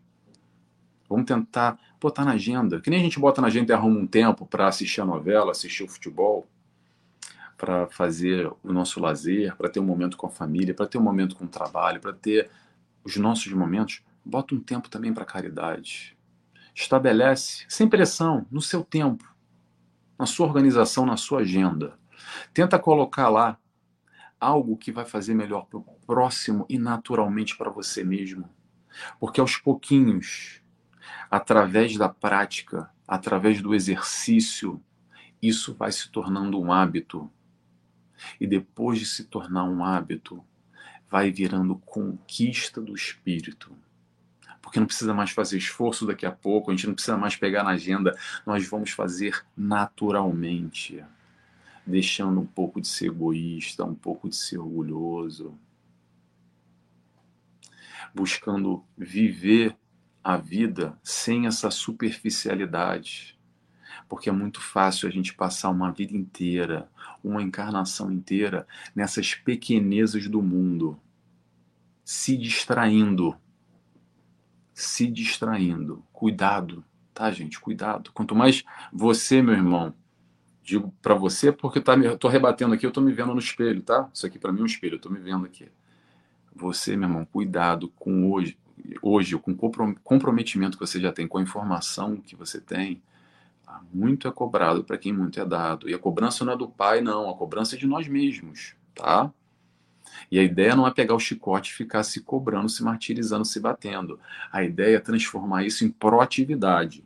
Vamos 1.09 1.25
tentar 1.25 1.77
botar 1.99 2.25
na 2.25 2.31
agenda. 2.31 2.79
Que 2.79 2.89
nem 2.89 2.99
a 2.99 3.03
gente 3.03 3.19
bota 3.19 3.41
na 3.41 3.47
agenda 3.47 3.73
e 3.73 3.75
arruma 3.75 3.99
um 3.99 4.07
tempo 4.07 4.45
para 4.45 4.67
assistir 4.67 5.01
a 5.01 5.05
novela, 5.05 5.51
assistir 5.51 5.83
o 5.83 5.87
futebol, 5.87 6.47
para 7.57 7.87
fazer 7.87 8.51
o 8.63 8.73
nosso 8.73 8.99
lazer, 8.99 9.55
para 9.55 9.69
ter 9.69 9.79
um 9.79 9.85
momento 9.85 10.17
com 10.17 10.27
a 10.27 10.31
família, 10.31 10.73
para 10.73 10.87
ter 10.87 10.97
um 10.97 11.03
momento 11.03 11.35
com 11.35 11.45
o 11.45 11.49
trabalho, 11.49 11.99
para 11.99 12.13
ter 12.13 12.49
os 13.03 13.17
nossos 13.17 13.51
momentos. 13.53 14.01
Bota 14.23 14.55
um 14.55 14.59
tempo 14.59 14.89
também 14.89 15.13
para 15.13 15.25
caridade 15.25 16.15
Estabelece, 16.73 17.65
sem 17.67 17.87
pressão, 17.87 18.45
no 18.49 18.61
seu 18.61 18.83
tempo, 18.83 19.23
na 20.17 20.25
sua 20.25 20.47
organização, 20.47 21.05
na 21.05 21.17
sua 21.17 21.41
agenda. 21.41 21.99
Tenta 22.53 22.79
colocar 22.79 23.29
lá 23.29 23.57
algo 24.39 24.77
que 24.77 24.91
vai 24.91 25.05
fazer 25.05 25.35
melhor 25.35 25.65
para 25.67 25.79
o 25.79 25.83
próximo 26.05 26.65
e 26.69 26.79
naturalmente 26.79 27.57
para 27.57 27.69
você 27.69 28.03
mesmo. 28.03 28.49
Porque 29.19 29.39
aos 29.39 29.57
pouquinhos, 29.57 30.61
através 31.29 31.97
da 31.97 32.09
prática, 32.09 32.89
através 33.07 33.61
do 33.61 33.75
exercício, 33.75 34.81
isso 35.41 35.75
vai 35.75 35.91
se 35.91 36.09
tornando 36.09 36.59
um 36.59 36.71
hábito. 36.71 37.31
E 38.39 38.47
depois 38.47 38.99
de 38.99 39.05
se 39.05 39.25
tornar 39.25 39.63
um 39.65 39.83
hábito, 39.83 40.43
vai 41.09 41.31
virando 41.31 41.75
conquista 41.77 42.81
do 42.81 42.95
espírito 42.95 43.75
porque 44.71 44.79
não 44.79 44.87
precisa 44.87 45.13
mais 45.13 45.31
fazer 45.31 45.57
esforço 45.57 46.07
daqui 46.07 46.25
a 46.25 46.31
pouco, 46.31 46.71
a 46.71 46.73
gente 46.73 46.87
não 46.87 46.93
precisa 46.93 47.17
mais 47.17 47.35
pegar 47.35 47.61
na 47.61 47.71
agenda, 47.71 48.17
nós 48.45 48.65
vamos 48.65 48.91
fazer 48.91 49.45
naturalmente, 49.55 51.03
deixando 51.85 52.39
um 52.39 52.45
pouco 52.45 52.79
de 52.79 52.87
ser 52.87 53.07
egoísta, 53.07 53.83
um 53.83 53.93
pouco 53.93 54.29
de 54.29 54.35
ser 54.37 54.59
orgulhoso, 54.59 55.59
buscando 58.15 58.81
viver 58.97 59.75
a 60.23 60.37
vida 60.37 60.97
sem 61.03 61.47
essa 61.47 61.69
superficialidade. 61.69 63.37
Porque 64.07 64.29
é 64.29 64.31
muito 64.31 64.61
fácil 64.61 65.09
a 65.09 65.11
gente 65.11 65.33
passar 65.33 65.69
uma 65.69 65.91
vida 65.91 66.15
inteira, 66.15 66.89
uma 67.21 67.43
encarnação 67.43 68.09
inteira, 68.09 68.65
nessas 68.95 69.35
pequenezas 69.35 70.29
do 70.29 70.41
mundo, 70.41 70.97
se 72.05 72.37
distraindo 72.37 73.37
se 74.81 75.07
distraindo. 75.07 76.03
Cuidado, 76.11 76.83
tá, 77.13 77.31
gente? 77.31 77.59
Cuidado. 77.59 78.11
Quanto 78.13 78.35
mais 78.35 78.63
você, 78.91 79.41
meu 79.41 79.53
irmão, 79.53 79.93
digo 80.63 80.93
para 81.01 81.13
você 81.13 81.51
porque 81.51 81.79
tá 81.79 81.95
me, 81.95 82.15
tô 82.17 82.27
rebatendo 82.27 82.73
aqui, 82.73 82.85
eu 82.85 82.91
tô 82.91 83.01
me 83.01 83.11
vendo 83.11 83.33
no 83.33 83.39
espelho, 83.39 83.81
tá? 83.81 84.09
Isso 84.13 84.25
aqui 84.25 84.39
para 84.39 84.51
mim 84.51 84.59
é 84.59 84.63
um 84.63 84.67
espelho, 84.67 84.95
eu 84.95 84.99
tô 84.99 85.09
me 85.09 85.19
vendo 85.19 85.45
aqui. 85.45 85.67
Você, 86.55 86.95
meu 86.95 87.09
irmão, 87.09 87.25
cuidado 87.25 87.89
com 87.89 88.31
hoje, 88.31 88.57
hoje 89.01 89.37
com 89.37 89.51
o 89.51 89.95
comprometimento 90.03 90.77
que 90.77 90.85
você 90.85 90.99
já 90.99 91.11
tem, 91.11 91.27
com 91.27 91.37
a 91.37 91.41
informação 91.41 92.17
que 92.17 92.35
você 92.35 92.59
tem. 92.59 93.01
Tá? 93.65 93.81
Muito 93.93 94.27
é 94.27 94.31
cobrado 94.31 94.83
para 94.83 94.97
quem 94.97 95.13
muito 95.13 95.39
é 95.39 95.45
dado. 95.45 95.89
E 95.89 95.93
a 95.93 95.99
cobrança 95.99 96.43
não 96.43 96.53
é 96.53 96.57
do 96.57 96.67
pai, 96.67 97.01
não, 97.01 97.29
a 97.29 97.35
cobrança 97.35 97.75
é 97.75 97.79
de 97.79 97.87
nós 97.87 98.07
mesmos, 98.07 98.75
tá? 98.93 99.31
E 100.29 100.39
a 100.39 100.43
ideia 100.43 100.75
não 100.75 100.87
é 100.87 100.91
pegar 100.91 101.15
o 101.15 101.19
chicote 101.19 101.71
e 101.71 101.75
ficar 101.75 102.03
se 102.03 102.21
cobrando, 102.21 102.69
se 102.69 102.83
martirizando, 102.83 103.45
se 103.45 103.59
batendo. 103.59 104.19
A 104.51 104.63
ideia 104.63 104.97
é 104.97 104.99
transformar 104.99 105.63
isso 105.63 105.85
em 105.85 105.89
proatividade. 105.89 107.03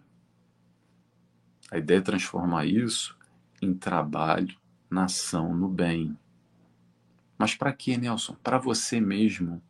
A 1.72 1.78
ideia 1.78 1.98
é 1.98 2.02
transformar 2.02 2.66
isso 2.66 3.18
em 3.62 3.74
trabalho, 3.74 4.56
na 4.90 5.06
ação, 5.06 5.56
no 5.56 5.68
bem. 5.68 6.18
Mas 7.38 7.56
para 7.56 7.74
quê, 7.74 7.98
Nelson? 7.98 8.36
Para 8.44 8.58
você 8.58 9.00
mesmo. 9.02 9.62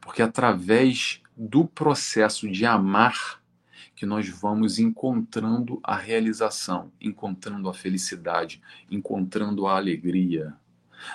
Porque 0.00 0.22
através 0.22 1.20
do 1.36 1.66
processo 1.66 2.48
de 2.50 2.64
amar 2.64 3.42
que 3.94 4.06
nós 4.06 4.28
vamos 4.28 4.78
encontrando 4.78 5.80
a 5.82 5.96
realização, 5.96 6.92
encontrando 7.00 7.68
a 7.68 7.74
felicidade, 7.74 8.60
encontrando 8.90 9.66
a 9.66 9.76
alegria. 9.76 10.54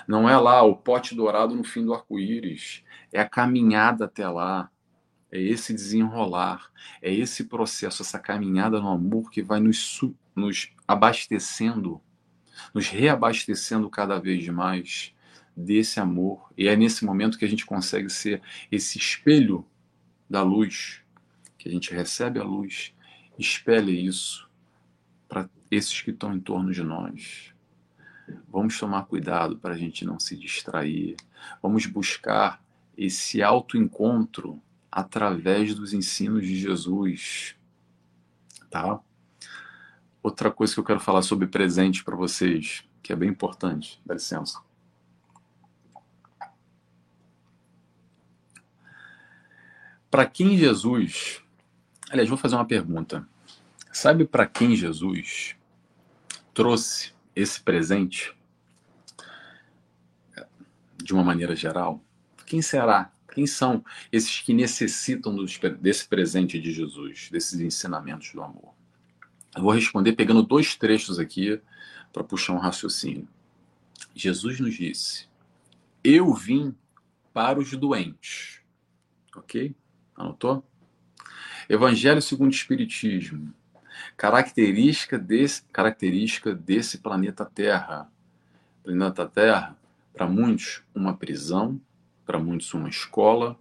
Não 0.06 0.28
é 0.28 0.36
lá 0.36 0.62
o 0.62 0.76
pote 0.76 1.14
dourado 1.14 1.54
no 1.54 1.64
fim 1.64 1.84
do 1.84 1.94
arco-íris, 1.94 2.82
é 3.12 3.20
a 3.20 3.28
caminhada 3.28 4.04
até 4.04 4.28
lá, 4.28 4.70
é 5.30 5.40
esse 5.40 5.72
desenrolar, 5.72 6.70
é 7.00 7.12
esse 7.12 7.44
processo, 7.44 8.02
essa 8.02 8.18
caminhada 8.18 8.80
no 8.80 8.88
amor 8.88 9.30
que 9.30 9.42
vai 9.42 9.60
nos, 9.60 10.00
nos 10.34 10.72
abastecendo, 10.86 12.00
nos 12.74 12.88
reabastecendo 12.88 13.88
cada 13.88 14.18
vez 14.18 14.48
mais 14.48 15.14
desse 15.56 16.00
amor. 16.00 16.52
E 16.56 16.66
é 16.66 16.76
nesse 16.76 17.04
momento 17.04 17.38
que 17.38 17.44
a 17.44 17.48
gente 17.48 17.64
consegue 17.64 18.10
ser 18.10 18.42
esse 18.70 18.98
espelho 18.98 19.64
da 20.28 20.42
luz 20.42 21.02
que 21.56 21.68
a 21.68 21.72
gente 21.72 21.92
recebe 21.92 22.40
a 22.40 22.44
luz, 22.44 22.94
espelhe 23.38 24.06
isso 24.06 24.48
para 25.28 25.48
esses 25.70 26.00
que 26.00 26.10
estão 26.10 26.34
em 26.34 26.40
torno 26.40 26.72
de 26.72 26.82
nós. 26.82 27.49
Vamos 28.48 28.78
tomar 28.78 29.04
cuidado 29.06 29.56
para 29.56 29.74
a 29.74 29.76
gente 29.76 30.04
não 30.04 30.18
se 30.18 30.36
distrair. 30.36 31.16
Vamos 31.62 31.86
buscar 31.86 32.62
esse 32.96 33.42
autoencontro 33.42 34.60
através 34.90 35.74
dos 35.74 35.92
ensinos 35.92 36.46
de 36.46 36.56
Jesus. 36.56 37.56
Tá? 38.68 39.00
Outra 40.22 40.50
coisa 40.50 40.74
que 40.74 40.80
eu 40.80 40.84
quero 40.84 41.00
falar 41.00 41.22
sobre 41.22 41.46
presente 41.46 42.04
para 42.04 42.16
vocês, 42.16 42.84
que 43.02 43.12
é 43.12 43.16
bem 43.16 43.30
importante. 43.30 44.00
Dá 44.04 44.14
licença. 44.14 44.60
Para 50.10 50.26
quem 50.26 50.58
Jesus. 50.58 51.42
Aliás, 52.10 52.28
vou 52.28 52.36
fazer 52.36 52.56
uma 52.56 52.66
pergunta. 52.66 53.26
Sabe 53.92 54.24
para 54.24 54.46
quem 54.46 54.74
Jesus 54.74 55.56
trouxe 56.52 57.12
esse 57.34 57.60
presente? 57.60 58.34
De 60.96 61.12
uma 61.12 61.24
maneira 61.24 61.56
geral? 61.56 62.02
Quem 62.46 62.60
será? 62.60 63.12
Quem 63.32 63.46
são 63.46 63.84
esses 64.10 64.40
que 64.40 64.52
necessitam 64.52 65.34
dos, 65.34 65.58
desse 65.80 66.06
presente 66.06 66.60
de 66.60 66.72
Jesus, 66.72 67.28
desses 67.30 67.60
ensinamentos 67.60 68.32
do 68.32 68.42
amor? 68.42 68.74
Eu 69.56 69.62
vou 69.62 69.72
responder 69.72 70.12
pegando 70.12 70.42
dois 70.42 70.76
trechos 70.76 71.18
aqui 71.18 71.60
para 72.12 72.24
puxar 72.24 72.52
um 72.52 72.58
raciocínio. 72.58 73.28
Jesus 74.14 74.60
nos 74.60 74.74
disse: 74.74 75.26
Eu 76.02 76.34
vim 76.34 76.74
para 77.32 77.58
os 77.58 77.70
doentes. 77.72 78.60
Ok? 79.36 79.74
Anotou? 80.16 80.64
Evangelho 81.68 82.20
segundo 82.20 82.50
o 82.50 82.54
Espiritismo. 82.54 83.54
Característica 84.16 85.18
desse, 85.18 85.62
característica 85.72 86.54
desse 86.54 86.98
planeta 86.98 87.44
Terra. 87.44 88.10
Planeta 88.82 89.26
Terra, 89.26 89.76
para 90.12 90.26
muitos, 90.26 90.82
uma 90.94 91.16
prisão, 91.16 91.80
para 92.24 92.38
muitos, 92.38 92.72
uma 92.74 92.88
escola, 92.88 93.58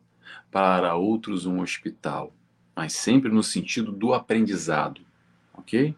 para 0.51 0.95
outros, 0.95 1.45
um 1.45 1.61
hospital. 1.61 2.33
Mas 2.75 2.93
sempre 2.93 3.31
no 3.31 3.43
sentido 3.43 3.91
do 3.91 4.13
aprendizado. 4.13 5.01
Ok? 5.53 5.95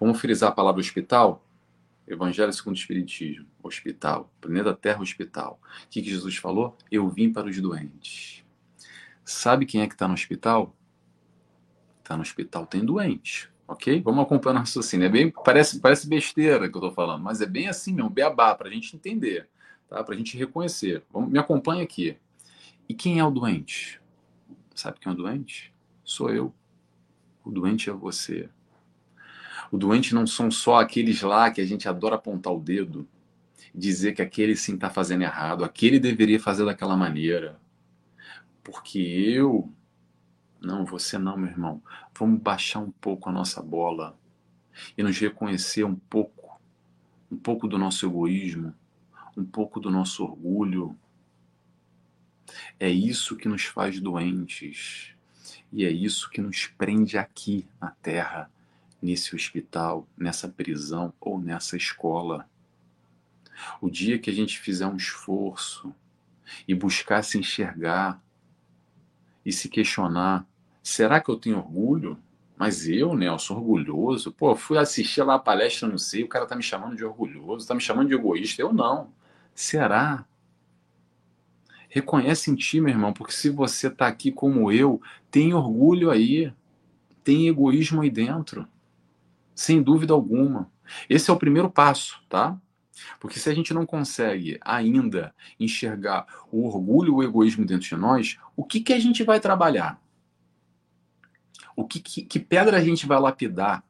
Vamos 0.00 0.20
frisar 0.20 0.50
a 0.50 0.54
palavra 0.54 0.80
hospital? 0.80 1.44
Evangelho 2.06 2.52
segundo 2.52 2.76
o 2.76 2.78
Espiritismo. 2.78 3.46
Hospital. 3.62 4.32
Planeta 4.40 4.74
Terra, 4.74 5.02
hospital. 5.02 5.60
O 5.84 5.88
que, 5.88 6.00
que 6.00 6.10
Jesus 6.10 6.36
falou? 6.36 6.76
Eu 6.90 7.08
vim 7.08 7.32
para 7.32 7.48
os 7.48 7.60
doentes. 7.60 8.44
Sabe 9.24 9.66
quem 9.66 9.82
é 9.82 9.86
que 9.86 9.92
está 9.92 10.08
no 10.08 10.14
hospital? 10.14 10.74
Está 11.98 12.16
no 12.16 12.22
hospital, 12.22 12.66
tem 12.66 12.82
doente. 12.82 13.50
Ok? 13.68 14.00
Vamos 14.02 14.24
acompanhar 14.24 14.56
o 14.56 14.58
raciocínio. 14.60 15.06
É 15.06 15.08
bem, 15.08 15.30
parece, 15.30 15.78
parece 15.78 16.08
besteira 16.08 16.68
que 16.68 16.74
eu 16.74 16.80
estou 16.80 16.90
falando, 16.90 17.22
mas 17.22 17.40
é 17.40 17.46
bem 17.46 17.68
assim 17.68 17.92
mesmo, 17.92 18.10
beabá, 18.10 18.54
para 18.54 18.68
a 18.68 18.72
gente 18.72 18.96
entender, 18.96 19.48
tá? 19.86 20.02
para 20.02 20.14
a 20.14 20.18
gente 20.18 20.36
reconhecer. 20.36 21.04
Vamos, 21.12 21.30
me 21.30 21.38
acompanha 21.38 21.84
aqui. 21.84 22.16
E 22.88 22.94
quem 22.94 23.18
é 23.18 23.24
o 23.24 23.30
doente? 23.30 24.00
Sabe 24.74 24.98
quem 24.98 25.10
é 25.10 25.14
o 25.14 25.18
doente? 25.18 25.72
Sou 26.02 26.30
eu. 26.30 26.52
O 27.44 27.50
doente 27.50 27.90
é 27.90 27.92
você. 27.92 28.48
O 29.70 29.76
doente 29.76 30.14
não 30.14 30.26
são 30.26 30.50
só 30.50 30.76
aqueles 30.76 31.20
lá 31.20 31.50
que 31.50 31.60
a 31.60 31.66
gente 31.66 31.86
adora 31.86 32.14
apontar 32.14 32.54
o 32.54 32.58
dedo, 32.58 33.06
dizer 33.74 34.14
que 34.14 34.22
aquele 34.22 34.56
sim 34.56 34.74
está 34.74 34.88
fazendo 34.88 35.22
errado, 35.22 35.62
aquele 35.62 36.00
deveria 36.00 36.40
fazer 36.40 36.64
daquela 36.64 36.96
maneira 36.96 37.60
porque 38.68 38.98
eu. 38.98 39.72
Não, 40.60 40.84
você 40.84 41.18
não, 41.18 41.36
meu 41.36 41.50
irmão. 41.50 41.82
Vamos 42.18 42.40
baixar 42.40 42.80
um 42.80 42.90
pouco 42.90 43.28
a 43.28 43.32
nossa 43.32 43.62
bola 43.62 44.18
e 44.96 45.02
nos 45.02 45.18
reconhecer 45.18 45.84
um 45.84 45.94
pouco, 45.94 46.60
um 47.30 47.36
pouco 47.36 47.68
do 47.68 47.78
nosso 47.78 48.06
egoísmo, 48.06 48.74
um 49.36 49.44
pouco 49.44 49.78
do 49.78 49.90
nosso 49.90 50.24
orgulho. 50.24 50.98
É 52.78 52.88
isso 52.88 53.36
que 53.36 53.48
nos 53.48 53.64
faz 53.64 54.00
doentes 54.00 55.14
e 55.72 55.84
é 55.84 55.90
isso 55.90 56.30
que 56.30 56.40
nos 56.40 56.66
prende 56.66 57.18
aqui 57.18 57.66
na 57.80 57.90
Terra, 58.02 58.50
nesse 59.00 59.34
hospital, 59.36 60.08
nessa 60.16 60.48
prisão 60.48 61.12
ou 61.20 61.40
nessa 61.40 61.76
escola. 61.76 62.48
O 63.80 63.90
dia 63.90 64.18
que 64.18 64.30
a 64.30 64.32
gente 64.32 64.58
fizer 64.58 64.86
um 64.86 64.96
esforço 64.96 65.94
e 66.66 66.74
buscar 66.74 67.22
se 67.22 67.38
enxergar 67.38 68.20
e 69.48 69.52
se 69.52 69.68
questionar: 69.68 70.46
será 70.82 71.20
que 71.20 71.30
eu 71.30 71.36
tenho 71.36 71.56
orgulho? 71.56 72.18
Mas 72.54 72.86
eu, 72.86 73.14
Nelson, 73.14 73.54
orgulhoso? 73.54 74.30
Pô, 74.32 74.54
fui 74.54 74.76
assistir 74.76 75.22
lá 75.22 75.36
a 75.36 75.38
palestra, 75.38 75.88
não 75.88 75.96
sei, 75.96 76.24
o 76.24 76.28
cara 76.28 76.44
tá 76.44 76.54
me 76.54 76.62
chamando 76.62 76.96
de 76.96 77.04
orgulhoso, 77.04 77.66
tá 77.66 77.74
me 77.74 77.80
chamando 77.80 78.08
de 78.08 78.14
egoísta. 78.14 78.60
Eu 78.60 78.72
não. 78.72 79.10
Será? 79.54 80.26
Reconhece 81.88 82.50
em 82.50 82.54
ti, 82.54 82.80
meu 82.80 82.90
irmão, 82.90 83.12
porque 83.12 83.32
se 83.32 83.48
você 83.48 83.88
tá 83.88 84.06
aqui 84.06 84.30
como 84.30 84.70
eu, 84.70 85.00
tem 85.30 85.54
orgulho 85.54 86.10
aí, 86.10 86.52
tem 87.24 87.48
egoísmo 87.48 88.02
aí 88.02 88.10
dentro. 88.10 88.68
Sem 89.54 89.80
dúvida 89.80 90.12
alguma. 90.12 90.70
Esse 91.08 91.30
é 91.30 91.32
o 91.32 91.38
primeiro 91.38 91.70
passo, 91.70 92.20
tá? 92.28 92.60
Porque 93.20 93.38
se 93.38 93.48
a 93.48 93.54
gente 93.54 93.72
não 93.74 93.86
consegue 93.86 94.58
ainda 94.60 95.34
enxergar 95.58 96.26
o 96.50 96.66
orgulho 96.66 97.08
e 97.08 97.16
o 97.16 97.22
egoísmo 97.22 97.64
dentro 97.64 97.88
de 97.88 97.96
nós, 97.96 98.38
o 98.56 98.64
que, 98.64 98.80
que 98.80 98.92
a 98.92 98.98
gente 98.98 99.22
vai 99.22 99.40
trabalhar? 99.40 100.00
O 101.76 101.84
que, 101.86 102.00
que, 102.00 102.22
que 102.22 102.40
pedra 102.40 102.76
a 102.76 102.84
gente 102.84 103.06
vai 103.06 103.20
lapidar? 103.20 103.84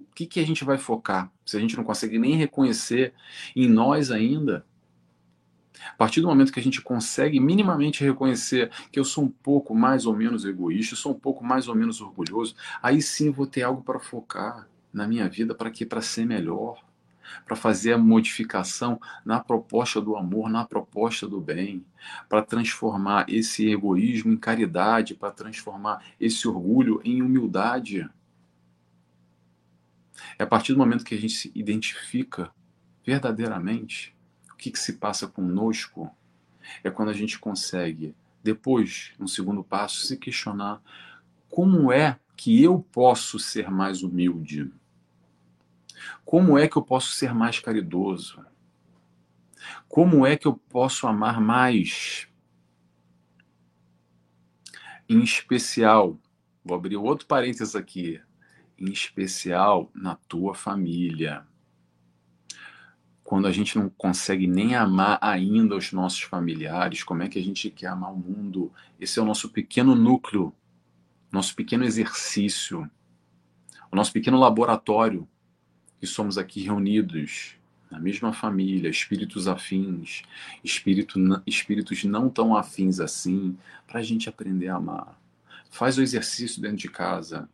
O 0.00 0.14
que, 0.14 0.26
que 0.26 0.40
a 0.40 0.46
gente 0.46 0.64
vai 0.64 0.76
focar? 0.76 1.32
Se 1.46 1.56
a 1.56 1.60
gente 1.60 1.76
não 1.76 1.84
consegue 1.84 2.18
nem 2.18 2.34
reconhecer 2.34 3.14
em 3.54 3.68
nós 3.68 4.10
ainda. 4.10 4.66
A 5.86 5.96
partir 5.96 6.20
do 6.20 6.26
momento 6.26 6.52
que 6.52 6.60
a 6.60 6.62
gente 6.62 6.82
consegue 6.82 7.38
minimamente 7.38 8.04
reconhecer 8.04 8.70
que 8.90 8.98
eu 8.98 9.04
sou 9.04 9.24
um 9.24 9.28
pouco 9.28 9.74
mais 9.74 10.06
ou 10.06 10.14
menos 10.14 10.44
egoísta, 10.44 10.96
sou 10.96 11.12
um 11.12 11.18
pouco 11.18 11.44
mais 11.44 11.68
ou 11.68 11.74
menos 11.74 12.00
orgulhoso, 12.00 12.54
aí 12.82 13.00
sim 13.00 13.30
vou 13.30 13.46
ter 13.46 13.62
algo 13.62 13.82
para 13.82 14.00
focar 14.00 14.68
na 14.92 15.06
minha 15.06 15.28
vida 15.28 15.54
para 15.54 15.70
que 15.70 15.86
para 15.86 16.02
ser 16.02 16.26
melhor 16.26 16.82
para 17.44 17.56
fazer 17.56 17.92
a 17.92 17.98
modificação 17.98 19.00
na 19.24 19.40
proposta 19.40 20.00
do 20.00 20.16
amor, 20.16 20.48
na 20.48 20.64
proposta 20.64 21.26
do 21.26 21.40
bem, 21.40 21.84
para 22.28 22.42
transformar 22.42 23.26
esse 23.28 23.70
egoísmo 23.70 24.32
em 24.32 24.36
caridade, 24.36 25.14
para 25.14 25.30
transformar 25.30 26.04
esse 26.20 26.46
orgulho 26.46 27.00
em 27.04 27.22
humildade. 27.22 28.08
É 30.38 30.42
a 30.42 30.46
partir 30.46 30.72
do 30.72 30.78
momento 30.78 31.04
que 31.04 31.14
a 31.14 31.20
gente 31.20 31.34
se 31.34 31.52
identifica 31.54 32.50
verdadeiramente 33.04 34.14
o 34.52 34.56
que, 34.56 34.70
que 34.70 34.78
se 34.78 34.94
passa 34.94 35.26
conosco, 35.26 36.10
é 36.84 36.90
quando 36.90 37.08
a 37.08 37.14
gente 37.14 37.38
consegue, 37.38 38.14
depois, 38.42 39.12
no 39.18 39.26
segundo 39.26 39.64
passo, 39.64 40.06
se 40.06 40.16
questionar 40.16 40.82
como 41.48 41.90
é 41.90 42.18
que 42.36 42.62
eu 42.62 42.80
posso 42.92 43.38
ser 43.38 43.70
mais 43.70 44.02
humilde 44.02 44.70
como 46.24 46.58
é 46.58 46.68
que 46.68 46.76
eu 46.76 46.82
posso 46.82 47.12
ser 47.12 47.34
mais 47.34 47.58
caridoso? 47.58 48.44
Como 49.88 50.26
é 50.26 50.36
que 50.36 50.46
eu 50.46 50.54
posso 50.54 51.06
amar 51.06 51.40
mais? 51.40 52.28
Em 55.08 55.22
especial, 55.22 56.18
vou 56.64 56.76
abrir 56.76 56.96
outro 56.96 57.26
parênteses 57.26 57.74
aqui, 57.74 58.20
em 58.78 58.90
especial 58.92 59.90
na 59.94 60.14
tua 60.14 60.54
família. 60.54 61.46
Quando 63.24 63.46
a 63.46 63.52
gente 63.52 63.78
não 63.78 63.90
consegue 63.90 64.46
nem 64.46 64.74
amar 64.74 65.18
ainda 65.20 65.76
os 65.76 65.92
nossos 65.92 66.20
familiares, 66.20 67.02
como 67.02 67.22
é 67.22 67.28
que 67.28 67.38
a 67.38 67.42
gente 67.42 67.70
quer 67.70 67.88
amar 67.88 68.12
o 68.12 68.16
mundo? 68.16 68.72
Esse 69.00 69.18
é 69.18 69.22
o 69.22 69.24
nosso 69.24 69.50
pequeno 69.50 69.94
núcleo, 69.94 70.54
nosso 71.32 71.54
pequeno 71.54 71.84
exercício, 71.84 72.90
o 73.90 73.96
nosso 73.96 74.12
pequeno 74.12 74.38
laboratório 74.38 75.28
que 76.00 76.06
somos 76.06 76.38
aqui 76.38 76.62
reunidos 76.62 77.58
na 77.90 77.98
mesma 77.98 78.32
família, 78.32 78.90
espíritos 78.90 79.48
afins, 79.48 80.22
espírito, 80.62 81.18
espíritos 81.46 82.04
não 82.04 82.28
tão 82.28 82.54
afins 82.54 83.00
assim, 83.00 83.56
para 83.86 84.00
a 84.00 84.02
gente 84.02 84.28
aprender 84.28 84.68
a 84.68 84.76
amar. 84.76 85.18
Faz 85.70 85.96
o 85.96 86.02
exercício 86.02 86.60
dentro 86.60 86.76
de 86.76 86.88
casa. 86.88 87.48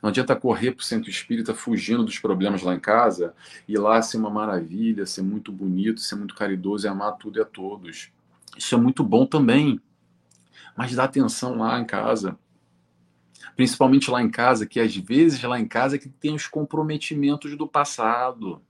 Não 0.00 0.08
adianta 0.08 0.36
correr 0.36 0.72
para 0.72 0.82
o 0.82 0.84
centro 0.84 1.10
espírita 1.10 1.52
fugindo 1.52 2.04
dos 2.04 2.18
problemas 2.18 2.62
lá 2.62 2.74
em 2.74 2.80
casa 2.80 3.34
e 3.66 3.76
lá 3.76 4.00
ser 4.00 4.18
uma 4.18 4.30
maravilha, 4.30 5.04
ser 5.04 5.22
muito 5.22 5.52
bonito, 5.52 6.00
ser 6.00 6.14
muito 6.14 6.34
caridoso 6.34 6.86
e 6.86 6.88
amar 6.88 7.16
tudo 7.16 7.38
e 7.38 7.42
a 7.42 7.44
todos. 7.44 8.10
Isso 8.56 8.74
é 8.74 8.78
muito 8.78 9.02
bom 9.02 9.26
também. 9.26 9.80
Mas 10.76 10.94
dá 10.94 11.04
atenção 11.04 11.58
lá 11.58 11.78
em 11.78 11.84
casa 11.84 12.38
principalmente 13.56 14.10
lá 14.10 14.22
em 14.22 14.30
casa, 14.30 14.66
que 14.66 14.80
às 14.80 14.94
vezes 14.96 15.42
lá 15.42 15.58
em 15.58 15.66
casa 15.66 15.96
é 15.96 15.98
que 15.98 16.08
tem 16.08 16.34
os 16.34 16.46
comprometimentos 16.46 17.56
do 17.56 17.68
passado. 17.68 18.62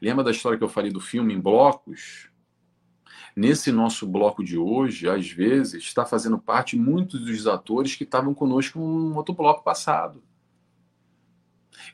Lembra 0.00 0.24
da 0.24 0.30
história 0.30 0.58
que 0.58 0.64
eu 0.64 0.68
falei 0.68 0.90
do 0.90 1.00
filme 1.00 1.34
em 1.34 1.40
blocos? 1.40 2.30
Nesse 3.34 3.70
nosso 3.70 4.06
bloco 4.06 4.44
de 4.44 4.58
hoje, 4.58 5.08
às 5.08 5.30
vezes, 5.30 5.82
está 5.82 6.04
fazendo 6.04 6.38
parte 6.38 6.76
muitos 6.76 7.20
dos 7.20 7.46
atores 7.46 7.94
que 7.94 8.04
estavam 8.04 8.34
conosco 8.34 8.78
no 8.78 9.16
outro 9.16 9.34
bloco 9.34 9.62
passado. 9.62 10.22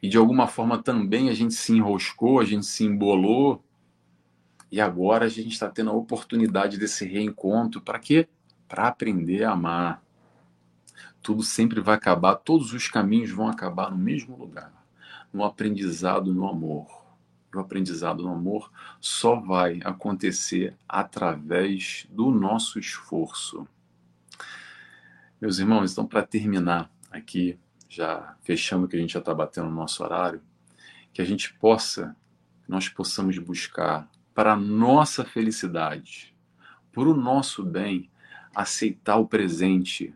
E 0.02 0.08
de 0.08 0.16
alguma 0.16 0.46
forma 0.46 0.82
também 0.82 1.28
a 1.28 1.34
gente 1.34 1.54
se 1.54 1.72
enroscou, 1.72 2.40
a 2.40 2.44
gente 2.44 2.66
se 2.66 2.84
embolou. 2.84 3.62
E 4.70 4.80
agora 4.80 5.26
a 5.26 5.28
gente 5.28 5.52
está 5.52 5.68
tendo 5.68 5.90
a 5.90 5.94
oportunidade 5.94 6.78
desse 6.78 7.04
reencontro. 7.04 7.80
Para 7.80 7.98
quê? 7.98 8.28
Para 8.66 8.88
aprender 8.88 9.44
a 9.44 9.52
amar. 9.52 10.02
Tudo 11.26 11.42
sempre 11.42 11.80
vai 11.80 11.96
acabar, 11.96 12.36
todos 12.36 12.72
os 12.72 12.86
caminhos 12.86 13.32
vão 13.32 13.48
acabar 13.48 13.90
no 13.90 13.98
mesmo 13.98 14.36
lugar 14.36 14.72
no 15.32 15.42
aprendizado 15.44 16.32
no 16.32 16.48
amor. 16.48 16.86
O 17.52 17.58
aprendizado 17.58 18.22
no 18.22 18.32
amor 18.32 18.70
só 19.00 19.34
vai 19.34 19.80
acontecer 19.84 20.76
através 20.88 22.06
do 22.10 22.30
nosso 22.30 22.78
esforço. 22.78 23.66
Meus 25.40 25.58
irmãos, 25.58 25.92
então, 25.92 26.06
para 26.06 26.22
terminar 26.22 26.90
aqui, 27.10 27.58
já 27.88 28.36
fechando 28.42 28.86
que 28.86 28.96
a 28.96 29.00
gente 29.00 29.14
já 29.14 29.18
está 29.18 29.34
batendo 29.34 29.68
no 29.68 29.74
nosso 29.74 30.04
horário, 30.04 30.40
que 31.12 31.20
a 31.20 31.24
gente 31.24 31.52
possa, 31.54 32.14
nós 32.68 32.88
possamos 32.88 33.36
buscar 33.38 34.08
para 34.32 34.52
a 34.52 34.56
nossa 34.56 35.24
felicidade, 35.24 36.32
por 36.92 37.08
o 37.08 37.16
nosso 37.16 37.64
bem, 37.64 38.08
aceitar 38.54 39.16
o 39.16 39.26
presente 39.26 40.14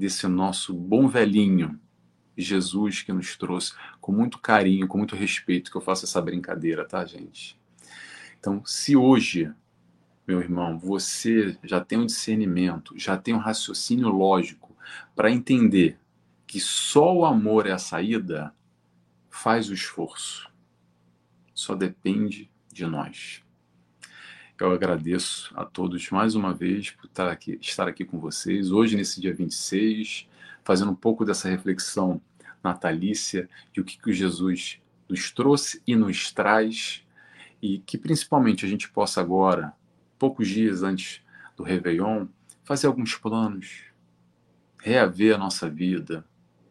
desse 0.00 0.26
nosso 0.26 0.72
bom 0.72 1.06
velhinho, 1.06 1.78
Jesus 2.34 3.02
que 3.02 3.12
nos 3.12 3.36
trouxe, 3.36 3.74
com 4.00 4.10
muito 4.10 4.38
carinho, 4.38 4.88
com 4.88 4.96
muito 4.96 5.14
respeito, 5.14 5.70
que 5.70 5.76
eu 5.76 5.80
faço 5.82 6.06
essa 6.06 6.22
brincadeira, 6.22 6.88
tá, 6.88 7.04
gente? 7.04 7.60
Então, 8.38 8.64
se 8.64 8.96
hoje, 8.96 9.52
meu 10.26 10.40
irmão, 10.40 10.78
você 10.78 11.58
já 11.62 11.84
tem 11.84 11.98
um 11.98 12.06
discernimento, 12.06 12.98
já 12.98 13.18
tem 13.18 13.34
um 13.34 13.38
raciocínio 13.38 14.08
lógico 14.08 14.74
para 15.14 15.30
entender 15.30 15.98
que 16.46 16.58
só 16.58 17.14
o 17.14 17.26
amor 17.26 17.66
é 17.66 17.72
a 17.72 17.78
saída, 17.78 18.54
faz 19.28 19.68
o 19.68 19.74
esforço. 19.74 20.50
Só 21.54 21.74
depende 21.74 22.50
de 22.72 22.86
nós. 22.86 23.44
Eu 24.60 24.72
agradeço 24.72 25.50
a 25.56 25.64
todos 25.64 26.10
mais 26.10 26.34
uma 26.34 26.52
vez 26.52 26.90
por 26.90 27.06
estar 27.06 27.30
aqui, 27.30 27.58
estar 27.62 27.88
aqui 27.88 28.04
com 28.04 28.20
vocês. 28.20 28.70
Hoje, 28.70 28.94
nesse 28.94 29.18
dia 29.18 29.32
26, 29.32 30.28
fazendo 30.62 30.90
um 30.90 30.94
pouco 30.94 31.24
dessa 31.24 31.48
reflexão 31.48 32.20
natalícia 32.62 33.48
de 33.72 33.80
o 33.80 33.84
que, 33.84 33.98
que 33.98 34.12
Jesus 34.12 34.78
nos 35.08 35.30
trouxe 35.30 35.82
e 35.86 35.96
nos 35.96 36.30
traz, 36.30 37.02
e 37.62 37.78
que 37.78 37.96
principalmente 37.96 38.66
a 38.66 38.68
gente 38.68 38.86
possa 38.90 39.18
agora, 39.22 39.72
poucos 40.18 40.46
dias 40.46 40.82
antes 40.82 41.22
do 41.56 41.62
Réveillon, 41.62 42.26
fazer 42.62 42.86
alguns 42.86 43.14
planos, 43.14 43.84
reaver 44.78 45.36
a 45.36 45.38
nossa 45.38 45.70
vida, 45.70 46.22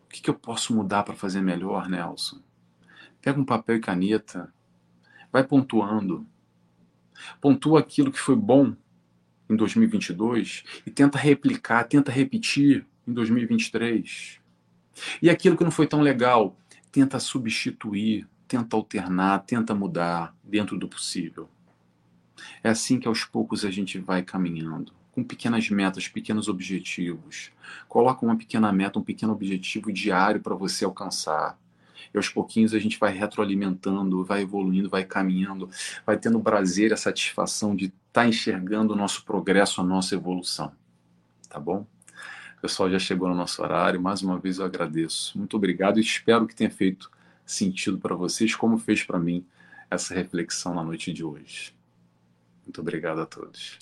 o 0.06 0.10
que, 0.10 0.22
que 0.22 0.30
eu 0.30 0.36
posso 0.36 0.76
mudar 0.76 1.02
para 1.02 1.16
fazer 1.16 1.42
melhor, 1.42 1.90
Nelson? 1.90 2.40
Pega 3.20 3.40
um 3.40 3.46
papel 3.46 3.78
e 3.78 3.82
caneta, 3.82 4.54
vai 5.32 5.44
pontuando. 5.44 6.28
Pontua 7.42 7.80
aquilo 7.80 8.12
que 8.12 8.20
foi 8.20 8.36
bom 8.36 8.76
em 9.50 9.56
2022 9.56 10.64
e 10.86 10.92
tenta 10.92 11.18
replicar, 11.18 11.84
tenta 11.86 12.12
repetir 12.12 12.86
em 13.08 13.14
2023. 13.14 14.40
E 15.22 15.30
aquilo 15.30 15.58
que 15.58 15.64
não 15.64 15.72
foi 15.72 15.88
tão 15.88 16.02
legal, 16.02 16.56
tenta 16.92 17.20
substituir, 17.20 18.28
tenta 18.48 18.76
alternar, 18.76 19.40
tenta 19.40 19.74
mudar 19.74 20.36
dentro 20.44 20.78
do 20.78 20.88
possível. 20.88 21.50
É 22.64 22.70
assim 22.70 23.00
que 23.00 23.08
aos 23.08 23.24
poucos 23.24 23.66
a 23.66 23.72
gente 23.72 23.98
vai 24.00 24.24
caminhando 24.24 24.94
com 25.12 25.24
pequenas 25.24 25.70
metas, 25.70 26.08
pequenos 26.08 26.48
objetivos. 26.48 27.52
Coloca 27.88 28.26
uma 28.26 28.38
pequena 28.38 28.72
meta, 28.72 29.00
um 29.00 29.04
pequeno 29.04 29.34
objetivo 29.34 29.92
diário 29.92 30.42
para 30.42 30.56
você 30.56 30.86
alcançar. 30.86 31.58
E 32.14 32.18
aos 32.18 32.30
pouquinhos 32.30 32.74
a 32.74 32.80
gente 32.80 33.00
vai 33.00 33.12
retroalimentando, 33.12 34.24
vai 34.24 34.42
evoluindo, 34.42 34.90
vai 34.90 35.04
caminhando, 35.04 35.70
vai 36.06 36.18
tendo 36.18 36.40
prazer 36.40 36.92
e 36.92 36.94
a 36.94 36.98
satisfação 36.98 37.76
de 37.76 37.86
estar 37.86 38.02
tá 38.12 38.28
enxergando 38.28 38.94
o 38.94 38.98
nosso 38.98 39.24
progresso, 39.24 39.82
a 39.82 39.84
nossa 39.84 40.16
evolução. 40.16 40.72
Tá 41.50 41.60
bom? 41.60 41.86
O 42.58 42.62
pessoal 42.62 42.90
já 42.90 43.00
chegou 43.00 43.30
no 43.30 43.36
nosso 43.36 43.62
horário. 43.62 44.02
Mais 44.02 44.22
uma 44.22 44.38
vez 44.38 44.60
eu 44.60 44.66
agradeço. 44.66 45.38
Muito 45.38 45.56
obrigado 45.56 45.98
e 45.98 46.02
espero 46.02 46.46
que 46.46 46.56
tenha 46.56 46.70
feito 46.70 47.10
sentido 47.46 47.98
para 47.98 48.16
vocês, 48.16 48.54
como 48.54 48.78
fez 48.78 49.04
para 49.04 49.18
mim 49.18 49.46
essa 49.90 50.14
reflexão 50.14 50.74
na 50.74 50.84
noite 50.84 51.12
de 51.12 51.24
hoje. 51.24 51.74
Muito 52.66 52.82
obrigado 52.82 53.22
a 53.22 53.26
todos. 53.26 53.80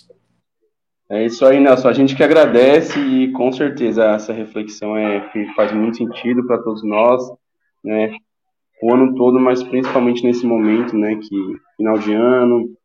É 1.09 1.25
isso 1.25 1.45
aí, 1.45 1.59
Nelson. 1.59 1.87
A 1.87 1.93
gente 1.93 2.15
que 2.15 2.23
agradece 2.23 2.99
e 2.99 3.31
com 3.31 3.51
certeza 3.51 4.05
essa 4.05 4.33
reflexão 4.33 4.95
é 4.95 5.21
que 5.29 5.45
faz 5.55 5.71
muito 5.71 5.97
sentido 5.97 6.45
para 6.45 6.57
todos 6.57 6.83
nós, 6.83 7.23
né? 7.83 8.15
O 8.81 8.93
ano 8.93 9.15
todo, 9.15 9.39
mas 9.39 9.63
principalmente 9.63 10.23
nesse 10.23 10.45
momento, 10.45 10.97
né? 10.97 11.15
Que 11.15 11.55
final 11.75 11.97
de 11.97 12.13
ano, 12.13 12.75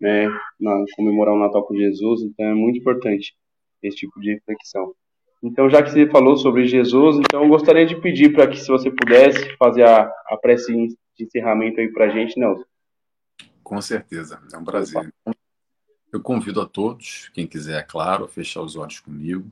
né? 0.00 0.28
Na, 0.60 0.84
comemorar 0.96 1.34
o 1.34 1.38
Natal 1.38 1.64
com 1.64 1.74
Jesus, 1.74 2.22
então 2.22 2.46
é 2.46 2.54
muito 2.54 2.78
importante 2.78 3.34
esse 3.82 3.96
tipo 3.96 4.20
de 4.20 4.34
reflexão. 4.34 4.94
Então, 5.42 5.68
já 5.68 5.82
que 5.82 5.90
você 5.90 6.08
falou 6.08 6.36
sobre 6.36 6.66
Jesus, 6.66 7.16
então 7.16 7.42
eu 7.42 7.48
gostaria 7.48 7.84
de 7.84 8.00
pedir 8.00 8.32
para 8.32 8.46
que, 8.46 8.56
se 8.56 8.68
você 8.68 8.90
pudesse, 8.90 9.56
fazer 9.56 9.82
a, 9.82 10.02
a 10.28 10.36
prece 10.40 10.72
de 10.72 11.24
encerramento 11.24 11.80
aí 11.80 11.92
para 11.92 12.06
a 12.06 12.08
gente, 12.08 12.38
Nelson. 12.38 12.64
Com 13.62 13.80
certeza, 13.80 14.40
é 14.52 14.56
um 14.56 14.64
prazer. 14.64 15.12
Eu 16.12 16.20
convido 16.20 16.60
a 16.60 16.66
todos, 16.66 17.28
quem 17.34 17.46
quiser, 17.46 17.80
é 17.80 17.82
claro, 17.82 18.24
a 18.24 18.28
fechar 18.28 18.60
os 18.62 18.76
olhos 18.76 19.00
comigo. 19.00 19.50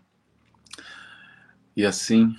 E 1.76 1.84
assim, 1.84 2.36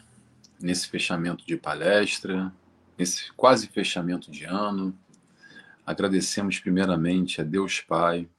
nesse 0.62 0.88
fechamento 0.88 1.46
de 1.46 1.58
palestra, 1.58 2.54
nesse 2.98 3.32
quase 3.34 3.68
fechamento 3.68 4.30
de 4.32 4.46
ano, 4.46 4.98
agradecemos 5.86 6.60
primeiramente 6.60 7.42
a 7.42 7.44
Deus 7.44 7.82
Pai, 7.82 8.30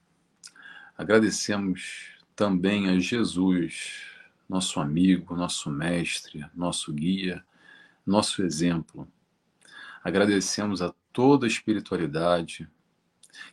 agradecemos 0.96 2.12
também 2.34 2.88
a 2.88 2.98
Jesus, 2.98 4.02
nosso 4.48 4.80
amigo, 4.80 5.34
nosso 5.34 5.70
mestre, 5.70 6.46
nosso 6.54 6.92
guia, 6.92 7.44
nosso 8.06 8.42
exemplo. 8.42 9.08
Agradecemos 10.02 10.82
a 10.82 10.94
toda 11.12 11.46
a 11.46 11.48
espiritualidade, 11.48 12.68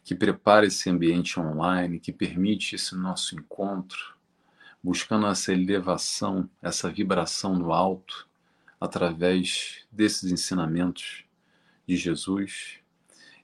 que 0.03 0.13
prepara 0.13 0.65
esse 0.65 0.89
ambiente 0.89 1.39
online, 1.39 1.99
que 1.99 2.11
permite 2.11 2.75
esse 2.75 2.95
nosso 2.95 3.35
encontro, 3.35 4.15
buscando 4.83 5.27
essa 5.27 5.51
elevação, 5.51 6.49
essa 6.61 6.89
vibração 6.89 7.57
no 7.57 7.73
alto, 7.73 8.28
através 8.79 9.85
desses 9.91 10.31
ensinamentos 10.31 11.25
de 11.87 11.97
Jesus. 11.97 12.79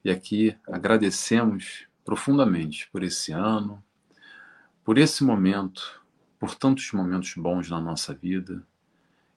E 0.03 0.09
aqui 0.09 0.55
agradecemos 0.67 1.87
profundamente 2.03 2.87
por 2.91 3.03
esse 3.03 3.31
ano, 3.31 3.83
por 4.83 4.97
esse 4.97 5.23
momento, 5.23 6.03
por 6.39 6.55
tantos 6.55 6.91
momentos 6.91 7.33
bons 7.35 7.69
na 7.69 7.81
nossa 7.81 8.13
vida 8.13 8.65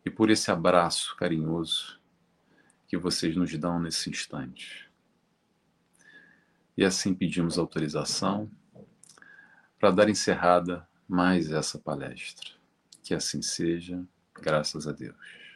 e 0.04 0.10
por 0.10 0.30
esse 0.30 0.50
abraço 0.50 1.16
carinhoso 1.16 1.98
que 2.86 2.96
vocês 2.96 3.34
nos 3.34 3.56
dão 3.56 3.80
nesse 3.80 4.10
instante. 4.10 4.90
E 6.76 6.84
assim 6.84 7.14
pedimos 7.14 7.58
autorização 7.58 8.50
para 9.78 9.90
dar 9.90 10.08
encerrada 10.08 10.86
mais 11.08 11.50
essa 11.50 11.78
palestra. 11.78 12.50
Que 13.02 13.14
assim 13.14 13.42
seja, 13.42 14.04
graças 14.34 14.86
a 14.86 14.92
Deus. 14.92 15.47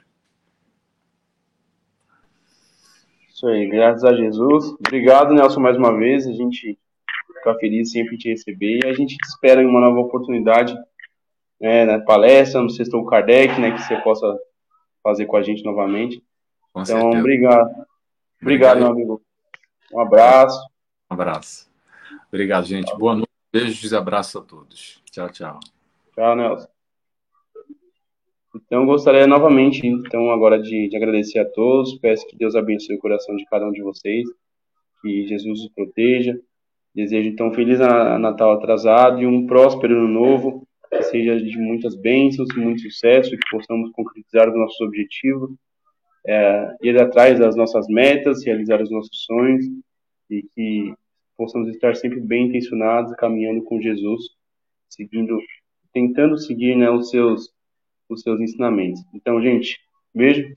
Isso 3.43 3.49
aí, 3.49 3.67
graças 3.67 4.05
a 4.05 4.15
Jesus. 4.15 4.67
Obrigado, 4.79 5.35
Nelson, 5.35 5.59
mais 5.59 5.77
uma 5.77 5.99
vez. 5.99 6.29
A 6.29 6.33
gente 6.33 6.79
fica 7.27 7.55
feliz 7.57 7.91
sempre 7.91 8.17
te 8.17 8.29
receber 8.29 8.79
e 8.85 8.89
a 8.89 8.93
gente 8.93 9.17
te 9.17 9.27
espera 9.27 9.61
em 9.61 9.67
uma 9.67 9.81
nova 9.81 9.99
oportunidade 9.99 10.73
né, 11.61 11.85
na 11.85 12.01
palestra, 12.01 12.63
no 12.63 12.71
Sextou 12.71 13.05
Kardec, 13.05 13.61
né, 13.61 13.73
que 13.73 13.83
você 13.83 13.97
possa 13.97 14.39
fazer 15.03 15.27
com 15.27 15.37
a 15.37 15.43
gente 15.43 15.65
novamente. 15.65 16.23
Com 16.73 16.83
então, 16.83 17.01
certeza. 17.01 17.19
obrigado. 17.19 17.61
Obrigado, 17.61 17.87
obrigado, 18.41 18.79
meu 18.79 18.91
amigo. 18.91 19.23
Um 19.93 19.99
abraço. 19.99 20.61
Um 21.11 21.15
abraço. 21.15 21.69
Obrigado, 22.29 22.65
gente. 22.65 22.97
Boa 22.97 23.17
noite. 23.17 23.29
Beijos 23.53 23.91
e 23.91 23.97
abraços 23.97 24.37
a 24.41 24.45
todos. 24.45 25.03
Tchau, 25.11 25.29
tchau. 25.31 25.59
Tchau, 26.15 26.37
Nelson. 26.37 26.72
Então, 28.55 28.85
gostaria 28.85 29.27
novamente, 29.27 29.87
então, 29.87 30.31
agora 30.31 30.61
de, 30.61 30.89
de, 30.89 30.97
agradecer 30.97 31.39
a 31.39 31.45
todos. 31.45 31.99
Peço 31.99 32.27
que 32.27 32.37
Deus 32.37 32.55
abençoe 32.55 32.97
o 32.97 33.01
coração 33.01 33.35
de 33.37 33.45
cada 33.47 33.67
um 33.67 33.73
de 33.73 33.83
vocês. 33.83 34.29
Que 35.01 35.27
Jesus 35.27 35.61
os 35.61 35.69
proteja. 35.73 36.39
Desejo, 36.95 37.29
então, 37.29 37.53
feliz 37.53 37.79
Natal 37.79 38.53
atrasado 38.53 39.23
e 39.23 39.27
um 39.27 39.47
próspero 39.47 39.97
ano 39.97 40.09
novo. 40.09 40.67
Que 40.91 41.03
seja 41.05 41.41
de 41.41 41.59
muitas 41.59 41.97
bênçãos, 41.97 42.49
muito 42.55 42.83
sucesso, 42.83 43.31
que 43.31 43.51
possamos 43.51 43.91
concretizar 43.93 44.49
os 44.49 44.55
nossos 44.55 44.79
objetivos, 44.83 45.51
é, 46.27 46.77
ir 46.83 47.01
atrás 47.01 47.39
das 47.39 47.57
nossas 47.57 47.87
metas, 47.89 48.45
realizar 48.45 48.83
os 48.83 48.91
nossos 48.91 49.25
sonhos 49.25 49.65
e 50.31 50.43
que 50.55 50.95
possamos 51.37 51.69
estar 51.71 51.97
sempre 51.97 52.21
bem 52.21 52.49
intencionados, 52.49 53.15
caminhando 53.15 53.63
com 53.65 53.81
Jesus 53.81 54.23
seguindo, 54.93 55.39
tentando 55.93 56.39
seguir, 56.39 56.77
né, 56.77 56.91
os 56.91 57.11
seus, 57.11 57.51
os 58.13 58.23
seus 58.23 58.41
ensinamentos. 58.41 59.01
Então, 59.15 59.41
gente, 59.41 59.79
beijo, 60.15 60.53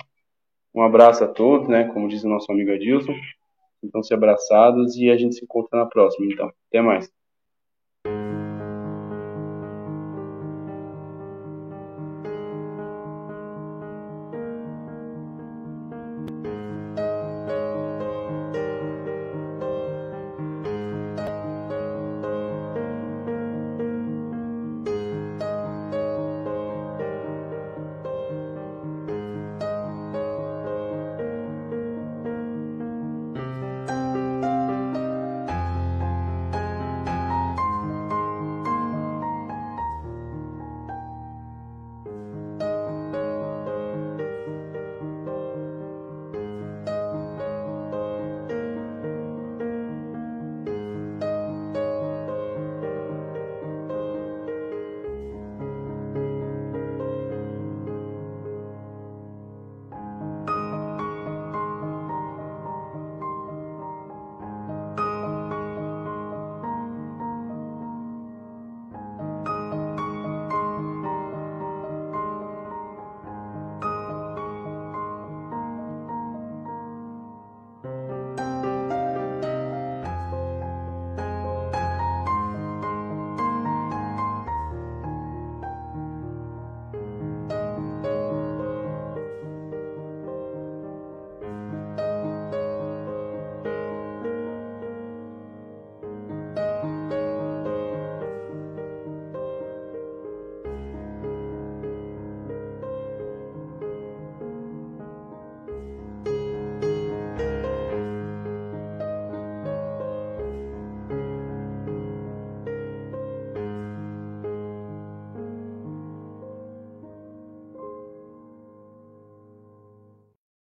um 0.73 0.81
abraço 0.81 1.23
a 1.23 1.27
todos, 1.27 1.67
né, 1.67 1.85
como 1.85 2.07
diz 2.07 2.23
o 2.23 2.29
nosso 2.29 2.51
amigo 2.51 2.71
Adilson. 2.71 3.15
Então, 3.83 4.03
se 4.03 4.13
abraçados 4.13 4.95
e 4.97 5.09
a 5.09 5.17
gente 5.17 5.35
se 5.35 5.43
encontra 5.43 5.79
na 5.79 5.85
próxima. 5.85 6.25
Então, 6.31 6.51
até 6.69 6.81
mais. 6.81 7.09